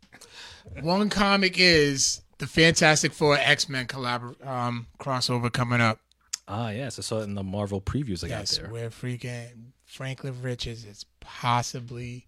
[0.82, 6.00] One comic is the Fantastic Four X Men collabor- um, crossover coming up.
[6.48, 8.72] Ah, yes, I saw it in the Marvel previews I Yes, got there.
[8.74, 12.28] where freaking Franklin Richards is possibly,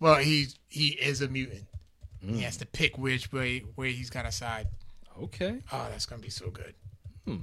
[0.00, 1.64] well, he he is a mutant.
[2.26, 4.68] He has to pick which way where he's got to side.
[5.22, 6.74] Okay, Oh, that's gonna be so good.
[7.26, 7.36] Hmm.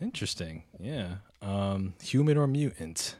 [0.00, 0.64] Interesting.
[0.78, 3.16] Yeah, um, human or mutant.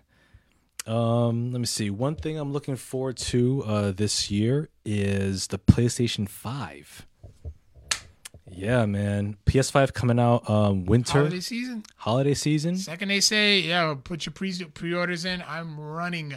[0.86, 1.90] Um, let me see.
[1.90, 7.06] One thing I'm looking forward to uh, this year is the PlayStation Five.
[8.52, 9.36] Yeah, man.
[9.46, 11.84] PS5 coming out um winter Holiday season.
[11.96, 12.76] holiday season.
[12.78, 15.44] Second they say, yeah, put your pre pre orders in.
[15.46, 16.34] I'm running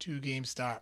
[0.00, 0.80] to GameStop.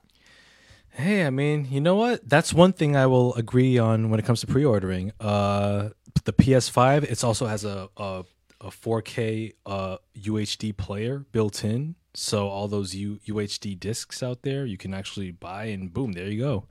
[0.95, 2.29] Hey, I mean, you know what?
[2.29, 5.13] That's one thing I will agree on when it comes to pre-ordering.
[5.19, 5.89] Uh,
[6.25, 8.25] the PS5, it also has a a,
[8.61, 14.67] a 4K uh, UHD player built in, so all those U, UHD discs out there,
[14.67, 16.67] you can actually buy and boom, there you go.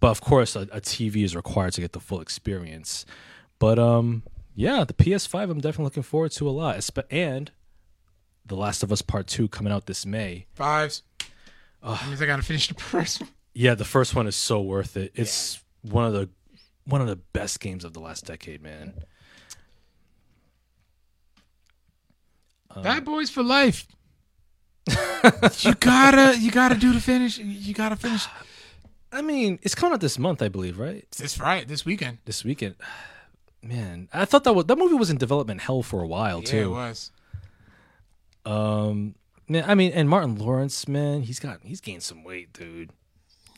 [0.00, 3.06] But of course, a, a TV is required to get the full experience.
[3.58, 4.22] But um,
[4.54, 6.90] yeah, the PS5, I'm definitely looking forward to a lot.
[7.10, 7.50] And
[8.44, 10.46] The Last of Us Part Two coming out this May.
[10.52, 11.02] Fives.
[11.82, 13.30] that means I gotta finish the first one.
[13.54, 15.12] Yeah, the first one is so worth it.
[15.14, 16.28] It's one of the
[16.84, 18.94] one of the best games of the last decade, man.
[22.70, 23.86] Um, Bad Boys for life.
[25.60, 27.38] you gotta, you gotta do the finish.
[27.38, 28.26] You gotta finish
[29.12, 31.06] I mean, it's coming out this month, I believe, right?
[31.18, 32.18] this Friday, this weekend.
[32.24, 32.76] This weekend.
[33.64, 36.56] Man, I thought that was, that movie was in development hell for a while too.
[36.56, 37.12] Yeah, it was.
[38.44, 39.14] um,
[39.46, 42.90] man, I mean, and Martin Lawrence, man, he's got he's gained some weight, dude.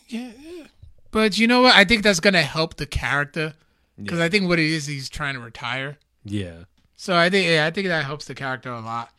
[0.09, 0.65] Yeah, yeah.
[1.11, 1.75] But you know what?
[1.75, 3.55] I think that's gonna help the character
[3.97, 5.99] because I think what it is, he's trying to retire.
[6.25, 6.65] Yeah,
[6.97, 9.11] So I think, yeah, I think that helps the character a lot.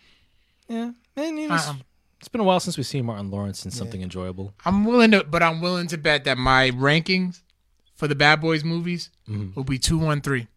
[0.68, 1.38] yeah, man.
[1.38, 1.82] You know, it's- Um,
[2.20, 4.54] it's been a while since we've seen Martin Lawrence in something enjoyable.
[4.66, 7.42] I'm willing to, but I'm willing to bet that my rankings
[7.96, 9.12] for the Bad Boys movies
[9.56, 10.48] will be two, one, three.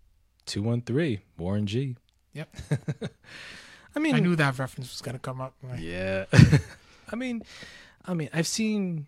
[0.46, 1.96] Two one three, Warren G.
[2.32, 2.56] Yep.
[3.94, 5.54] I mean, I knew that reference was gonna come up.
[5.62, 6.24] Like, Yeah,
[7.12, 7.42] I mean,
[8.06, 9.06] I mean, I've seen.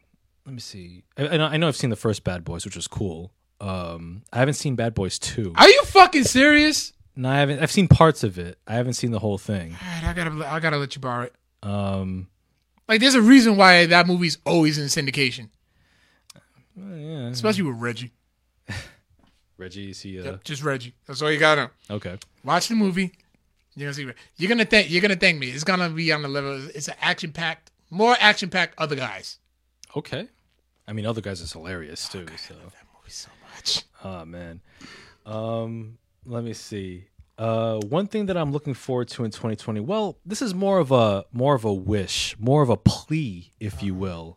[0.51, 1.05] Let me see.
[1.17, 3.31] I, I know, I've seen the first Bad Boys, which was cool.
[3.61, 5.53] Um, I haven't seen Bad Boys two.
[5.55, 6.93] Are you fucking serious?
[7.15, 7.61] No, I haven't.
[7.63, 8.59] I've seen parts of it.
[8.67, 9.77] I haven't seen the whole thing.
[9.81, 11.35] All right, I gotta, I gotta let you borrow it.
[11.63, 12.27] Um,
[12.89, 15.51] Like, there's a reason why that movie's always in syndication,
[16.77, 17.29] well, yeah.
[17.29, 18.11] especially with Reggie.
[19.57, 20.19] Reggie, is he?
[20.19, 20.97] Uh, Yep, just Reggie.
[21.07, 21.95] That's all you gotta know.
[21.95, 22.19] Okay.
[22.43, 23.13] Watch the movie.
[23.77, 24.13] You're gonna see.
[24.37, 24.91] You're gonna thank.
[24.91, 25.51] You're gonna thank me.
[25.51, 26.61] It's gonna be on the level.
[26.75, 28.75] It's an action packed, more action packed.
[28.79, 29.39] Other guys.
[29.97, 30.27] Okay.
[30.91, 32.27] I mean, other guys is hilarious too.
[32.37, 33.85] So, That movie so much.
[34.03, 34.61] oh man.
[35.25, 37.05] Um, let me see.
[37.39, 39.79] Uh, one thing that I'm looking forward to in 2020.
[39.79, 43.85] Well, this is more of a more of a wish, more of a plea, if
[43.85, 44.37] you will.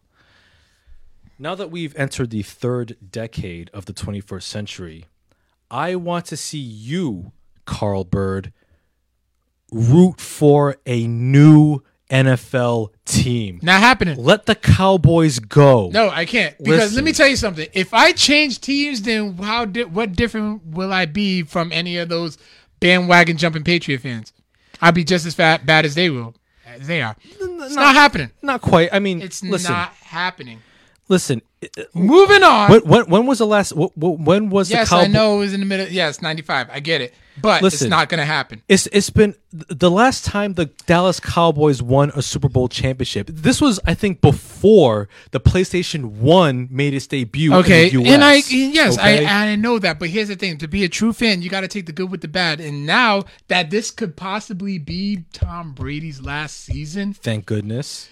[1.40, 5.06] Now that we've entered the third decade of the 21st century,
[5.72, 7.32] I want to see you,
[7.66, 8.54] Carl Bird,
[9.72, 11.82] root for a new
[12.14, 13.60] NFL team.
[13.64, 14.24] Not happening.
[14.24, 15.90] Let the Cowboys go.
[15.90, 16.56] No, I can't.
[16.60, 16.96] Because Listen.
[16.96, 17.68] let me tell you something.
[17.74, 22.10] If I change teams, then how di- what different will I be from any of
[22.10, 22.38] those
[22.80, 24.32] bandwagon jumping Patriot fans?
[24.80, 26.36] I'll be just as fat, bad as they will.
[26.68, 27.16] As they are.
[27.24, 28.30] It's not happening.
[28.42, 28.90] Not quite.
[28.94, 30.62] I mean, It's listen, not happening.
[31.08, 31.42] Listen.
[31.64, 32.72] uh, Moving on.
[32.72, 33.72] When, when, when was the last?
[33.72, 35.88] wh- wh- When was yes, the Yes, I know it was in the middle.
[35.88, 36.70] Yes, 95.
[36.72, 37.14] I get it.
[37.42, 37.88] But Listen.
[37.88, 38.62] it's not going to happen.
[38.70, 43.26] It's it's been the last time the Dallas Cowboys won a Super Bowl championship.
[43.28, 47.52] This was, I think, before the PlayStation One made its debut.
[47.56, 49.26] Okay, in the US, and I yes, okay?
[49.26, 51.62] I I know that, but here's the thing: to be a true fan, you got
[51.62, 52.60] to take the good with the bad.
[52.60, 58.10] And now that this could possibly be Tom Brady's last season, thank goodness.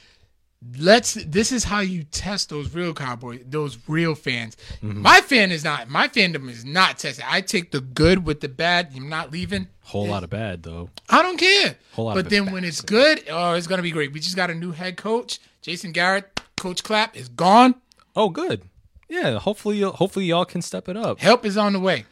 [0.77, 1.13] Let's.
[1.13, 4.57] This is how you test those real Cowboys, those real fans.
[4.83, 5.01] Mm-hmm.
[5.01, 5.89] My fan is not.
[5.89, 7.25] My fandom is not tested.
[7.27, 8.89] I take the good with the bad.
[8.95, 9.67] I'm not leaving.
[9.83, 10.89] Whole lot of bad though.
[11.09, 11.75] I don't care.
[11.93, 14.13] Whole lot but then bad when it's good, oh, it's gonna be great.
[14.13, 16.39] We just got a new head coach, Jason Garrett.
[16.57, 17.75] Coach Clapp is gone.
[18.15, 18.61] Oh, good.
[19.09, 19.39] Yeah.
[19.39, 21.19] Hopefully, you'll- hopefully y'all can step it up.
[21.19, 22.05] Help is on the way.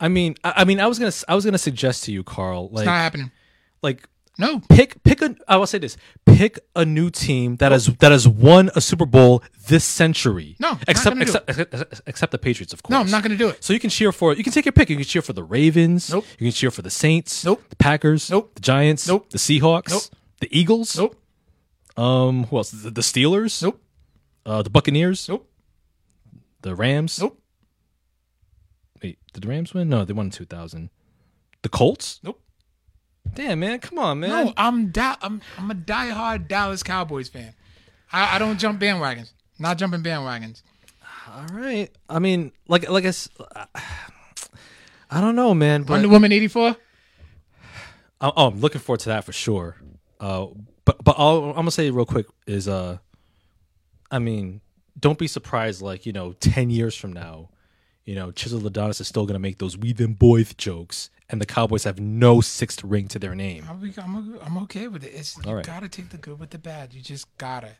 [0.00, 2.70] I mean, I, I mean, I was gonna, I was gonna suggest to you, Carl,
[2.70, 3.30] like, It's not happening.
[3.82, 4.08] like
[4.40, 4.60] No.
[4.68, 8.26] pick pick a I will say this pick a new team that has that has
[8.26, 10.56] won a Super Bowl this century.
[10.58, 12.90] No, except except, except except the Patriots, of course.
[12.90, 13.62] No, I'm not gonna do it.
[13.62, 14.88] So you can cheer for you can take your pick.
[14.90, 16.10] You can cheer for the Ravens.
[16.10, 16.24] Nope.
[16.38, 17.44] You can cheer for the Saints.
[17.44, 17.62] Nope.
[17.68, 18.30] The Packers.
[18.30, 18.54] Nope.
[18.54, 19.06] The Giants.
[19.06, 19.30] Nope.
[19.30, 19.90] The Seahawks.
[19.90, 20.02] Nope.
[20.40, 20.96] The Eagles.
[20.96, 21.16] Nope.
[21.96, 22.44] Um.
[22.44, 22.70] Who else?
[22.70, 23.62] The, the Steelers.
[23.62, 23.80] Nope.
[24.46, 24.62] Uh.
[24.62, 25.28] The Buccaneers.
[25.28, 25.48] Nope.
[26.62, 27.20] The Rams.
[27.20, 27.40] Nope.
[29.02, 29.18] Wait.
[29.32, 29.88] Did the Rams win?
[29.88, 30.90] No, they won in 2000.
[31.62, 32.20] The Colts.
[32.22, 32.40] Nope.
[33.34, 34.30] Damn man, come on man.
[34.30, 37.54] No, I'm da- I'm I'm a diehard Dallas Cowboys fan.
[38.12, 39.32] I, I don't jump bandwagons.
[39.58, 40.62] Not jumping bandwagons.
[41.28, 41.88] All right.
[42.08, 43.28] I mean, like, like I, s-
[45.10, 45.82] I don't know, man.
[45.82, 46.76] But Wonder Woman '84.
[48.20, 49.76] oh, oh, I'm looking forward to that for sure.
[50.18, 50.46] Uh,
[50.84, 52.98] but but all, I'm gonna say real quick is, uh,
[54.10, 54.60] I mean,
[54.98, 55.82] don't be surprised.
[55.82, 57.50] Like you know, ten years from now,
[58.04, 61.46] you know, Chisel Adonis is still gonna make those "We them boys" jokes, and the
[61.46, 63.64] Cowboys have no sixth ring to their name.
[63.68, 65.12] I'm, I'm, I'm okay with it.
[65.14, 65.64] It's, you right.
[65.64, 66.92] gotta take the good with the bad.
[66.92, 67.70] You just gotta.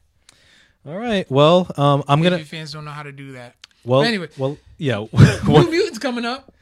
[0.86, 1.31] All right.
[1.31, 2.44] Well, um, I'm Maybe gonna.
[2.44, 3.56] fans don't know how to do that.
[3.85, 4.28] Well, anyway.
[4.39, 5.05] Well, yeah.
[5.47, 5.70] New?
[5.70, 6.55] Mutants coming up.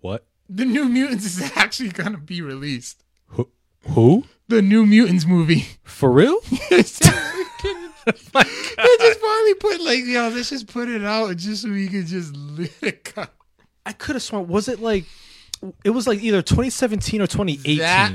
[0.00, 0.26] What?
[0.48, 3.04] The New Mutants is actually gonna be released.
[3.28, 3.48] Who?
[3.90, 4.24] Who?
[4.48, 5.66] The New Mutants movie.
[5.84, 6.38] For real?
[6.70, 7.00] It's
[8.08, 12.06] they just finally put like, yo, let's just put it out just so we could
[12.06, 13.26] just let it go.
[13.84, 14.48] I could have sworn.
[14.48, 15.04] Was it like?
[15.84, 17.78] It was like either 2017 or 2018.
[17.78, 18.12] That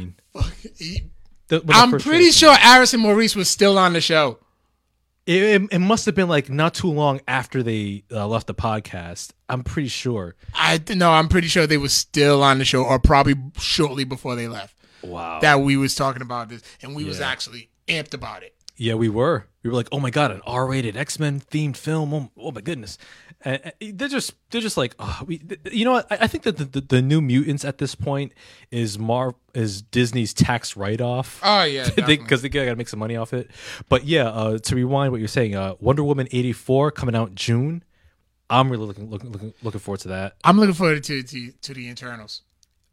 [1.47, 4.39] The- the I'm pretty trailer sure Aris and Maurice was still on the show.
[5.25, 8.55] It, it, it must have been like not too long after they uh, left the
[8.55, 9.31] podcast.
[9.47, 10.35] I'm pretty sure.
[10.53, 14.35] I no, I'm pretty sure they were still on the show, or probably shortly before
[14.35, 14.75] they left.
[15.01, 15.39] Wow.
[15.41, 18.53] That we was talking about this, and we was actually amped about it.
[18.77, 19.47] yeah, we were.
[19.63, 22.13] We were like, oh my god, an R-rated X-Men themed film.
[22.13, 22.97] Oh, oh my goodness.
[23.45, 25.41] And, they're just they're just like, oh, we,
[25.71, 26.09] you know what?
[26.11, 28.33] I, I think that the, the, the new mutants at this point
[28.71, 31.41] is Mar is Disney's tax write off.
[31.43, 33.51] Oh yeah, because they, gotta make some money off it.
[33.89, 37.35] But yeah, uh, to rewind what you're saying, uh, Wonder Woman eighty four coming out
[37.35, 37.83] June.
[38.49, 40.35] I'm really looking looking looking, looking forward to that.
[40.43, 42.43] I'm looking forward to to, to the Eternals.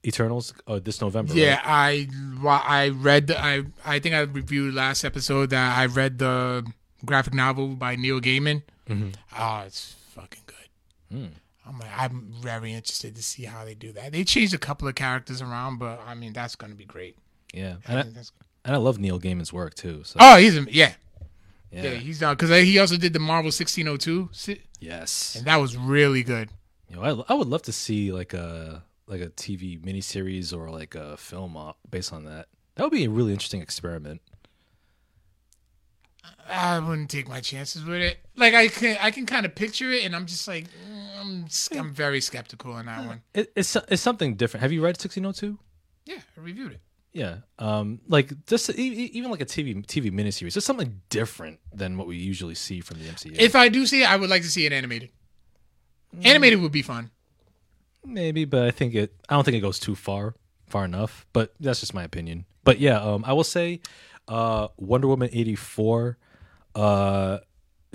[0.05, 1.35] Eternals uh, this November.
[1.35, 2.09] Yeah, right?
[2.43, 6.67] I I read the, I I think I reviewed last episode that I read the
[7.05, 8.63] graphic novel by Neil Gaiman.
[8.89, 9.11] Mm-hmm.
[9.39, 9.97] Oh, it's
[11.11, 11.27] Hmm.
[11.67, 14.13] I'm like, I'm very interested to see how they do that.
[14.13, 17.17] They changed a couple of characters around, but I mean that's gonna be great.
[17.53, 18.03] yeah, and I,
[18.65, 20.03] and I love Neil Gaiman's work too.
[20.05, 20.95] So oh, he's yeah,
[21.71, 25.37] yeah, yeah, he's down because he also did the Marvel 1602, yes.
[25.37, 26.51] and that was really good.
[26.89, 30.71] You know, I, I would love to see like a like a TV miniseries or
[30.71, 32.47] like a film uh, based on that.
[32.75, 34.23] That would be a really interesting experiment.
[36.49, 38.19] I wouldn't take my chances with it.
[38.37, 41.79] Like I can, I can kind of picture it, and I'm just like, mm, I'm,
[41.79, 43.23] I'm very skeptical on that one.
[43.35, 44.63] It, it's it's something different.
[44.63, 45.59] Have you read 1602?
[46.07, 46.81] Yeah, I reviewed it.
[47.13, 52.07] Yeah, um, like just even like a TV TV miniseries, just something different than what
[52.07, 53.37] we usually see from the MCU.
[53.39, 55.11] If I do see it, I would like to see it animated.
[56.23, 57.11] Animated would be fun.
[58.05, 59.15] Maybe, but I think it.
[59.29, 60.35] I don't think it goes too far,
[60.71, 61.27] far enough.
[61.33, 62.47] But that's just my opinion.
[62.65, 63.81] But yeah, um, I will say,
[64.29, 66.19] uh, Wonder Woman eighty four,
[66.75, 67.39] uh,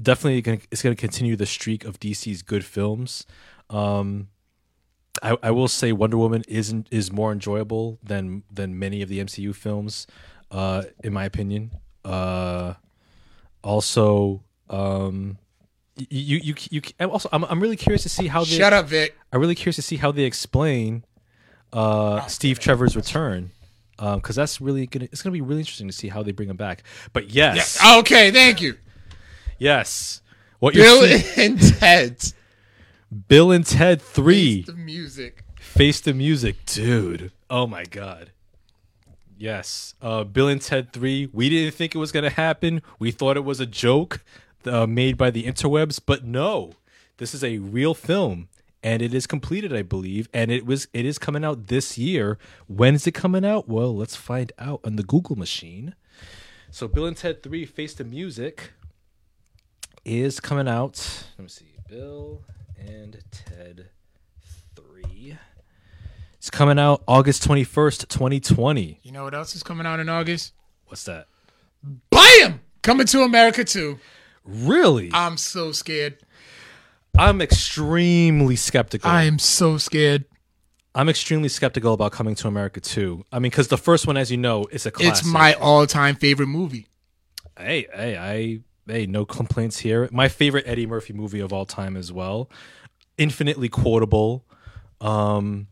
[0.02, 3.26] definitely gonna, it's going to continue the streak of DC's good films.
[3.70, 4.30] Um,
[5.24, 9.20] I, I will say Wonder Woman isn't is more enjoyable than than many of the
[9.20, 10.08] MCU films,
[10.52, 11.72] uh, in my opinion.
[12.04, 12.74] Uh,
[13.64, 15.38] also, um,
[15.96, 18.88] you you you, you also I'm I'm really curious to see how they Shut up,
[18.88, 19.16] Vic.
[19.32, 21.06] I'm really curious to see how they explain
[21.74, 23.52] uh, Steve Trevor's return
[23.98, 26.58] because that's really gonna it's gonna be really interesting to see how they bring him
[26.58, 26.84] back.
[27.14, 28.76] But yes, Okay, thank you.
[29.58, 30.22] yes,
[30.60, 31.24] what you're Bill seeing,
[31.54, 32.18] and Ted.
[33.28, 35.44] Bill and Ted Three The music.
[35.60, 37.32] Face the Music, dude.
[37.50, 38.32] Oh my god.
[39.38, 41.30] Yes, uh, Bill and Ted Three.
[41.34, 42.82] We didn't think it was gonna happen.
[43.00, 44.24] We thought it was a joke
[44.66, 46.74] uh, made by the interwebs, but no,
[47.18, 48.48] this is a real film,
[48.86, 52.38] and it is completed, I believe, and it was it is coming out this year.
[52.68, 53.68] When is it coming out?
[53.68, 55.96] Well, let's find out on the Google machine.
[56.70, 58.74] So, Bill and Ted Three: Face the Music
[60.06, 61.26] is coming out.
[61.36, 62.44] Let me see, Bill
[62.78, 63.90] and Ted
[64.76, 65.36] Three.
[66.36, 69.00] It's coming out August 21st, 2020.
[69.02, 70.54] You know what else is coming out in August?
[70.86, 71.26] What's that?
[72.12, 72.62] Bam!
[72.84, 73.98] Coming to America too.
[74.44, 75.10] Really?
[75.12, 76.20] I'm so scared.
[77.18, 79.10] I'm extremely skeptical.
[79.10, 80.26] I am so scared.
[80.94, 83.26] I'm extremely skeptical about coming to America too.
[83.32, 85.12] I mean, because the first one, as you know, is a classic.
[85.12, 86.88] It's my all-time favorite movie.
[87.58, 88.60] hey, hey, I,
[88.92, 90.10] hey, no complaints here.
[90.12, 92.50] My favorite Eddie Murphy movie of all time as well.
[93.18, 94.46] Infinitely quotable.
[95.00, 95.68] Um,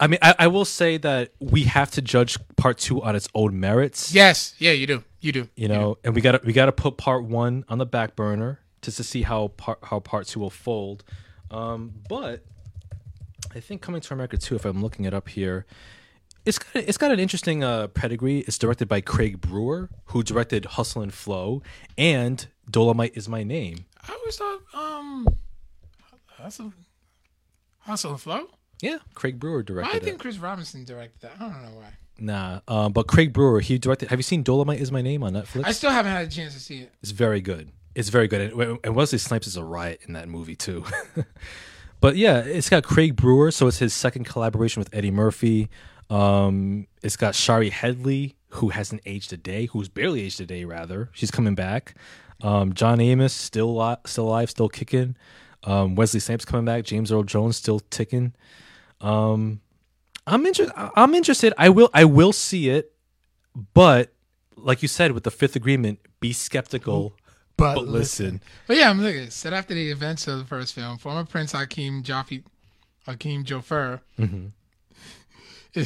[0.00, 3.28] I mean, I, I will say that we have to judge part two on its
[3.34, 4.12] own merits.
[4.12, 5.04] Yes, yeah, you do.
[5.20, 5.48] You do.
[5.54, 8.16] you know, and we got to we got to put part one on the back
[8.16, 11.04] burner just to see how part how part two will fold.
[11.50, 12.44] Um, but
[13.54, 15.66] I think coming to America too, if I'm looking it up here,
[16.44, 18.40] it's got, it's got an interesting uh, pedigree.
[18.40, 21.62] It's directed by Craig Brewer, who directed Hustle and Flow
[21.98, 23.86] and Dolemite is My Name.
[24.08, 25.28] I always thought, um,
[26.26, 26.72] hustle,
[27.80, 28.46] hustle and flow.
[28.80, 30.18] Yeah, Craig Brewer Why I think it.
[30.18, 31.32] Chris Robinson directed that?
[31.38, 31.92] I don't know why.
[32.18, 34.08] Nah, um, but Craig Brewer he directed.
[34.10, 35.66] Have you seen Dolemite is My Name on Netflix?
[35.66, 36.92] I still haven't had a chance to see it.
[37.02, 37.72] It's very good.
[37.94, 38.52] It's very good.
[38.52, 40.84] And, and Wesley Snipes is a riot in that movie too.
[42.00, 45.68] but yeah, it's got Craig Brewer, so it's his second collaboration with Eddie Murphy.
[46.08, 50.64] Um, it's got Shari Headley, who hasn't aged a day, who's barely aged a day
[50.64, 51.10] rather.
[51.12, 51.94] She's coming back.
[52.42, 55.16] Um, John Amos still alive, still alive, still kicking.
[55.64, 56.84] Um, Wesley Snipes coming back.
[56.84, 58.34] James Earl Jones still ticking.
[59.00, 59.60] Um,
[60.26, 60.74] I'm interested.
[60.76, 61.52] I'm interested.
[61.58, 61.90] I will.
[61.92, 62.92] I will see it,
[63.74, 64.12] but
[64.56, 67.14] like you said with the Fifth Agreement, be skeptical.
[67.60, 68.40] But, But listen.
[68.66, 69.30] But yeah, I'm looking.
[69.30, 72.42] Set after the events of the first film, former Prince Hakeem Jaffe,
[73.06, 74.46] Hakeem Joffer, Mm-hmm.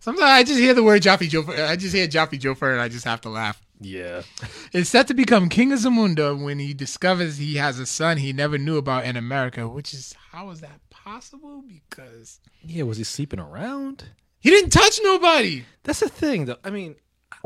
[0.00, 1.44] Sometimes I just hear the word Joffrey Joe.
[1.64, 3.60] I just hear Joffrey Joe and I just have to laugh.
[3.80, 4.22] Yeah.
[4.72, 8.32] Is set to become king of Zamunda when he discovers he has a son he
[8.32, 9.68] never knew about in America.
[9.68, 11.64] Which is how is that possible?
[11.68, 14.04] Because Yeah, was he sleeping around?
[14.38, 15.64] he didn't touch nobody.
[15.82, 16.58] That's the thing though.
[16.64, 16.94] I mean,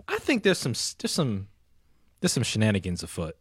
[0.06, 1.48] I think there's some there's some
[2.20, 3.36] there's some shenanigans afoot.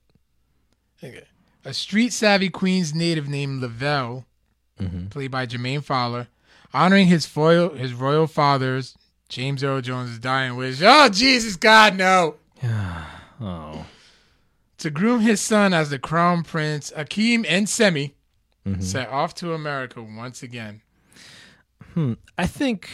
[1.65, 4.25] A street savvy Queens native named Lavelle,
[4.79, 5.07] Mm-hmm.
[5.07, 6.27] played by Jermaine Fowler,
[6.73, 8.95] honoring his royal his royal father's
[9.27, 10.79] James Earl Jones' dying wish.
[10.81, 12.35] Oh Jesus God, no!
[13.41, 13.85] Oh.
[14.79, 18.13] To groom his son as the crown prince, Akeem and Semmi
[18.67, 18.81] Mm-hmm.
[18.81, 20.81] set off to America once again.
[22.37, 22.89] I think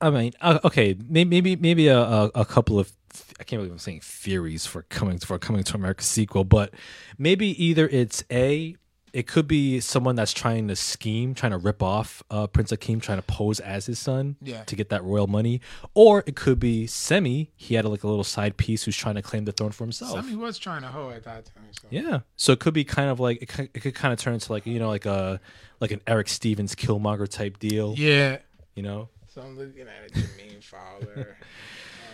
[0.00, 2.92] I mean, uh, okay, maybe maybe maybe a, a, a couple of
[3.40, 6.72] I can't believe I'm saying theories for coming for coming to America sequel, but
[7.18, 8.76] maybe either it's a
[9.12, 13.00] it could be someone that's trying to scheme, trying to rip off uh, Prince Akeem,
[13.00, 14.62] trying to pose as his son Yeah.
[14.64, 15.62] to get that royal money,
[15.94, 17.48] or it could be Semmi.
[17.56, 20.18] He had like a little side piece who's trying to claim the throne for himself.
[20.18, 21.64] Semmi was trying to hoe at that time.
[21.70, 21.88] So.
[21.90, 24.34] Yeah, so it could be kind of like it could, it could kind of turn
[24.34, 25.40] into like you know like a
[25.80, 27.94] like an Erik Stevens Killmonger type deal.
[27.96, 28.38] Yeah.
[28.74, 30.12] You know, So I'm looking at it.
[30.12, 31.38] Jermaine Fowler.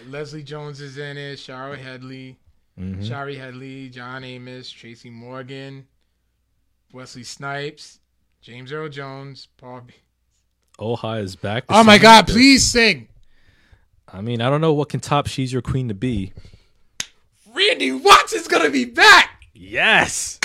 [0.09, 1.39] Leslie Jones is in it.
[1.39, 2.39] Shara Headley.
[2.79, 3.07] Mhm.
[3.07, 3.89] Shari Headley.
[3.91, 4.71] John Amos.
[4.71, 5.87] Tracy Morgan.
[6.93, 7.99] Wesley Snipes.
[8.41, 9.49] James Earl Jones.
[9.57, 9.83] Paul.
[9.83, 9.95] B-
[10.79, 11.65] Oha is back.
[11.69, 12.27] Oh my God!
[12.27, 12.35] this.
[12.35, 13.09] Please sing.
[14.13, 16.33] I mean, I don't know what can top "She's Your Queen" to be.
[17.55, 19.45] Randy Watson's gonna be back.
[19.55, 20.41] Yes,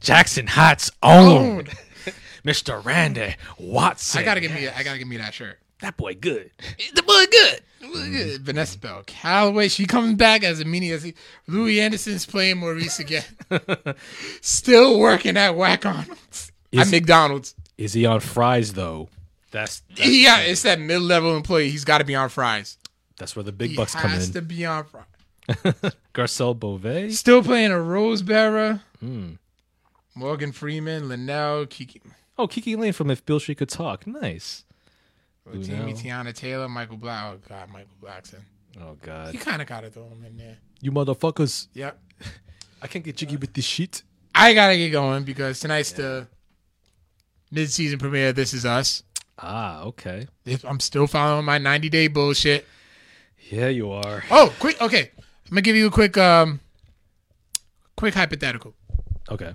[0.00, 1.68] Jackson Hat's own,
[2.44, 2.84] Mr.
[2.84, 4.20] Randy Watson.
[4.20, 4.68] I gotta give me.
[4.68, 5.58] I gotta give me that shirt.
[5.80, 6.50] That boy good.
[6.94, 7.60] The boy good.
[7.80, 8.42] The boy good.
[8.42, 9.68] Vanessa Bell Calloway.
[9.68, 11.14] She comes back as a mini as he,
[11.46, 13.22] Louie Anderson's playing Maurice again.
[14.40, 16.52] Still working at Whack Arnold's.
[16.72, 17.54] At Is- McDonald's.
[17.76, 19.08] Is he on fries though?
[19.52, 21.70] That's that's, Yeah, it's that mid level employee.
[21.70, 22.76] He's got to be on fries.
[23.16, 24.32] that's where the big He bucks come has in.
[24.34, 25.04] to be on fries.
[26.14, 27.10] Garcelle Beauvais.
[27.12, 28.82] Still playing a rose bearer.
[29.00, 29.34] Hmm.
[30.14, 32.02] Morgan Freeman, Linnell, Kiki,
[32.36, 34.06] Oh, Kiki Layne from If Beale Street Could Talk.
[34.06, 34.64] Nice.
[35.52, 35.94] Jamie, Linnell.
[35.94, 37.24] Teyana Taylor, Michael Black.
[37.34, 38.40] Oh God, Michael Blackson.
[38.80, 40.56] Oh God, You kind of got to throw him in there.
[40.80, 41.68] you motherfuckers!
[41.74, 41.98] Yep.
[42.82, 44.02] I can't get jiggy with this shit.
[44.34, 46.28] I gotta get going because tonight's the
[47.50, 48.28] mid-season premiere.
[48.28, 49.02] of This is us.
[49.38, 50.28] Ah, okay.
[50.44, 52.66] If- I'm still following my 90 day bullshit.
[53.50, 54.22] Yeah, you are.
[54.30, 54.80] Oh, quick.
[54.80, 56.60] Okay, I'm gonna give you a quick, um,
[57.96, 58.74] quick hypothetical.
[59.30, 59.54] Okay.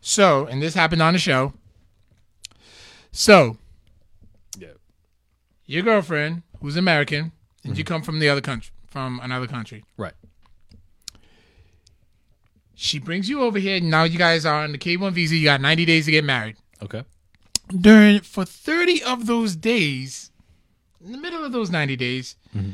[0.00, 1.52] So, and this happened on the show.
[3.12, 3.52] So, Yeah.
[5.72, 7.32] Your girlfriend, who's American,
[7.64, 7.94] and you mm-hmm.
[7.94, 9.84] come from the other country, from another country.
[9.96, 10.12] Right.
[12.74, 13.80] She brings you over here.
[13.80, 15.34] Now you guys are on the K1 visa.
[15.34, 16.56] You got 90 days to get married.
[16.82, 17.04] Okay.
[17.68, 20.30] During for 30 of those days,
[21.02, 22.72] in the middle of those 90 days, mm-hmm.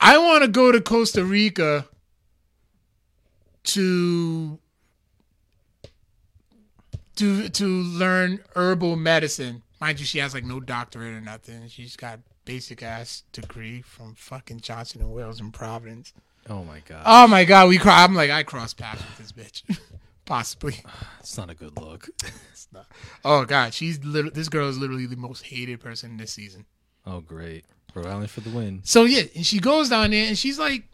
[0.00, 1.86] I want to go to Costa Rica
[3.64, 4.58] to
[7.16, 9.62] to to learn herbal medicine.
[9.84, 11.68] Mind you, she has like no doctorate or nothing.
[11.68, 16.14] She's got basic ass degree from fucking Johnson and Wales in Providence.
[16.48, 17.02] Oh my God.
[17.04, 18.02] Oh my god, we cry.
[18.02, 19.78] I'm like I cross paths with this bitch,
[20.24, 20.76] possibly.
[21.20, 22.08] It's not a good look.
[22.50, 22.86] It's not.
[23.26, 26.64] Oh god, she's lit- this girl is literally the most hated person this season.
[27.04, 27.66] oh great.
[27.94, 28.80] Rhode Island for the win.
[28.84, 30.84] So yeah, and she goes down there and she's like,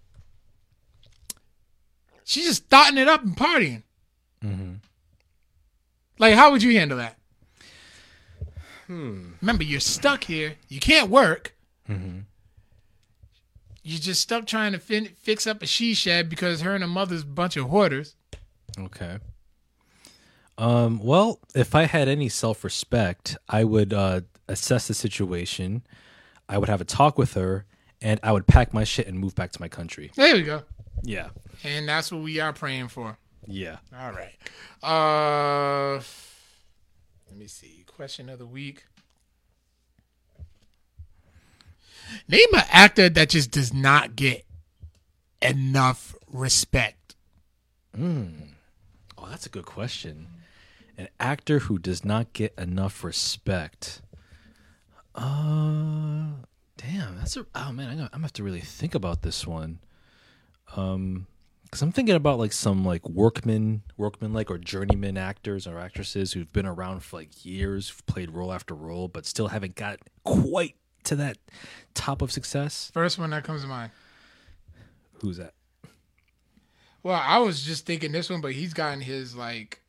[2.25, 3.85] she's just starting it up and partying.
[4.45, 4.73] Mm-hmm.
[6.19, 7.20] Like, how would you handle that?
[8.91, 10.55] Remember, you're stuck here.
[10.69, 11.55] You can't work.
[11.89, 12.21] Mm-hmm.
[13.83, 16.89] You're just stuck trying to fin- fix up a she shed because her and her
[16.89, 18.17] mother's a bunch of hoarders.
[18.79, 19.19] Okay.
[20.59, 25.83] Um, well, if I had any self respect, I would uh, assess the situation.
[26.49, 27.65] I would have a talk with her,
[28.03, 30.11] and I would pack my shit and move back to my country.
[30.17, 30.63] There we go.
[31.03, 31.29] Yeah.
[31.65, 33.17] And that's what we are praying for.
[33.47, 33.79] Yeah.
[33.97, 34.35] All right.
[34.83, 36.03] Uh,
[37.31, 37.85] let me see.
[38.01, 38.87] Question of the week.
[42.27, 44.47] Name an actor that just does not get
[45.43, 47.15] enough respect.
[47.95, 50.29] Oh, that's a good question.
[50.97, 54.01] An actor who does not get enough respect.
[55.15, 56.29] Uh,
[56.79, 57.45] damn, that's a.
[57.55, 59.79] Oh man, I'm gonna, I'm gonna have to really think about this one.
[60.75, 61.27] Um,
[61.71, 66.33] because I'm thinking about like some like workman, workman like or journeyman actors or actresses
[66.33, 70.75] who've been around for like years, played role after role, but still haven't got quite
[71.05, 71.39] to that
[71.95, 72.91] top of success.
[72.93, 73.93] First one that comes to mind.
[75.21, 75.55] Who's that?
[77.05, 79.81] Well, I was just thinking this one, but he's gotten his like.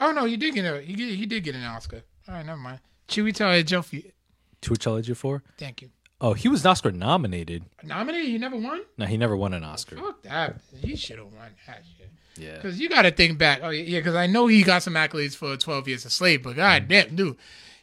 [0.00, 2.02] Oh no, he did get a he he did get an Oscar.
[2.26, 2.80] All right, never mind.
[3.06, 4.12] Chiwetel Ejiofor.
[4.60, 5.42] Chiwetel Ejiofor.
[5.56, 5.90] Thank you.
[6.20, 7.64] Oh, he was Oscar nominated.
[7.84, 8.28] Nominated?
[8.28, 8.82] He never won?
[8.96, 9.96] No, he never won an Oscar.
[9.96, 10.60] Fuck that.
[10.80, 12.10] He should have won that shit.
[12.36, 12.54] Yeah.
[12.56, 13.60] Because you got to think back.
[13.62, 16.56] Oh, yeah, because I know he got some accolades for 12 Years a Slave, but
[16.56, 16.88] god Mm.
[16.88, 17.36] damn, dude.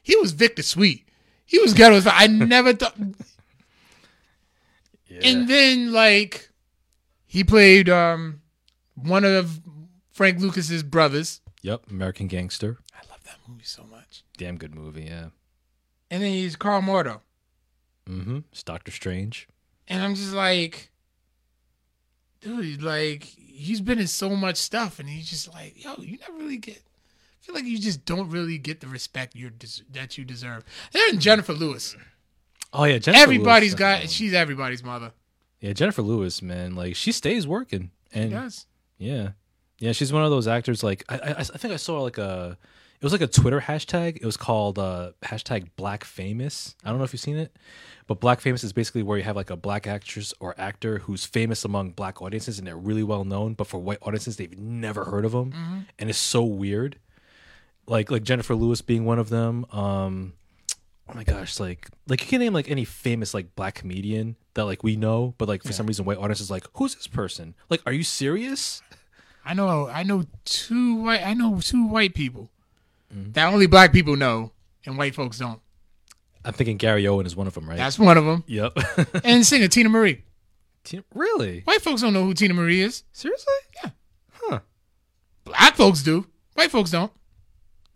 [0.03, 1.07] He was Victor Sweet.
[1.45, 2.01] He was ghetto.
[2.09, 2.95] I never thought.
[5.07, 5.19] Yeah.
[5.23, 6.49] And then, like,
[7.27, 8.41] he played um
[8.95, 9.61] one of
[10.11, 11.41] Frank Lucas's brothers.
[11.61, 12.79] yep, American Gangster.
[12.93, 14.23] I love that movie so much.
[14.37, 15.27] Damn good movie, yeah.
[16.09, 17.21] And then he's Karl Mordo.
[18.09, 18.39] Mm-hmm.
[18.51, 19.47] It's Doctor Strange.
[19.87, 20.89] And I'm just like,
[22.41, 26.33] dude, like, he's been in so much stuff, and he's just like, yo, you never
[26.33, 26.77] really get.
[26.77, 30.63] I feel like you just don't really get the respect you des- that you deserve.
[31.09, 31.95] And Jennifer Lewis,
[32.73, 34.09] Oh yeah, Jennifer everybody's Lewis, got.
[34.09, 35.11] She's everybody's mother.
[35.61, 38.65] Yeah, Jennifer Lewis, man, like she stays working, and Yes.
[38.97, 39.29] yeah,
[39.79, 40.83] yeah, she's one of those actors.
[40.83, 42.57] Like I, I, I think I saw like a,
[43.05, 44.17] was like a Twitter hashtag.
[44.17, 46.73] It was called uh, hashtag Black Famous.
[46.83, 47.55] I don't know if you've seen it,
[48.07, 51.23] but Black Famous is basically where you have like a black actress or actor who's
[51.23, 55.05] famous among black audiences and they're really well known, but for white audiences they've never
[55.05, 56.97] heard of them, and it's so weird.
[57.85, 59.67] Like like Jennifer Lewis being one of them.
[59.71, 60.33] Um,
[61.07, 64.65] oh my gosh, like like you can name like any famous like black comedian that
[64.65, 67.53] like we know, but like for some reason white audiences like who's this person?
[67.69, 68.81] Like, are you serious?
[69.45, 69.87] I know.
[69.87, 71.21] I know two white.
[71.23, 72.49] I know two white people
[73.13, 73.31] Mm-hmm.
[73.33, 74.51] that only black people know,
[74.85, 75.59] and white folks don't.
[76.43, 77.77] I'm thinking Gary Owen is one of them, right?
[77.77, 78.43] That's one of them.
[78.47, 78.77] yep.
[79.23, 80.23] And singer Teena Marie.
[80.83, 81.61] Teena- really?
[81.61, 83.03] White folks don't know who Teena Marie is.
[83.11, 83.53] Seriously?
[83.83, 83.89] Yeah.
[84.33, 84.59] Huh.
[85.43, 86.27] Black folks do.
[86.53, 87.11] White folks don't.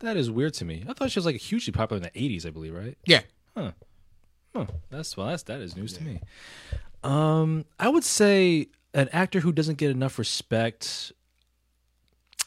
[0.00, 0.84] That is weird to me.
[0.88, 2.96] I thought she was like hugely popular in the 80s, I believe, right?
[3.06, 3.20] Yeah.
[3.56, 3.72] Huh.
[4.54, 4.66] Huh.
[4.90, 6.20] That's well, that's that is news to me.
[7.04, 11.12] Um, I would say an actor who doesn't get enough respect.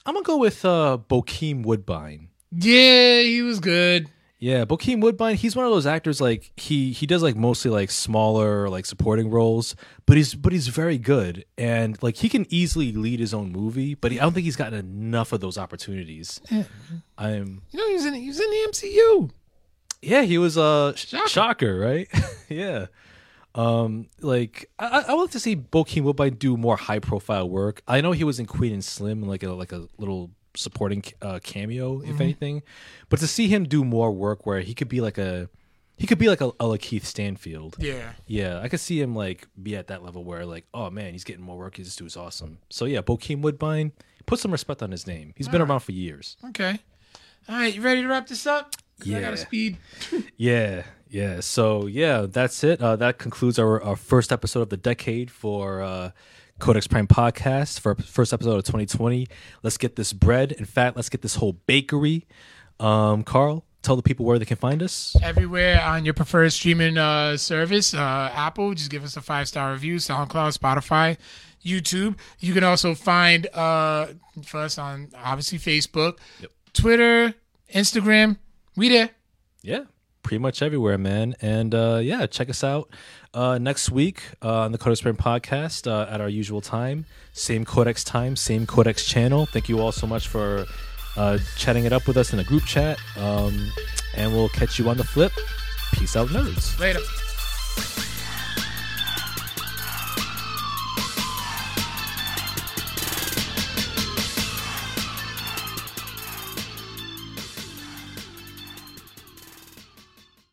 [0.06, 2.28] I'm gonna go with uh Bokeem Woodbine.
[2.56, 4.08] Yeah, he was good.
[4.40, 7.90] Yeah, Bokeem Woodbine, he's one of those actors like he he does like mostly like
[7.90, 9.74] smaller like supporting roles,
[10.06, 13.96] but he's but he's very good and like he can easily lead his own movie,
[13.96, 16.42] but he, I don't think he's gotten enough of those opportunities.
[17.18, 19.32] I'm You know, he was in he was in the MCU.
[20.02, 21.28] yeah, he was uh Shocker.
[21.30, 22.10] shocker, right?
[22.50, 22.88] yeah.
[23.56, 27.48] Um like I I- I would like to see Bokeem Woodbine do more high profile
[27.50, 27.82] work.
[27.88, 31.40] I know he was in Queen and Slim like a like a little supporting uh,
[31.44, 32.64] cameo if anything.
[33.10, 35.50] But to see him do more work where he could be like a
[35.98, 37.76] he could be like a, a Keith Stanfield.
[37.80, 38.14] Yeah.
[38.26, 41.24] Yeah, I could see him like be at that level where like, oh man, he's
[41.24, 41.76] getting more work.
[41.78, 42.58] This dude's awesome.
[42.70, 43.92] So yeah, Bokeem Woodbine,
[44.26, 45.34] put some respect on his name.
[45.38, 46.36] He's been around for years.
[46.50, 46.80] Okay.
[47.48, 48.74] All right, you ready to wrap this up?
[49.02, 49.22] I Yeah.
[49.22, 49.78] got to speed.
[50.38, 51.40] Yeah, yeah.
[51.42, 52.82] So yeah, that's it.
[52.82, 56.12] Uh, that concludes our, our first episode of the decade for uh,
[56.60, 59.28] Codex Prime podcast for first episode of 2020.
[59.64, 60.52] Let's get this bread.
[60.54, 62.26] In fact, let's get this whole bakery.
[62.80, 65.16] Um, Carl, tell the people where they can find us.
[65.22, 69.72] Everywhere on your preferred streaming uh, service, uh, Apple, just give us a five star
[69.72, 69.96] review.
[69.98, 71.18] SoundCloud, Spotify,
[71.64, 72.16] YouTube.
[72.40, 74.08] You can also find uh,
[74.46, 76.18] for us on obviously Facebook,
[76.74, 77.34] Twitter,
[77.74, 78.38] Instagram.
[78.76, 79.10] We there.
[79.62, 79.86] Yeah,
[80.24, 81.36] pretty much everywhere, man.
[81.42, 82.90] And uh, yeah, check us out
[83.34, 87.06] uh, next week uh, on the Codex Prime podcast uh, at our usual time.
[87.34, 89.46] Same Codex time, same Codex channel.
[89.46, 90.66] Thank you all so much for
[91.18, 93.00] uh, chatting it up with us in the group chat.
[93.18, 93.72] Um,
[94.16, 95.32] and we'll catch you on the flip.
[95.94, 96.80] Peace out, nerds.
[96.80, 97.00] Later.